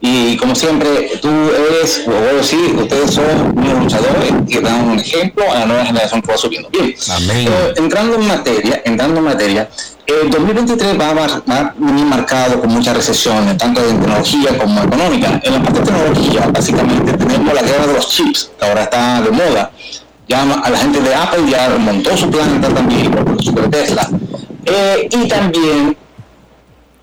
[0.00, 4.98] Y como siempre, tú eres, voy a decir, ustedes son unos luchadores que dan un
[4.98, 6.68] ejemplo a la nueva generación que va subiendo.
[6.70, 7.48] Bien, Amén.
[7.48, 9.68] Eh, entrando en materia, entrando en materia,
[10.06, 14.82] el 2023 va a, va a venir marcado con muchas recesiones, tanto de tecnología como
[14.82, 15.40] económica.
[15.42, 19.20] En la parte de tecnología, básicamente, tenemos la guerra de los chips, que ahora está
[19.20, 19.72] de moda.
[20.28, 24.08] Ya a la gente de Apple ya montó su planta también, por su Tesla.
[24.64, 25.96] Eh, y también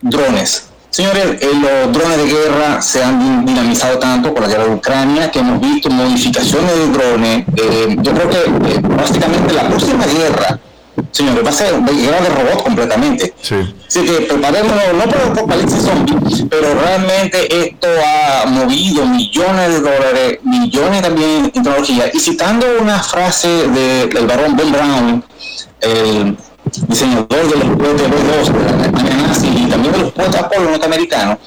[0.02, 0.70] drones.
[0.96, 4.76] Señores, eh, los drones de guerra se han din- dinamizado tanto con la guerra de
[4.76, 7.44] Ucrania que hemos visto modificaciones de drones.
[7.58, 10.58] Eh, yo creo que eh, prácticamente la próxima guerra
[11.12, 13.34] señores, va a ser de guerra de robot completamente.
[13.42, 13.56] Sí.
[13.86, 19.80] Así que preparémonos, no por el apocalipsis zombie, pero realmente esto ha movido millones de
[19.82, 22.10] dólares, millones también en tecnología.
[22.14, 25.24] Y citando una frase del del barón Ben Brown,
[25.82, 26.38] el
[26.88, 30.70] diseñador de los cohetes B-2 de la Alemania nazi y también de los cohetes Apolo
[30.72, 31.38] norteamericanos,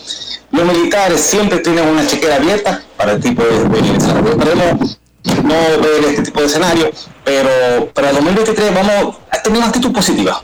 [0.50, 3.64] los militares siempre tienen una chequera abierta para el tipo de,
[5.42, 6.90] no ver este tipo de escenario,
[7.24, 10.42] pero para el 2023 vamos a tener una actitud positiva.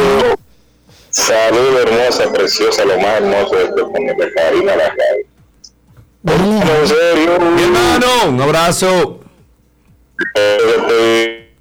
[1.10, 5.26] Salud hermosa, preciosa, lo más hermoso de este mundo, de Karina la radio.
[6.24, 6.62] Dale.
[6.80, 9.27] En serio, Mi hermano, un abrazo.
[10.36, 11.56] Eh,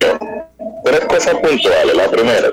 [0.85, 1.95] tres cosas puntuales.
[1.95, 2.51] La primera,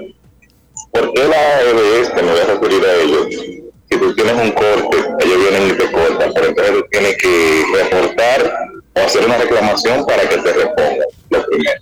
[0.92, 4.98] ¿por qué la AEDS, me voy a referir a ellos, si tú tienes un corte,
[5.20, 8.58] ellos vienen y te cortan, pero entonces tú tienes que reportar
[8.96, 11.08] o hacer una reclamación para que te respondan?
[11.30, 11.82] Lo primero.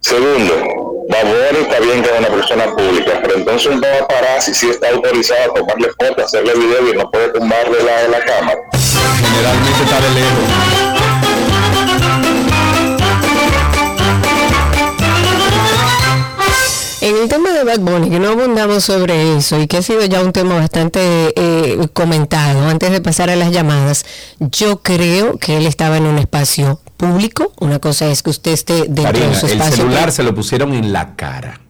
[0.00, 4.90] Segundo, Baboni está bien que es una persona pública, pero entonces un paparazzi sí está
[4.90, 8.58] autorizado a tomarle foto, hacerle video y no puede tumbarle la de la cámara.
[8.72, 10.87] Generalmente está de lejos.
[17.08, 20.04] En el tema de Bad Bunny, que no abundamos sobre eso y que ha sido
[20.04, 21.00] ya un tema bastante
[21.36, 24.04] eh, comentado antes de pasar a las llamadas,
[24.38, 27.54] yo creo que él estaba en un espacio público.
[27.60, 29.76] Una cosa es que usted esté dentro Karina, de su el espacio.
[29.76, 31.62] celular se lo pusieron en la cara.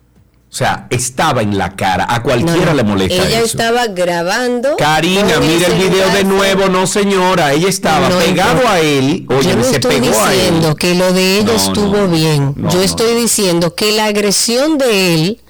[0.59, 2.05] O sea, estaba en la cara.
[2.09, 3.47] A cualquiera no, le molesta Ella eso.
[3.47, 4.75] estaba grabando.
[4.77, 9.51] Karina, mira el video de nuevo, no señora, ella estaba No pegado a él, oye,
[9.51, 10.41] yo no se estoy pegó a él.
[10.41, 12.57] diciendo que lo de ella estuvo bien.
[12.71, 15.41] yo estoy diciendo que la agresión de él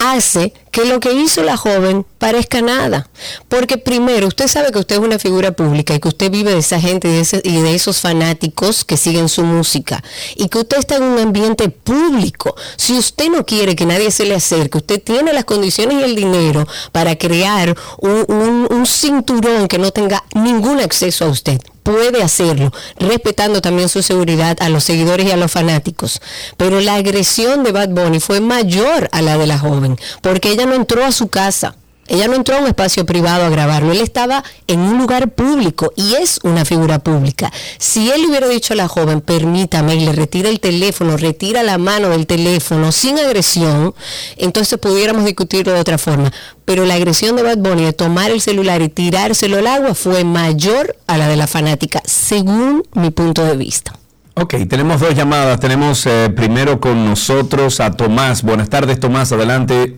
[0.00, 3.08] hace que lo que hizo la joven parezca nada.
[3.48, 6.58] Porque primero, usted sabe que usted es una figura pública y que usted vive de
[6.58, 10.04] esa gente y de, y de esos fanáticos que siguen su música
[10.34, 12.54] y que usted está en un ambiente público.
[12.76, 16.14] Si usted no quiere que nadie se le acerque, usted tiene las condiciones y el
[16.14, 22.20] dinero para crear un, un- un cinturón que no tenga ningún acceso a usted puede
[22.20, 26.20] hacerlo, respetando también su seguridad a los seguidores y a los fanáticos.
[26.56, 30.65] Pero la agresión de Bad Bunny fue mayor a la de la joven, porque ella
[30.66, 31.76] no entró a su casa.
[32.08, 35.92] Ella no entró a un espacio privado a grabarlo, él estaba en un lugar público
[35.96, 37.52] y es una figura pública.
[37.78, 41.78] Si él hubiera dicho a la joven, permítame, y le retira el teléfono, retira la
[41.78, 43.92] mano del teléfono sin agresión,
[44.36, 46.32] entonces pudiéramos discutirlo de otra forma.
[46.64, 50.22] Pero la agresión de Bad Bunny de tomar el celular y tirárselo al agua fue
[50.22, 53.98] mayor a la de la fanática, según mi punto de vista.
[54.34, 55.58] Ok, tenemos dos llamadas.
[55.60, 58.42] Tenemos eh, primero con nosotros a Tomás.
[58.42, 59.96] Buenas tardes, Tomás, adelante.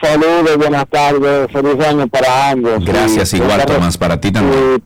[0.00, 2.84] Saludos, buenas tardes, feliz año para ambos.
[2.84, 4.82] Gracias, Y igual, Tomás, para ti también.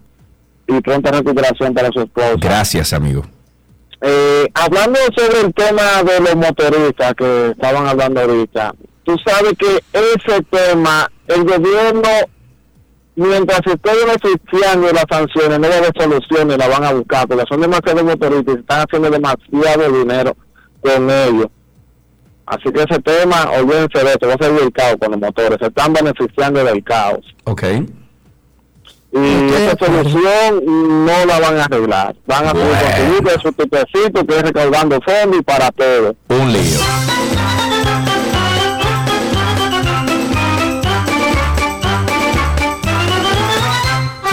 [0.68, 2.36] Y, y pronta recuperación para su esposa.
[2.38, 3.24] Gracias, amigo.
[4.02, 8.74] Eh, hablando sobre el tema de los motoristas que estaban hablando ahorita,
[9.04, 12.08] tú sabes que ese tema, el gobierno,
[13.16, 18.04] mientras esté beneficiando las sanciones, no haber soluciones, la van a buscar, porque son demasiados
[18.04, 20.36] motoristas y están haciendo demasiado dinero
[20.80, 21.46] con ellos.
[22.50, 25.56] Así que ese tema, olvídense de esto, va a ser el caos con los motores,
[25.60, 27.24] se están beneficiando del caos.
[27.44, 27.62] Ok.
[29.12, 32.14] Y esa solución no la van a arreglar.
[32.26, 32.70] Van a Bueno.
[32.96, 36.14] seguir con su tipecito que es recaudando fondos y para todo.
[36.28, 36.78] Un lío.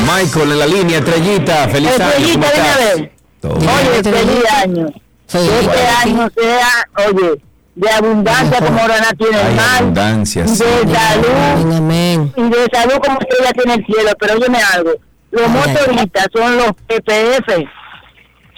[0.06, 2.11] Michael en la línea, estrellita, feliz año.
[2.34, 3.11] ¿cómo Estrellita, dime a ver.
[3.44, 4.11] Oye, Estrellita.
[4.11, 4.88] feliz año.
[5.27, 6.22] Feliz Este año.
[6.22, 7.41] año sea, oye,
[7.78, 10.56] de abundancia como Rana tiene el mar, abundancia, de sí.
[10.64, 12.34] salud, Amén, amén.
[12.36, 14.12] y de salud como ella tiene el cielo.
[14.20, 14.91] Pero óyeme algo,
[15.32, 15.49] los ay.
[15.49, 17.48] motoristas son los PPF,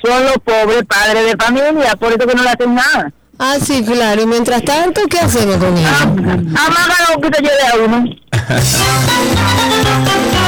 [0.03, 3.11] son los pobres padres de familia, por eso que no le hacen nada.
[3.41, 4.21] Ah, sí, claro.
[4.21, 6.47] Y mientras tanto, ¿qué hacemos con Ah, él?
[6.57, 8.05] Amaga lo que te lleve a uno.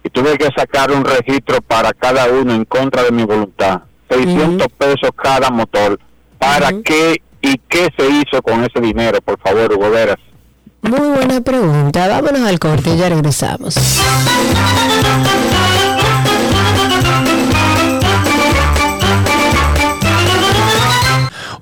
[0.05, 3.83] y tuve que sacar un registro para cada uno en contra de mi voluntad.
[4.11, 5.99] 600 pesos cada motor.
[6.39, 9.21] ¿Para qué y qué se hizo con ese dinero?
[9.21, 10.17] Por favor, Hugo Veras.
[10.83, 12.07] Muy buena pregunta.
[12.09, 13.75] Vámonos al corte, ya regresamos.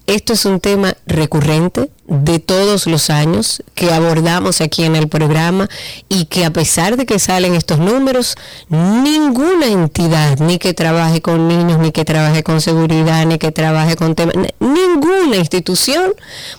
[0.07, 5.69] Esto es un tema recurrente de todos los años que abordamos aquí en el programa
[6.09, 8.35] y que a pesar de que salen estos números,
[8.69, 13.95] ninguna entidad, ni que trabaje con niños, ni que trabaje con seguridad, ni que trabaje
[13.95, 16.12] con temas, ninguna institución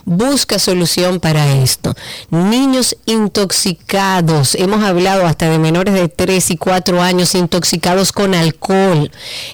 [0.06, 1.94] busca solución para esto.
[2.30, 9.10] Niños intoxicados, hemos hablado hasta de menores de 3 y 4 años intoxicados con alcohol.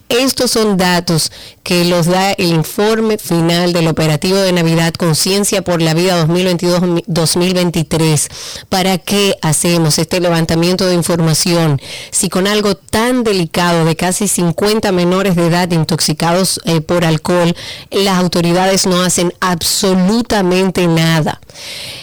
[0.08, 1.32] Estos son datos
[1.68, 8.30] que los da el informe final del operativo de Navidad Conciencia por la Vida 2022-2023.
[8.70, 11.78] ¿Para qué hacemos este levantamiento de información
[12.10, 17.54] si con algo tan delicado de casi 50 menores de edad intoxicados eh, por alcohol,
[17.90, 21.38] las autoridades no hacen absolutamente nada?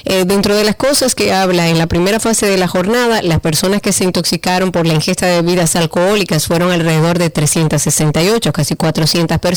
[0.04, 3.40] Eh, dentro de las cosas que habla en la primera fase de la jornada, las
[3.40, 8.76] personas que se intoxicaron por la ingesta de bebidas alcohólicas fueron alrededor de 368, casi
[8.76, 9.55] 400 personas,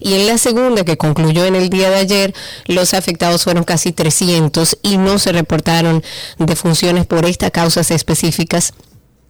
[0.00, 2.34] y en la segunda, que concluyó en el día de ayer,
[2.66, 6.02] los afectados fueron casi 300 y no se reportaron
[6.38, 8.72] defunciones por estas causas específicas.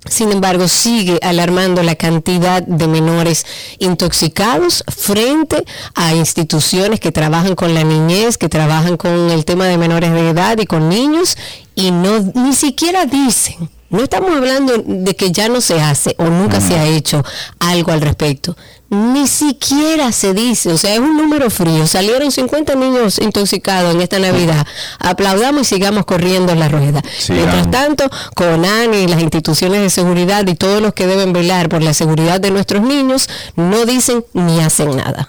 [0.09, 3.45] Sin embargo, sigue alarmando la cantidad de menores
[3.79, 9.77] intoxicados frente a instituciones que trabajan con la niñez, que trabajan con el tema de
[9.77, 11.37] menores de edad y con niños
[11.75, 16.25] y no ni siquiera dicen no estamos hablando de que ya no se hace o
[16.25, 17.25] nunca se ha hecho
[17.59, 18.57] algo al respecto.
[18.91, 21.87] Ni siquiera se dice, o sea, es un número frío.
[21.87, 24.67] Salieron 50 niños intoxicados en esta Navidad.
[24.99, 27.03] Aplaudamos y sigamos corriendo la rueda.
[27.29, 31.83] Mientras tanto, CONAN y las instituciones de seguridad y todos los que deben velar por
[31.83, 35.29] la seguridad de nuestros niños no dicen ni hacen nada.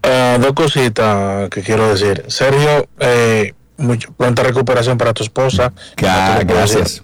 [0.02, 2.24] Ah, dos cositas que quiero decir.
[2.28, 5.72] Sergio, eh, mucho, pronta recuperación para tu esposa.
[5.96, 6.12] Puedo
[6.46, 7.02] gracias.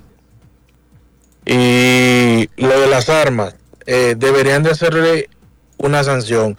[1.47, 3.55] Y lo de las armas,
[3.87, 5.29] eh, deberían de hacerle
[5.79, 6.57] una sanción.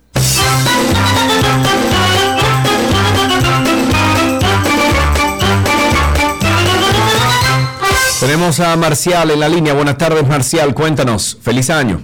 [8.19, 9.73] Tenemos a Marcial en la línea.
[9.73, 10.73] Buenas tardes, Marcial.
[10.73, 11.37] Cuéntanos.
[11.41, 12.01] Feliz año.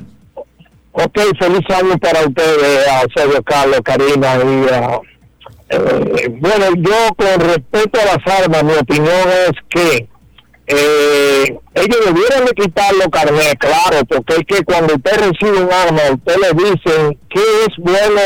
[0.92, 5.00] Ok, feliz año para ustedes, a Sergio Carlos, Karina y a-
[5.70, 10.10] eh, bueno, yo con respecto a las armas, mi opinión es que
[10.74, 15.72] eh, ellos debieran de quitar los carnet, claro, porque es que cuando usted recibe un
[15.72, 18.22] arma, usted le dicen qué es bueno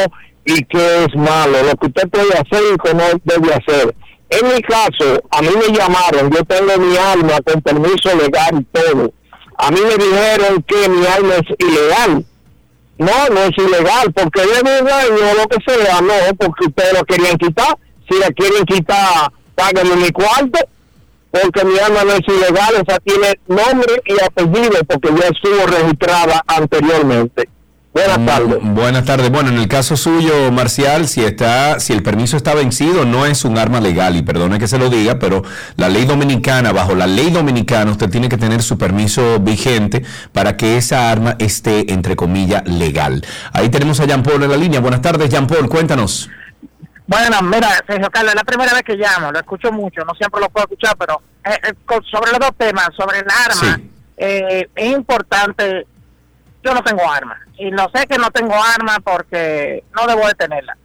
[0.45, 3.95] y qué es malo, lo que usted puede hacer y que no debe hacer.
[4.29, 8.63] En mi caso, a mí me llamaron, yo tengo mi arma con permiso legal y
[8.65, 9.11] todo.
[9.57, 12.25] A mí me dijeron que mi arma es ilegal.
[12.97, 17.03] No, no es ilegal, porque es un daño lo que sea, no, porque ustedes lo
[17.05, 17.77] querían quitar.
[18.09, 20.59] Si la quieren quitar, páguenme mi cuarto,
[21.41, 26.41] porque mi arma no es ilegal, esa tiene nombre y apellido, porque ya estuvo registrada
[26.47, 27.49] anteriormente.
[27.93, 28.57] Buenas Mm, tardes.
[28.61, 29.31] Buenas tardes.
[29.31, 33.45] Bueno, en el caso suyo, Marcial, si está, si el permiso está vencido, no es
[33.45, 35.43] un arma legal, y perdone que se lo diga, pero
[35.77, 40.03] la ley dominicana, bajo la ley dominicana, usted tiene que tener su permiso vigente
[40.33, 43.25] para que esa arma esté, entre comillas, legal.
[43.53, 44.81] Ahí tenemos a Jean Paul en la línea.
[44.81, 46.29] Buenas tardes, Jean Paul, cuéntanos.
[47.07, 50.41] Bueno, mira, Sergio Carlos, es la primera vez que llamo, lo escucho mucho, no siempre
[50.41, 51.73] lo puedo escuchar, pero eh, eh,
[52.11, 53.79] sobre los dos temas, sobre el arma,
[54.17, 55.85] eh, es importante,
[56.63, 60.33] yo no tengo arma, y no sé que no tengo arma porque no debo de
[60.33, 60.75] tenerla,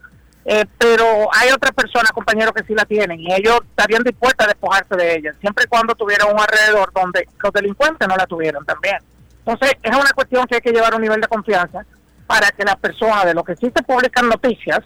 [0.45, 4.49] Eh, pero hay otras personas, compañeros, que sí la tienen, y ellos estarían dispuestos a
[4.49, 8.65] despojarse de ella, siempre y cuando tuvieran un alrededor donde los delincuentes no la tuvieron
[8.65, 8.99] también.
[9.45, 11.85] Entonces, es una cuestión que hay que llevar a un nivel de confianza
[12.27, 14.81] para que las personas de lo que sí se publican noticias,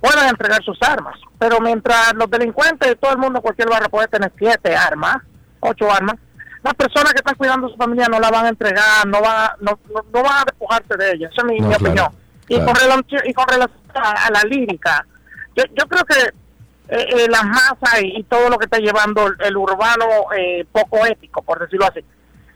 [0.00, 1.16] puedan entregar sus armas.
[1.38, 5.16] Pero mientras los delincuentes, todo el mundo, cualquier barrio puede tener siete armas,
[5.60, 6.16] ocho armas,
[6.62, 9.36] las personas que están cuidando a su familia no la van a entregar, no van
[9.36, 11.28] a, no, no, no van a despojarse de ella.
[11.32, 12.08] Esa es mi, No, mi claro, opinión.
[12.48, 12.66] Y, claro.
[12.66, 15.06] con relación, y con relación a, a la lírica,
[15.54, 16.18] yo, yo creo que
[16.88, 20.06] eh, eh, las masas y, y todo lo que está llevando el, el urbano
[20.36, 22.00] eh, poco ético, por decirlo así.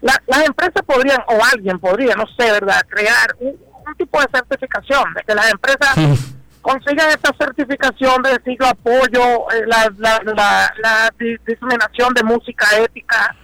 [0.03, 3.57] La- las empresas podrían, o alguien podría, no sé, ¿verdad?, crear un,
[3.87, 5.95] un tipo de certificación, de que las empresas
[6.63, 12.67] consigan esta certificación de yo apoyo eh, la, la, la, la di- diseminación de música
[12.79, 13.35] ética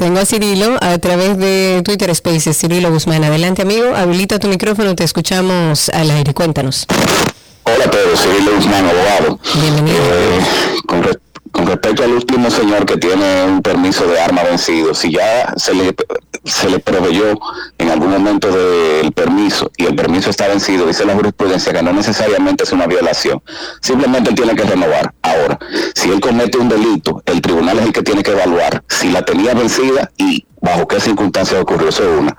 [0.00, 2.56] Tengo a Cirilo a través de Twitter Spaces.
[2.56, 6.86] Cirilo Guzmán, adelante amigo, habilita tu micrófono, te escuchamos al aire, cuéntanos.
[7.64, 9.38] Hola a todos, Luis Guzmán, abogado.
[9.60, 9.98] Bienvenido.
[9.98, 10.40] Eh,
[10.86, 11.02] con,
[11.52, 15.74] con respecto al último señor que tiene un permiso de arma vencido, si ya se
[15.74, 15.94] le,
[16.44, 17.38] se le proveyó
[17.78, 21.92] en algún momento del permiso y el permiso está vencido, dice la jurisprudencia que no
[21.92, 23.42] necesariamente es una violación,
[23.80, 25.12] simplemente tiene que renovar.
[25.22, 25.58] Ahora,
[25.94, 29.24] si él comete un delito, el tribunal es el que tiene que evaluar si la
[29.24, 32.36] tenía vencida y bajo qué circunstancias ocurrió, eso es una.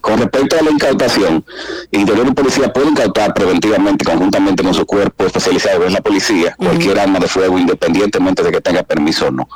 [0.00, 1.44] Con respecto a la incautación,
[1.90, 6.98] Interior y Policía pueden incautar preventivamente, conjuntamente con su cuerpo especializado, es la policía, cualquier
[6.98, 9.48] arma de fuego, independientemente de que tenga permiso o no.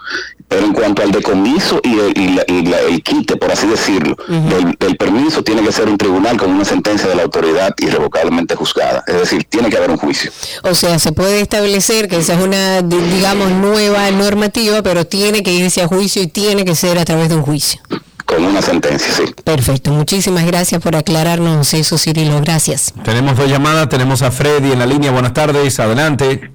[0.49, 3.67] Pero en cuanto al decomiso y el, y la- y la- el quite, por así
[3.67, 7.75] decirlo, del, del permiso, tiene que ser un tribunal con una sentencia de la autoridad
[7.79, 9.03] irrevocablemente juzgada.
[9.07, 10.31] Es decir, tiene que haber un juicio.
[10.63, 15.43] O sea, se puede establecer que esa es una, di- digamos, nueva normativa, pero tiene
[15.43, 17.81] que irse a juicio y tiene que ser a través de un juicio.
[18.27, 19.35] Con una sentencia, sí.
[19.45, 22.93] Perfecto, muchísimas gracias por aclararnos eso, Cirilo, gracias.
[23.05, 23.89] Tenemos dos llamadas.
[23.89, 25.13] Tenemos a Freddy en la línea.
[25.13, 25.79] Buenas tardes.
[25.79, 26.51] Adelante.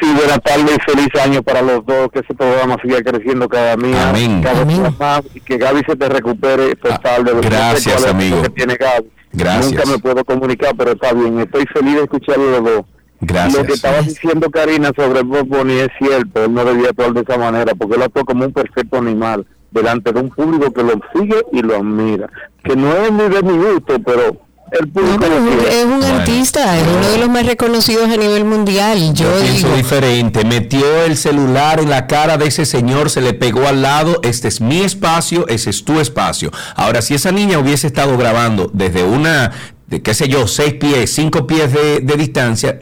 [0.00, 4.10] Sí, buenas tardes, feliz año para los dos, que ese programa siga creciendo cada día,
[4.10, 4.42] Amén.
[4.42, 8.10] cada día más, y que Gaby se te recupere total de los gracias, no sé
[8.10, 8.42] amigo.
[8.42, 9.08] que tiene Gaby.
[9.32, 9.72] Gracias.
[9.72, 12.84] Nunca me puedo comunicar, pero está bien, estoy feliz de escucharlo los dos.
[13.20, 13.54] Gracias.
[13.56, 17.20] Lo que estaba diciendo Karina sobre Bob Bunny es cierto, él no debía actuar de
[17.20, 21.00] esa manera, porque él actuó como un perfecto animal delante de un público que lo
[21.12, 22.30] sigue y lo admira,
[22.62, 24.40] que no es ni de mi gusto, pero
[24.70, 28.98] el público Pero es un artista, es uno de los más reconocidos a nivel mundial.
[29.14, 30.44] Yo, Yo pienso digo, diferente.
[30.44, 34.20] Metió el celular en la cara de ese señor, se le pegó al lado.
[34.22, 36.50] Este es mi espacio, ese es tu espacio.
[36.74, 39.52] Ahora, si esa niña hubiese estado grabando desde una,
[39.86, 42.80] de, qué sé yo, seis pies, cinco pies de, de distancia,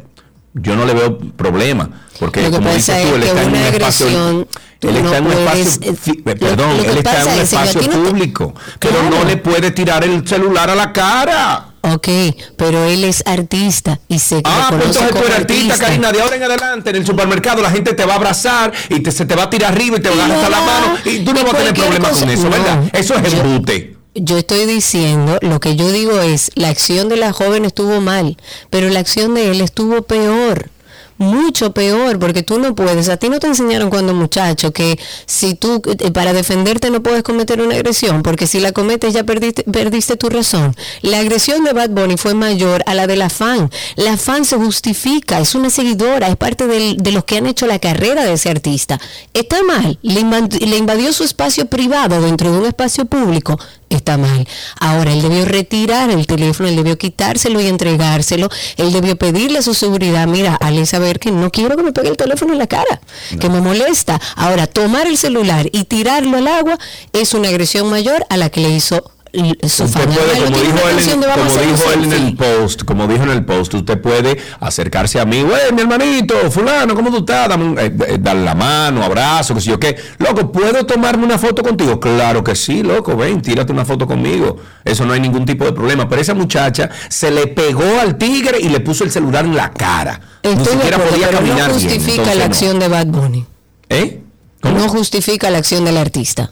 [0.54, 1.88] yo no le veo problema.
[2.18, 4.46] Porque como dices tú, él está en un espacio.
[4.78, 7.92] tú Él está en un espacio, eh, perdón, él está en un espacio ti no
[7.92, 9.10] te- público, pero Claro.
[9.18, 11.68] no le puede tirar el celular a la cara.
[11.84, 12.08] ok,
[12.56, 16.12] pero él es artista y se Ah, pues entonces tú eres artista, Karina.
[16.12, 19.10] De ahora en adelante, en el supermercado, la gente te va a abrazar y te,
[19.10, 21.32] se te va a tirar arriba y te va a agarrar la mano y tú
[21.34, 22.50] no vas a tener problemas con eso, No.
[22.50, 22.84] ¿verdad?
[22.92, 23.91] Eso es embute.
[24.14, 28.36] Yo estoy diciendo, lo que yo digo es, la acción de la joven estuvo mal,
[28.68, 30.68] pero la acción de él estuvo peor.
[31.16, 35.54] Mucho peor, porque tú no puedes, a ti no te enseñaron cuando muchacho que si
[35.54, 39.62] tú eh, para defenderte no puedes cometer una agresión, porque si la cometes ya perdiste,
[39.62, 40.74] perdiste tu razón.
[41.00, 43.70] La agresión de Bad Bunny fue mayor a la de la fan.
[43.96, 47.78] La fan se justifica, es una seguidora, es parte de los que han hecho la
[47.78, 49.00] carrera de ese artista.
[49.32, 53.58] Está mal, le invadió su espacio privado dentro de un espacio público.
[53.94, 54.46] Está mal.
[54.80, 59.62] Ahora, él debió retirar el teléfono, él debió quitárselo y entregárselo, él debió pedirle a
[59.62, 62.66] su seguridad, mira, hazle saber que no quiero que me pegue el teléfono en la
[62.66, 63.00] cara,
[63.40, 64.20] que me molesta.
[64.36, 66.78] Ahora, tomar el celular y tirarlo al agua
[67.12, 71.50] es una agresión mayor a la que le hizo Usted puede, como dijo él, como
[71.62, 75.40] dijo él en el post, como dijo en el post, usted puede acercarse a mí,
[75.42, 77.48] güey, mi hermanito, fulano, ¿cómo tú estás?
[77.48, 79.96] Dame un- eh, eh, darle la mano, abrazo, qué sé yo qué.
[80.18, 81.98] Loco, ¿puedo tomarme una foto contigo?
[81.98, 84.58] Claro que sí, loco, ven, tírate una foto conmigo.
[84.84, 86.06] Eso no hay ningún tipo de problema.
[86.10, 89.70] Pero esa muchacha se le pegó al tigre y le puso el celular en la
[89.72, 90.20] cara.
[90.44, 92.50] Ni Estoy de siquiera acuerdo, podía caminar no bien, justifica entonces la no.
[92.52, 93.46] acción de Bad Bunny.
[93.88, 94.20] ¿Eh?
[94.62, 96.50] No justifica la acción del artista.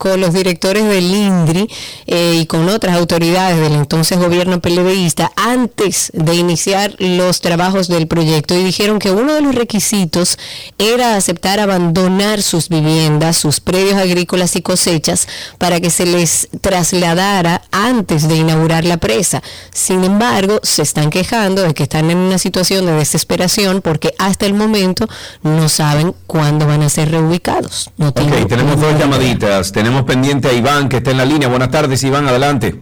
[0.03, 1.69] con los directores del INDRI
[2.07, 8.05] eh, y con otras autoridades del entonces gobierno PLDista antes de iniciar los trabajos del
[8.05, 10.37] proyecto y dijeron que uno de los requisitos
[10.77, 17.61] era aceptar abandonar sus viviendas, sus predios agrícolas y cosechas para que se les trasladara
[17.71, 19.41] antes de inaugurar la presa.
[19.73, 24.47] Sin embargo, se están quejando de que están en una situación de desesperación porque hasta
[24.47, 25.07] el momento
[25.43, 27.89] no saben cuándo van a ser reubicados.
[27.95, 29.71] No Ok, tienen tenemos dos llamaditas.
[29.71, 31.47] Tenemos pendiente a Iván que está en la línea.
[31.47, 32.81] Buenas tardes, Iván, adelante.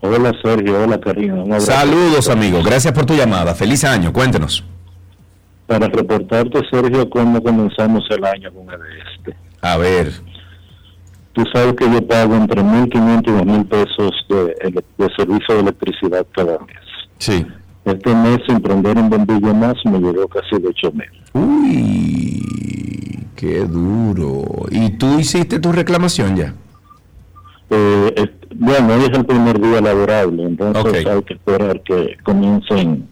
[0.00, 1.60] Hola Sergio, hola Karina.
[1.60, 2.62] Saludos, amigo.
[2.62, 3.54] Gracias por tu llamada.
[3.54, 4.12] Feliz año.
[4.12, 4.64] Cuéntenos.
[5.66, 8.80] Para reportarte Sergio cómo comenzamos el año con el
[9.14, 9.36] este.
[9.60, 10.10] A ver.
[11.32, 16.58] Tú sabes que yo pago entre 1.500 y 2.000 pesos de servicio de electricidad cada
[16.58, 16.76] mes.
[17.18, 17.46] Sí.
[17.84, 21.04] Este mes sin prender un bombillo más me llegó casi de 8.000.
[21.34, 22.42] Uy,
[23.40, 24.66] qué duro.
[24.70, 26.54] ¿Y tú hiciste tu reclamación ya?
[27.70, 33.08] Eh, bueno, hoy es el primer día laborable, entonces hay que esperar que comiencen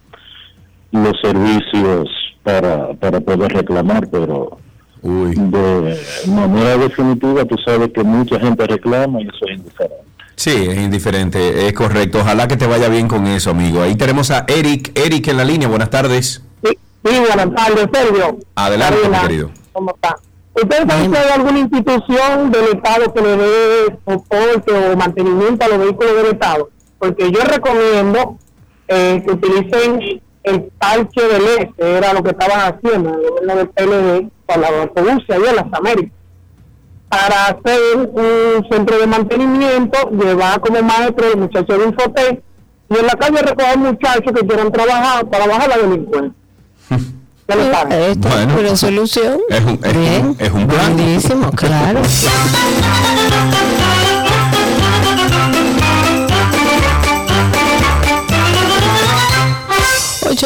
[0.92, 2.10] los servicios
[2.42, 4.58] para, para poder reclamar, pero
[5.02, 5.96] de
[6.26, 10.08] manera definitiva tú sabes que mucha gente reclama y eso es indiferente.
[10.34, 12.18] Sí, es indiferente, es correcto.
[12.20, 13.82] Ojalá que te vaya bien con eso, amigo.
[13.82, 14.96] Ahí tenemos a Eric.
[14.96, 15.66] Eric en la línea.
[15.66, 16.42] Buenas tardes.
[16.62, 18.38] Sí, buenas tardes, Sergio.
[18.54, 19.50] Adelante, mi querido.
[19.72, 20.16] ¿Cómo está?
[20.54, 25.68] ¿Ustedes saben si hay alguna institución del Estado que le dé soporte o mantenimiento a
[25.68, 26.68] los vehículos del Estado?
[26.98, 28.38] Porque yo recomiendo
[28.88, 33.56] eh, que utilicen el parche del este, era lo que estaban haciendo en el gobierno
[33.56, 36.12] del PLD para los autobuses allá en las Américas,
[37.08, 42.42] para hacer un centro de mantenimiento, llevar como maestro el muchacho de Infotec
[42.90, 46.32] y en la calle recoger muchachos que quieran trabajar para bajar la delincuencia.
[47.48, 48.52] Esta Bueno.
[48.56, 49.40] pero solución.
[49.48, 50.26] Es un, es Bien.
[50.28, 50.96] un, es un plan.
[51.56, 52.02] Claro.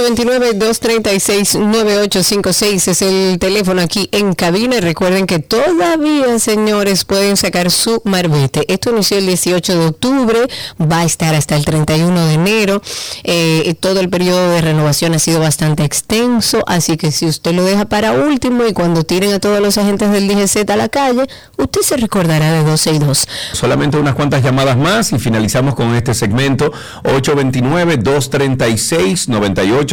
[0.03, 4.81] 829-236-9856 es el teléfono aquí en cabina.
[4.81, 8.65] Recuerden que todavía, señores, pueden sacar su marbete.
[8.73, 10.49] Esto inició el 18 de octubre,
[10.81, 12.81] va a estar hasta el 31 de enero.
[13.25, 17.65] Eh, todo el periodo de renovación ha sido bastante extenso, así que si usted lo
[17.65, 21.27] deja para último y cuando tiren a todos los agentes del DGZ a la calle,
[21.57, 23.29] usted se recordará de 12 y 2.
[23.53, 26.73] Solamente unas cuantas llamadas más y finalizamos con este segmento.
[27.05, 29.92] 829-236-9856.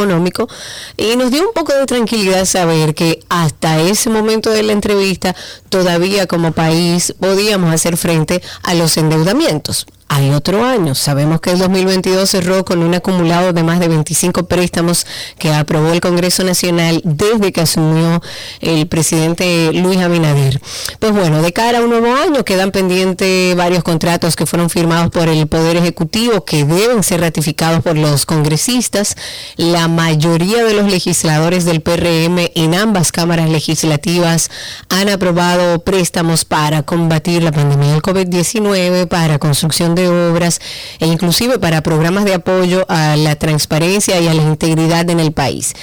[0.97, 5.35] y nos dio un poco de tranquilidad saber que hasta ese momento de la entrevista
[5.69, 10.93] todavía como país podíamos hacer frente a los endeudamientos hay otro año.
[10.93, 15.07] Sabemos que el 2022 cerró con un acumulado de más de 25 préstamos
[15.39, 18.21] que aprobó el Congreso Nacional desde que asumió
[18.59, 20.59] el presidente Luis Abinader.
[20.99, 25.11] Pues bueno, de cara a un nuevo año quedan pendientes varios contratos que fueron firmados
[25.11, 29.15] por el Poder Ejecutivo que deben ser ratificados por los congresistas.
[29.55, 34.51] La mayoría de los legisladores del PRM en ambas cámaras legislativas
[34.89, 40.61] han aprobado préstamos para combatir la pandemia del COVID-19, para construcción de obras
[40.99, 45.31] e inclusive para programas de apoyo a la transparencia y a la integridad en el
[45.31, 45.73] país.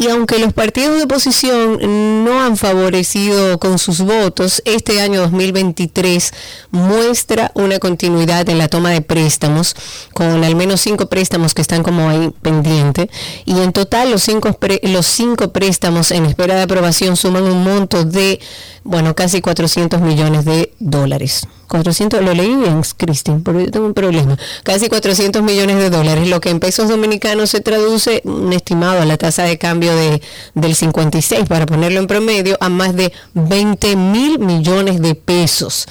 [0.00, 6.32] Y aunque los partidos de oposición no han favorecido con sus votos, este año 2023
[6.70, 9.76] muestra una continuidad en la toma de préstamos,
[10.14, 13.08] con al menos cinco préstamos que están como ahí pendientes.
[13.44, 18.04] Y en total los cinco, los cinco préstamos en espera de aprobación suman un monto
[18.04, 18.40] de,
[18.84, 21.46] bueno, casi 400 millones de dólares.
[21.68, 24.36] 400, lo leí bien, Cristian, pero yo tengo un problema.
[24.64, 29.04] Casi 400 millones de dólares, lo que en pesos dominicanos se traduce, un estimado a
[29.04, 30.20] la tasa de cambio de,
[30.54, 35.86] del 56, para ponerlo en promedio, a más de 20 mil millones de pesos.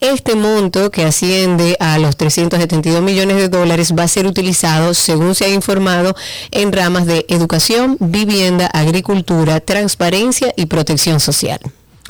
[0.00, 5.34] Este monto, que asciende a los 372 millones de dólares, va a ser utilizado, según
[5.34, 6.14] se ha informado,
[6.50, 11.60] en ramas de educación, vivienda, agricultura, transparencia y protección social.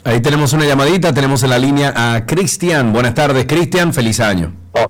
[0.07, 2.93] Ahí tenemos una llamadita, tenemos en la línea a Cristian.
[2.93, 4.55] Buenas tardes, Cristian, feliz año.
[4.71, 4.87] Oh,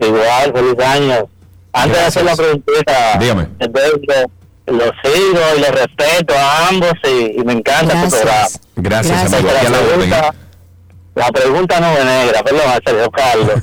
[0.00, 1.28] igual, feliz año.
[1.72, 3.46] Antes de hacer la preguntita, Dígame.
[3.60, 8.46] los sigo y los respeto a ambos y, me encanta tu programa.
[8.74, 9.50] Gracias, amigo.
[9.52, 10.34] La pregunta,
[11.14, 13.62] la pregunta no es negra, perdón, Sergio Carlos.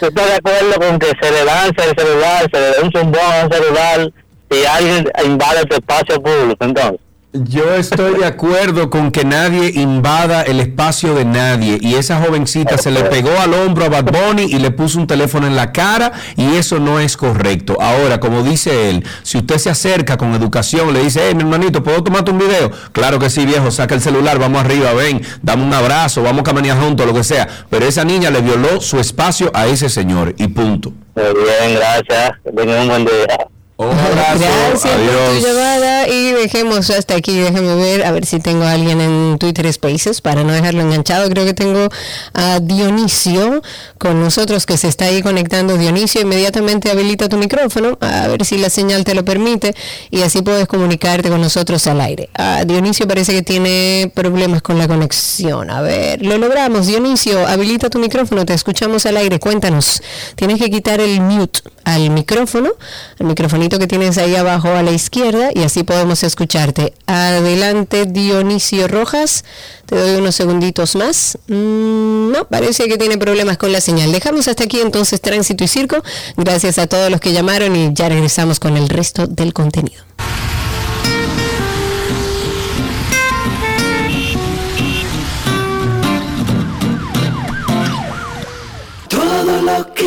[0.00, 2.92] ¿Tú estás de acuerdo con que se le lanza el celular, se le da un
[2.92, 4.12] zumbón a un celular
[4.50, 7.00] y alguien invade tu espacio público entonces?
[7.32, 12.76] Yo estoy de acuerdo con que nadie invada el espacio de nadie y esa jovencita
[12.76, 15.70] se le pegó al hombro a Bad Bunny y le puso un teléfono en la
[15.70, 17.76] cara y eso no es correcto.
[17.80, 21.84] Ahora, como dice él, si usted se acerca con educación, le dice, hey, mi hermanito,
[21.84, 22.72] ¿puedo tomarte un video?
[22.90, 26.44] Claro que sí, viejo, saca el celular, vamos arriba, ven, dame un abrazo, vamos a
[26.44, 27.46] caminar juntos, lo que sea.
[27.70, 30.92] Pero esa niña le violó su espacio a ese señor y punto.
[31.14, 32.32] Muy bien, gracias.
[32.56, 33.49] Tenga un buen día.
[33.80, 37.38] Gracias por tu llamada y dejemos hasta aquí.
[37.38, 41.28] Déjame ver, a ver si tengo a alguien en Twitter Spaces para no dejarlo enganchado.
[41.30, 41.88] Creo que tengo
[42.34, 43.62] a Dionisio
[43.98, 45.78] con nosotros que se está ahí conectando.
[45.78, 49.74] Dionisio, inmediatamente habilita tu micrófono, a ver si la señal te lo permite
[50.10, 52.28] y así puedes comunicarte con nosotros al aire.
[52.34, 55.70] Ah, Dionisio parece que tiene problemas con la conexión.
[55.70, 56.86] A ver, lo logramos.
[56.86, 59.38] Dionisio, habilita tu micrófono, te escuchamos al aire.
[59.38, 60.02] Cuéntanos,
[60.36, 62.70] tienes que quitar el mute al micrófono,
[63.18, 66.94] al microfonito que tienes ahí abajo a la izquierda y así podemos escucharte.
[67.06, 69.44] Adelante Dionisio Rojas,
[69.86, 71.38] te doy unos segunditos más.
[71.48, 74.12] Mm, no, parece que tiene problemas con la señal.
[74.12, 76.02] Dejamos hasta aquí entonces Tránsito y Circo.
[76.36, 80.02] Gracias a todos los que llamaron y ya regresamos con el resto del contenido.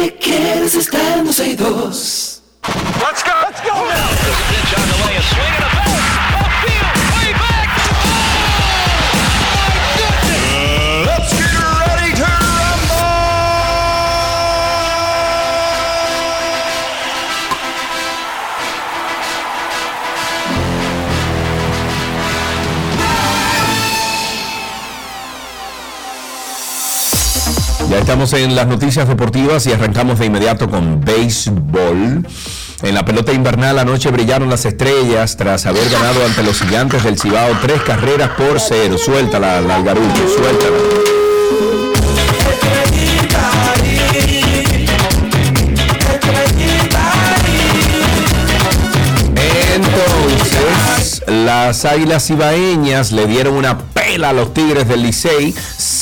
[0.03, 2.41] Que quieres está en 12 y 2.
[2.99, 3.31] Let's go.
[3.47, 3.73] Let's go.
[4.99, 5.82] There's
[27.93, 32.25] Ya estamos en las noticias deportivas y arrancamos de inmediato con béisbol.
[32.81, 37.19] En la pelota invernal anoche brillaron las estrellas tras haber ganado ante los gigantes del
[37.19, 38.97] Cibao tres carreras por cero.
[38.97, 40.77] Suéltala, la Algarucho, suéltala.
[49.75, 55.53] Entonces, las Águilas Ibaeñas le dieron una pela a los Tigres del Licey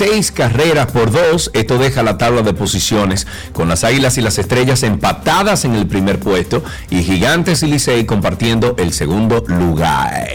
[0.01, 1.51] seis carreras por dos.
[1.53, 5.85] Esto deja la tabla de posiciones con las Águilas y las Estrellas empatadas en el
[5.85, 10.27] primer puesto y Gigantes y Licey compartiendo el segundo lugar.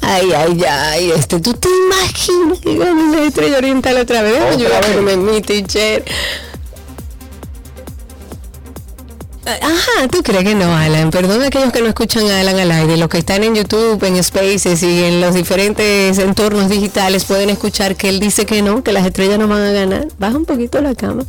[0.00, 4.58] Ay, ay, ay, este, ¿tú te imaginas que la estrella oriental otra vez?
[4.58, 6.04] Yo a mi teacher.
[9.44, 11.10] Ajá, ¿tú crees que no, Alan?
[11.10, 12.96] Perdón a aquellos que no escuchan a Alan al aire.
[12.96, 17.96] Los que están en YouTube, en Spaces y en los diferentes entornos digitales pueden escuchar
[17.96, 20.06] que él dice que no, que las estrellas no van a ganar.
[20.16, 21.24] Baja un poquito la cama.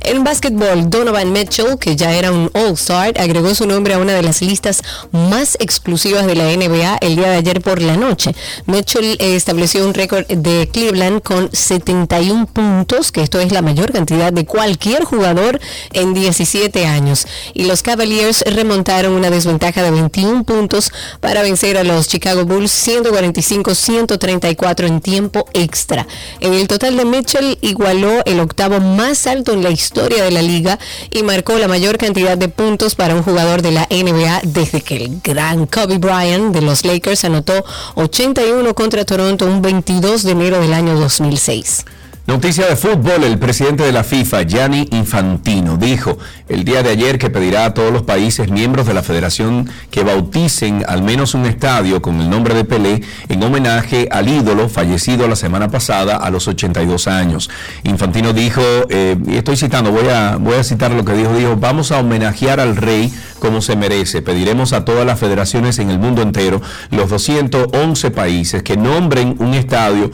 [0.00, 4.22] En básquetbol, Donovan Mitchell, que ya era un All-Star, agregó su nombre a una de
[4.22, 4.82] las listas
[5.12, 8.34] más exclusivas de la NBA el día de ayer por la noche.
[8.64, 13.92] Mitchell eh, estableció un récord de Cleveland con 71 puntos, que esto es la mayor
[13.92, 15.60] cantidad de cualquier jugador
[15.92, 17.26] en 17 años
[17.58, 22.70] y los Cavaliers remontaron una desventaja de 21 puntos para vencer a los Chicago Bulls
[22.86, 26.06] 145-134 en tiempo extra.
[26.38, 30.40] En el total de Mitchell igualó el octavo más alto en la historia de la
[30.40, 30.78] liga
[31.10, 34.94] y marcó la mayor cantidad de puntos para un jugador de la NBA desde que
[34.94, 37.64] el gran Kobe Bryant de los Lakers anotó
[37.96, 41.86] 81 contra Toronto un 22 de enero del año 2006.
[42.28, 47.18] Noticia de fútbol, el presidente de la FIFA, Gianni Infantino, dijo el día de ayer
[47.18, 51.46] que pedirá a todos los países miembros de la federación que bauticen al menos un
[51.46, 53.00] estadio con el nombre de Pelé
[53.30, 57.48] en homenaje al ídolo fallecido la semana pasada a los 82 años.
[57.84, 58.60] Infantino dijo,
[58.90, 61.98] eh, y estoy citando, voy a, voy a citar lo que dijo, dijo, vamos a
[61.98, 64.20] homenajear al rey como se merece.
[64.20, 66.60] Pediremos a todas las federaciones en el mundo entero,
[66.90, 70.10] los 211 países, que nombren un estadio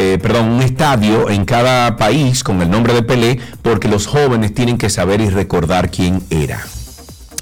[0.00, 4.54] eh, perdón, un estadio en cada país con el nombre de Pelé, porque los jóvenes
[4.54, 6.64] tienen que saber y recordar quién era.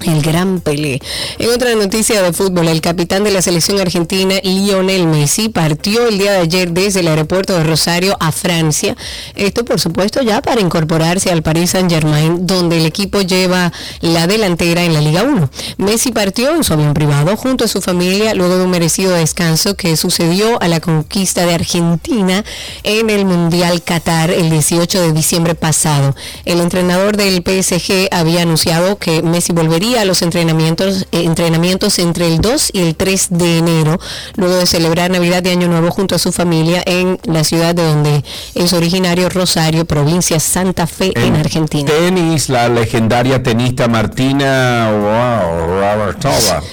[0.05, 1.01] El gran Pelé.
[1.39, 6.17] En otra noticia de fútbol, el capitán de la selección argentina, Lionel Messi, partió el
[6.17, 8.95] día de ayer desde el aeropuerto de Rosario a Francia.
[9.35, 14.83] Esto, por supuesto, ya para incorporarse al Paris Saint-Germain, donde el equipo lleva la delantera
[14.83, 15.49] en la Liga 1.
[15.77, 19.75] Messi partió en su avión privado junto a su familia luego de un merecido descanso
[19.75, 22.45] que sucedió a la conquista de Argentina
[22.83, 26.15] en el Mundial Qatar el 18 de diciembre pasado.
[26.45, 32.27] El entrenador del PSG había anunciado que Messi volvería a los entrenamientos, eh, entrenamientos entre
[32.27, 33.99] el 2 y el 3 de enero,
[34.35, 37.83] luego de celebrar Navidad y Año Nuevo junto a su familia en la ciudad de
[37.83, 38.23] donde
[38.55, 41.91] es originario Rosario, provincia Santa Fe, en, Argentina.
[41.91, 46.63] Tenis, la legendaria tenista Martina wow, Navratilova.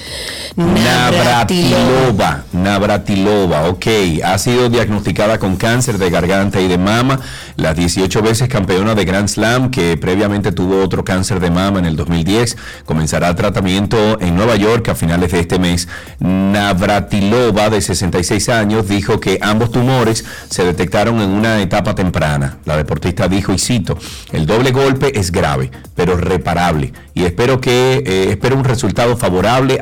[0.57, 3.87] Navratilova, Navratilova, ok,
[4.23, 7.19] ha sido diagnosticada con cáncer de garganta y de mama,
[7.57, 11.85] las 18 veces campeona de Grand Slam, que previamente tuvo otro cáncer de mama en
[11.85, 12.55] el 2010,
[12.85, 15.89] comenzará tratamiento en Nueva York a finales de este mes.
[16.19, 22.59] Navratilova, de 66 años, dijo que ambos tumores se detectaron en una etapa temprana.
[22.63, 23.97] La deportista dijo, y cito,
[24.31, 29.79] el doble golpe es grave, pero reparable, y espero que, eh, espero un resultado favorable,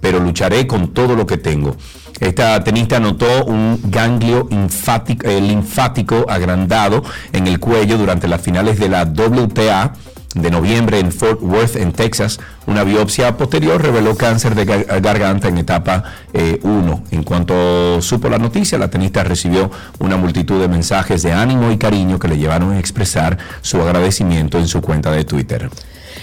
[0.00, 1.76] pero lucharé con todo lo que tengo.
[2.20, 7.02] Esta tenista notó un ganglio linfático, eh, linfático agrandado
[7.32, 9.92] en el cuello durante las finales de la WTA
[10.34, 12.38] de noviembre en Fort Worth, en Texas.
[12.66, 16.04] Una biopsia posterior reveló cáncer de gar- garganta en etapa
[16.62, 17.04] 1.
[17.10, 21.78] en cuanto supo la noticia, la tenista recibió una multitud de mensajes de ánimo y
[21.78, 25.70] cariño que le llevaron a expresar su agradecimiento en su cuenta de Twitter.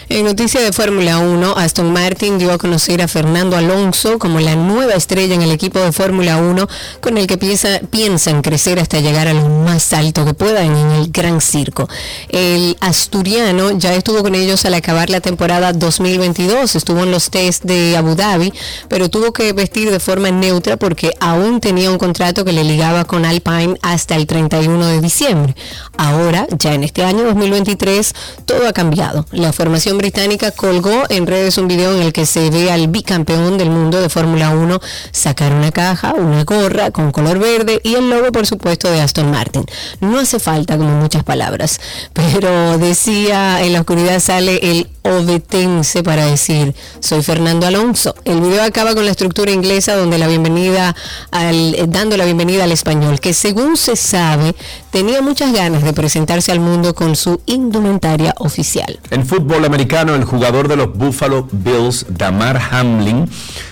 [0.10, 4.56] En noticia de Fórmula 1, Aston Martin dio a conocer a Fernando Alonso como la
[4.56, 6.68] nueva estrella en el equipo de Fórmula 1
[7.00, 10.92] con el que piensa, piensan crecer hasta llegar a lo más alto que puedan en
[10.92, 11.88] el Gran Circo.
[12.28, 17.64] El asturiano ya estuvo con ellos al acabar la temporada 2022, estuvo en los test
[17.64, 18.54] de Abu Dhabi,
[18.90, 23.06] pero tuvo que vestir de forma neutra porque aún tenía un contrato que le ligaba
[23.06, 25.56] con Alpine hasta el 31 de diciembre.
[25.98, 28.14] Ahora, ya en este año 2023,
[28.46, 29.26] todo ha cambiado.
[29.32, 33.58] La formación británica colgó en redes un video en el que se ve al bicampeón
[33.58, 34.80] del mundo de Fórmula 1
[35.12, 39.32] sacar una caja, una gorra con color verde y el logo, por supuesto, de Aston
[39.32, 39.66] Martin.
[40.00, 41.80] No hace falta como muchas palabras,
[42.14, 48.16] pero decía en la oscuridad sale el obetense para decir soy Fernando Alonso.
[48.26, 50.96] El video acaba con la estructura inglesa donde la bienvenida
[51.32, 54.56] al, dando la bienvenida al español, que según se sabe
[54.94, 59.00] tenía muchas ganas de presentarse al mundo con su indumentaria oficial.
[59.10, 63.28] En fútbol americano, el jugador de los Buffalo Bills, Damar Hamlin,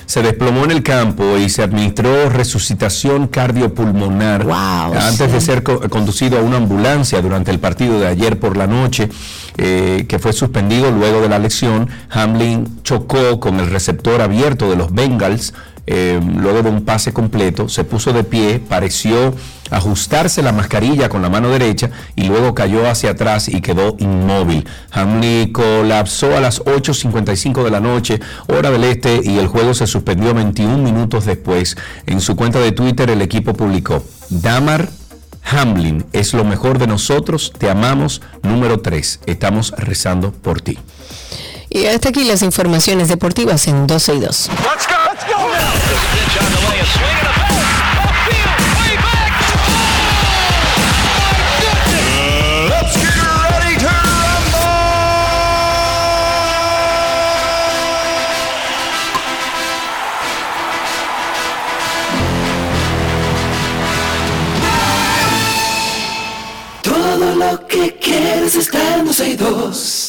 [0.08, 6.40] se desplomó en el campo y se administró resucitación cardiopulmonar antes de ser co- conducido
[6.40, 9.08] a una ambulancia durante el partido de ayer por la noche,
[9.58, 11.88] eh, que fue suspendido luego de la lesión.
[12.10, 15.54] Hamlin chocó con el receptor abierto de los Bengals
[15.88, 19.34] eh, luego de un pase completo, se puso de pie, pareció
[19.72, 24.68] ajustarse la mascarilla con la mano derecha y luego cayó hacia atrás y quedó inmóvil.
[24.92, 29.88] Hamlin colapsó a las 8.55 de la noche, hora del este, y el juego se
[29.88, 31.78] suspendió 21 minutos después.
[32.06, 34.90] En su cuenta de Twitter el equipo publicó, Damar
[35.44, 40.78] Hamlin es lo mejor de nosotros, te amamos, número 3, estamos rezando por ti.
[41.70, 44.50] Y hasta aquí las informaciones deportivas en 12 y 2.
[44.50, 45.01] Let's go.
[67.68, 70.01] Que quieres está en 12 y 2.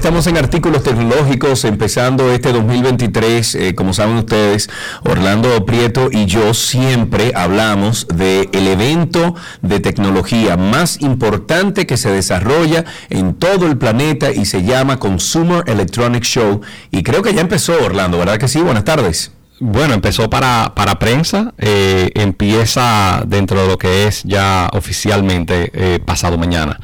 [0.00, 3.54] Estamos en artículos tecnológicos empezando este 2023.
[3.54, 4.70] eh, como saben ustedes,
[5.04, 12.10] Orlando Prieto y yo siempre hablamos del el evento de tecnología más importante que se
[12.10, 16.62] desarrolla en todo el planeta y se llama Consumer Electronics Show.
[16.90, 18.62] Y creo que ya empezó Orlando, ¿verdad que sí?
[18.62, 19.32] Buenas tardes.
[19.62, 26.00] Bueno, empezó para, para prensa, eh, empieza dentro de lo que es ya oficialmente eh,
[26.02, 26.80] pasado mañana.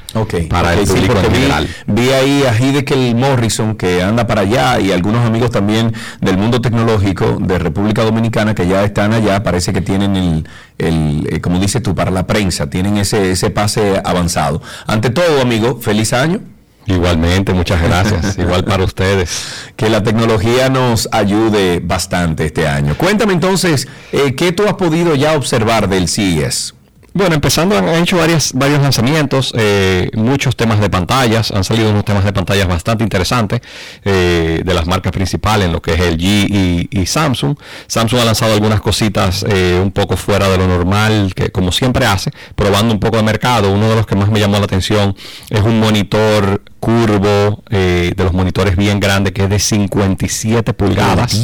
[0.51, 1.69] Para Ok, el sí, público en porque vi- general.
[1.87, 6.61] Vi, ahí a Hideki Morrison que anda para allá y algunos amigos también del mundo
[6.61, 11.59] tecnológico de República Dominicana que ya están allá, parece que tienen el, el eh, como
[11.59, 14.61] dices tú, para la prensa, tienen ese, ese pase avanzado.
[14.87, 16.41] Ante todo, amigo, feliz año.
[16.87, 18.39] Igualmente, muchas gracias.
[18.39, 19.31] Igual para ustedes.
[19.77, 22.97] Que la tecnología nos ayude bastante este año.
[22.97, 26.77] Cuéntame entonces, eh, ¿qué tú has podido ya observar del CES?
[27.17, 32.05] Bueno, empezando, han hecho varias, varios lanzamientos, eh, muchos temas de pantallas, han salido unos
[32.05, 33.63] temas de pantallas bastante interesantes
[34.05, 37.57] eh, de las marcas principales, en lo que es LG y, y Samsung.
[37.87, 42.05] Samsung ha lanzado algunas cositas eh, un poco fuera de lo normal, que como siempre
[42.05, 43.73] hace, probando un poco de mercado.
[43.73, 45.17] Uno de los que más me llamó la atención
[45.49, 51.35] es un monitor curvo, eh, de los monitores bien grandes, que es de 57 pulgadas.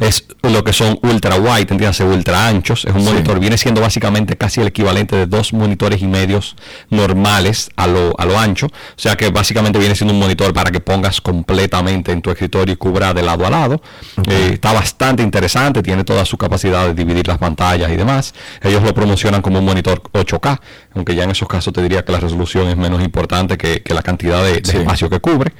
[0.00, 2.84] Es lo que son ultra wide, entiéndase, ultra anchos.
[2.84, 3.06] Es un Sí.
[3.06, 6.56] monitor, viene siendo básicamente casi el equivalente de dos monitores y medios
[6.90, 8.66] normales a lo, a lo ancho.
[8.66, 12.74] O sea que básicamente viene siendo un monitor para que pongas completamente en tu escritorio
[12.74, 13.80] y cubra de lado a lado.
[14.28, 18.34] Eh, está bastante interesante, tiene toda su capacidad de dividir las pantallas y demás.
[18.60, 20.60] Ellos lo promocionan como un monitor 8K,
[20.94, 23.94] aunque ya en esos casos te diría que la resolución es menos importante que, que
[23.94, 25.52] la cantidad de, de espacio que cubre.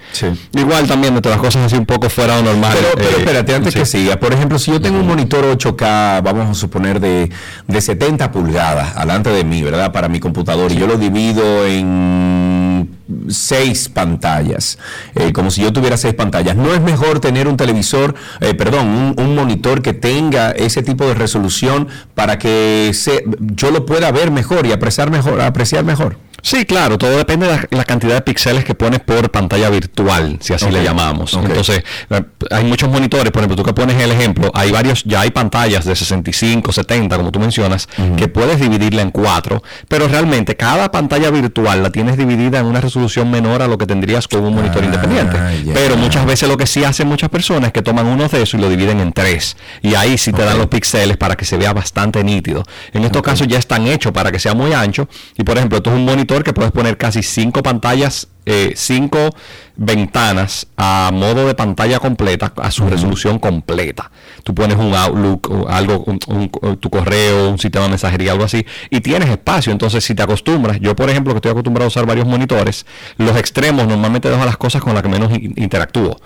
[0.54, 2.72] Igual también de todas las cosas así un poco fuera de lo normal.
[2.74, 6.22] Pero, pero eh, espérate, antes que siga, por ejemplo, si yo tengo un monitor 8K,
[6.22, 7.30] vamos a suponer de,
[7.66, 9.92] de 70 pulgadas, alante de mí, ¿verdad?
[9.92, 12.88] Para mi computador, y yo lo divido en
[13.28, 14.78] seis pantallas,
[15.14, 16.56] eh, como si yo tuviera seis pantallas.
[16.56, 21.06] ¿No es mejor tener un televisor, eh, perdón, un, un monitor que tenga ese tipo
[21.06, 26.16] de resolución para que se, yo lo pueda ver mejor y apreciar mejor, apreciar mejor?
[26.42, 30.52] Sí, claro, todo depende de la, cantidad de píxeles que pones por pantalla virtual, si
[30.52, 31.34] así le llamamos.
[31.34, 35.20] Entonces, eh, hay muchos monitores, por ejemplo, tú que pones el ejemplo, hay varios, ya
[35.20, 40.56] hay pantallas de 65, 70, como tú mencionas, que puedes dividirla en cuatro, pero realmente
[40.56, 44.44] cada pantalla virtual la tienes dividida en una resolución menor a lo que tendrías con
[44.44, 45.36] un monitor independiente.
[45.38, 45.74] Ah, ya.
[45.74, 48.54] Pero muchas veces lo que sí hacen muchas personas es que toman uno de esos
[48.54, 49.56] y lo dividen en tres.
[49.80, 52.64] Y ahí sí te dan los píxeles para que se vea bastante nítido.
[52.92, 55.08] En estos casos ya están hechos para que sea muy ancho.
[55.36, 59.30] Y por ejemplo, esto es un monitor que puedes poner casi cinco pantallas, eh, cinco
[59.74, 64.10] ventanas a modo de pantalla completa, a su resolución completa.
[64.44, 68.44] Tú pones un Outlook, o algo, un- un- tu correo, un sistema de mensajería, algo
[68.44, 69.72] así, y tienes espacio.
[69.72, 72.84] Entonces, si te acostumbras, yo por ejemplo, que estoy acostumbrado a usar varios monitores,
[73.16, 76.18] los extremos normalmente dejo las cosas con las que menos in- interactúo.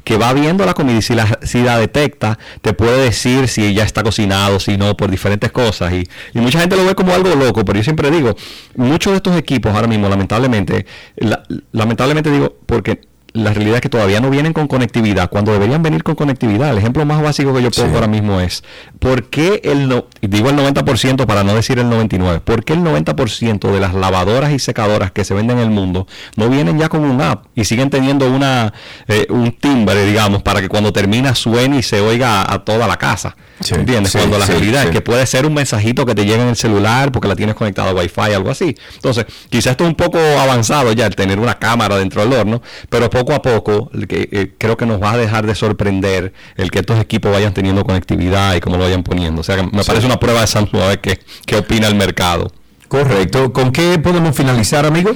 [0.04, 3.74] que va viendo la comida y si la, si la detecta, te puede decir si
[3.74, 5.94] ya está cocinado, si no, por diferentes cosas.
[5.94, 6.04] Y,
[6.34, 8.36] y mucha gente lo ve como algo loco, pero yo siempre digo,
[8.76, 10.86] muchos de estos equipos ahora mismo, lamentablemente,
[11.18, 13.02] la- lamentablemente digo, porque
[13.34, 16.72] la realidad es que todavía no vienen con conectividad cuando deberían venir con conectividad.
[16.72, 17.94] El ejemplo más básico que yo pongo Sí.
[17.96, 18.64] ahora mismo es,
[19.00, 22.80] ¿por qué el, no, digo el 90% para no decir el 99%, ¿por qué el
[22.82, 26.90] 90% de las lavadoras y secadoras que se venden en el mundo no vienen ya
[26.90, 28.74] con un app y siguen teniendo una
[29.08, 32.88] eh, un timbre, digamos, para que cuando termina suene y se oiga a, a toda
[32.88, 33.36] la casa?
[33.62, 34.12] Sí, ¿Entiendes?
[34.12, 36.56] sí, cuando la realidad es que puede ser un mensajito que te llega en el
[36.56, 38.76] celular porque la tienes conectada a Wi-Fi, algo así.
[38.96, 42.62] Entonces, quizás esto es un poco avanzado ya el tener una cámara dentro del horno,
[42.90, 46.72] pero poco a poco que, eh, creo que nos va a dejar de sorprender el
[46.72, 49.42] que estos equipos vayan teniendo conectividad y cómo lo vayan poniendo.
[49.42, 49.88] O sea, me Sí.
[49.88, 52.52] parece una prueba de Samsung a ver qué, qué opina el mercado.
[52.88, 53.54] Correcto.
[53.54, 55.12] ¿Con qué podemos finalizar, amigo?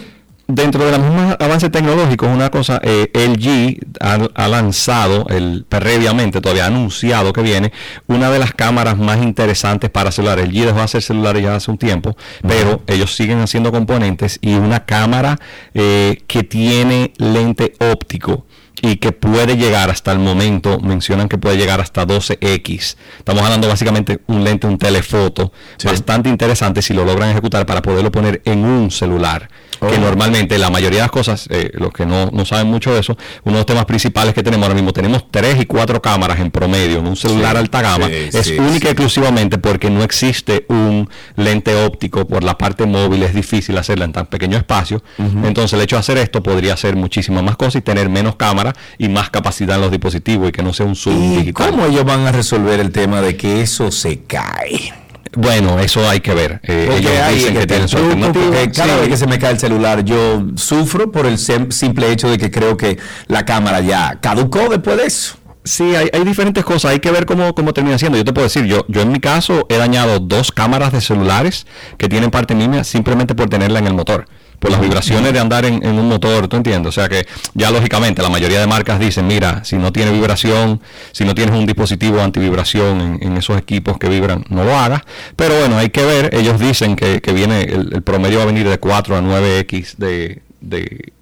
[0.47, 6.39] Dentro de los mismos avances tecnológicos, una cosa, eh, LG ha, ha lanzado, el, previamente
[6.39, 7.73] todavía ha anunciado que viene,
[8.05, 10.47] una de las cámaras más interesantes para celulares.
[10.47, 12.15] LG dejó de hacer celulares ya hace un tiempo,
[12.47, 15.39] pero ellos siguen haciendo componentes y una cámara
[15.73, 18.44] eh, que tiene lente óptico
[18.81, 22.95] y que puede llegar hasta el momento, mencionan que puede llegar hasta 12x.
[23.19, 25.51] Estamos hablando básicamente un lente, un telefoto,
[25.83, 29.49] bastante interesante si lo logran ejecutar para poderlo poner en un celular.
[29.79, 29.99] Que Oh.
[29.99, 33.17] normalmente la mayoría de las cosas, eh, los que no, no saben mucho de eso,
[33.43, 36.49] uno de los temas principales que tenemos ahora mismo, tenemos tres y cuatro cámaras en
[36.49, 38.93] promedio en un celular Sí, alta gama, sí, es sí, única sí.
[38.93, 44.13] exclusivamente porque no existe un lente óptico por la parte móvil, es difícil hacerla en
[44.13, 45.03] tan pequeño espacio.
[45.43, 48.37] Entonces el hecho de hacer esto podría hacer muchísimas más cosas y tener menos
[48.73, 51.71] cámara y más capacidad en los dispositivos y que no sea un zoom ¿Y digital.
[51.71, 54.93] cómo ellos van a resolver el tema de que eso se cae?
[55.37, 56.61] Bueno, eso hay que ver.
[56.63, 58.55] Eh, ellos hay dicen que que tienen su alternativa.
[58.73, 58.99] cada Sí.
[59.01, 62.49] vez que se me cae el celular yo sufro por el simple hecho de que
[62.51, 62.97] creo que
[63.27, 65.35] la cámara ya caducó después de eso.
[65.65, 68.17] Sí, hay, hay diferentes cosas, hay que ver cómo, cómo termina siendo.
[68.19, 71.65] Yo te puedo decir, yo, yo en mi caso he dañado dos cámaras de celulares
[71.97, 74.27] que tienen parte mía simplemente por tenerla en el motor.
[74.59, 76.89] Por las vibraciones de andar en, en un motor, ¿tú entiendes?
[76.89, 80.81] O sea que ya lógicamente la mayoría de marcas dicen, mira, si no tiene vibración,
[81.11, 85.01] si no tienes un dispositivo antivibración en, en esos equipos que vibran, no lo hagas.
[85.35, 88.47] Pero bueno, hay que ver, ellos dicen que, que viene, el, el promedio va a
[88.47, 91.13] venir de 4 a 9X de, de,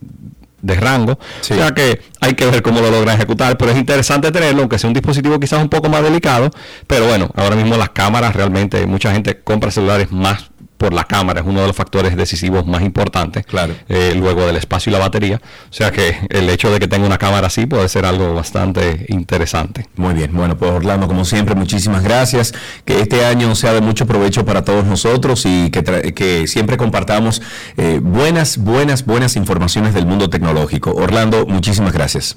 [0.64, 1.14] de rango.
[1.14, 4.80] O sea que hay que ver cómo lo logran ejecutar, pero es interesante tenerlo, aunque
[4.80, 6.49] sea un dispositivo quizás un poco más delicado.
[6.88, 10.52] Pero bueno, ahora mismo las cámaras realmente, mucha gente compra celulares más
[10.84, 13.73] por la cámara, es uno de los factores decisivos más importantes, Claro.
[13.88, 15.39] eh, luego del espacio y la batería.
[15.69, 19.05] O sea que el hecho de que tenga una cámara así puede ser algo bastante
[19.07, 19.88] interesante.
[19.95, 22.53] Muy bien, bueno, pues Orlando, como siempre, muchísimas gracias.
[22.84, 27.41] Que este año sea de mucho provecho para todos nosotros y que, siempre compartamos
[27.77, 30.91] eh, buenas, buenas, buenas informaciones del mundo tecnológico.
[30.91, 32.35] Orlando, muchísimas gracias.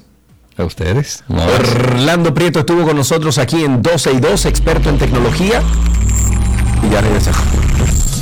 [0.55, 1.25] A ustedes.
[1.27, 5.61] Orlando Prieto estuvo con nosotros aquí en 12 y 2, experto en tecnología.
[6.81, 8.16] Y ya regresamos.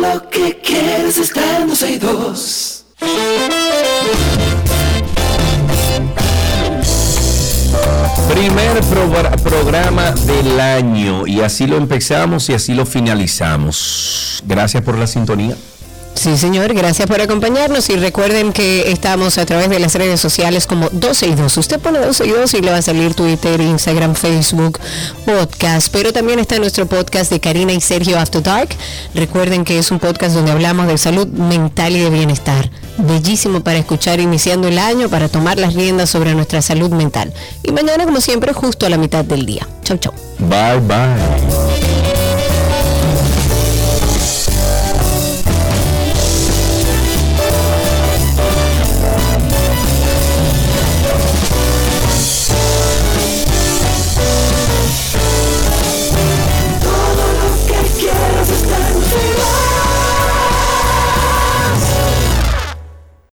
[0.00, 2.84] Lo que quieres está en 12 y 2.
[8.32, 14.42] Primer progra- programa del año y así lo empezamos y así lo finalizamos.
[14.46, 15.56] Gracias por la sintonía.
[16.14, 20.66] Sí, señor, gracias por acompañarnos y recuerden que estamos a través de las redes sociales
[20.66, 21.56] como 12 y 2.
[21.56, 24.78] Usted pone 12 y 2 y le va a salir Twitter, Instagram, Facebook,
[25.24, 28.68] podcast, pero también está nuestro podcast de Karina y Sergio After Dark.
[29.14, 32.70] Recuerden que es un podcast donde hablamos de salud mental y de bienestar.
[32.98, 37.32] Bellísimo para escuchar iniciando el año, para tomar las riendas sobre nuestra salud mental.
[37.62, 39.66] Y mañana, como siempre, justo a la mitad del día.
[39.84, 40.12] Chau, chau.
[40.38, 41.89] Bye, bye.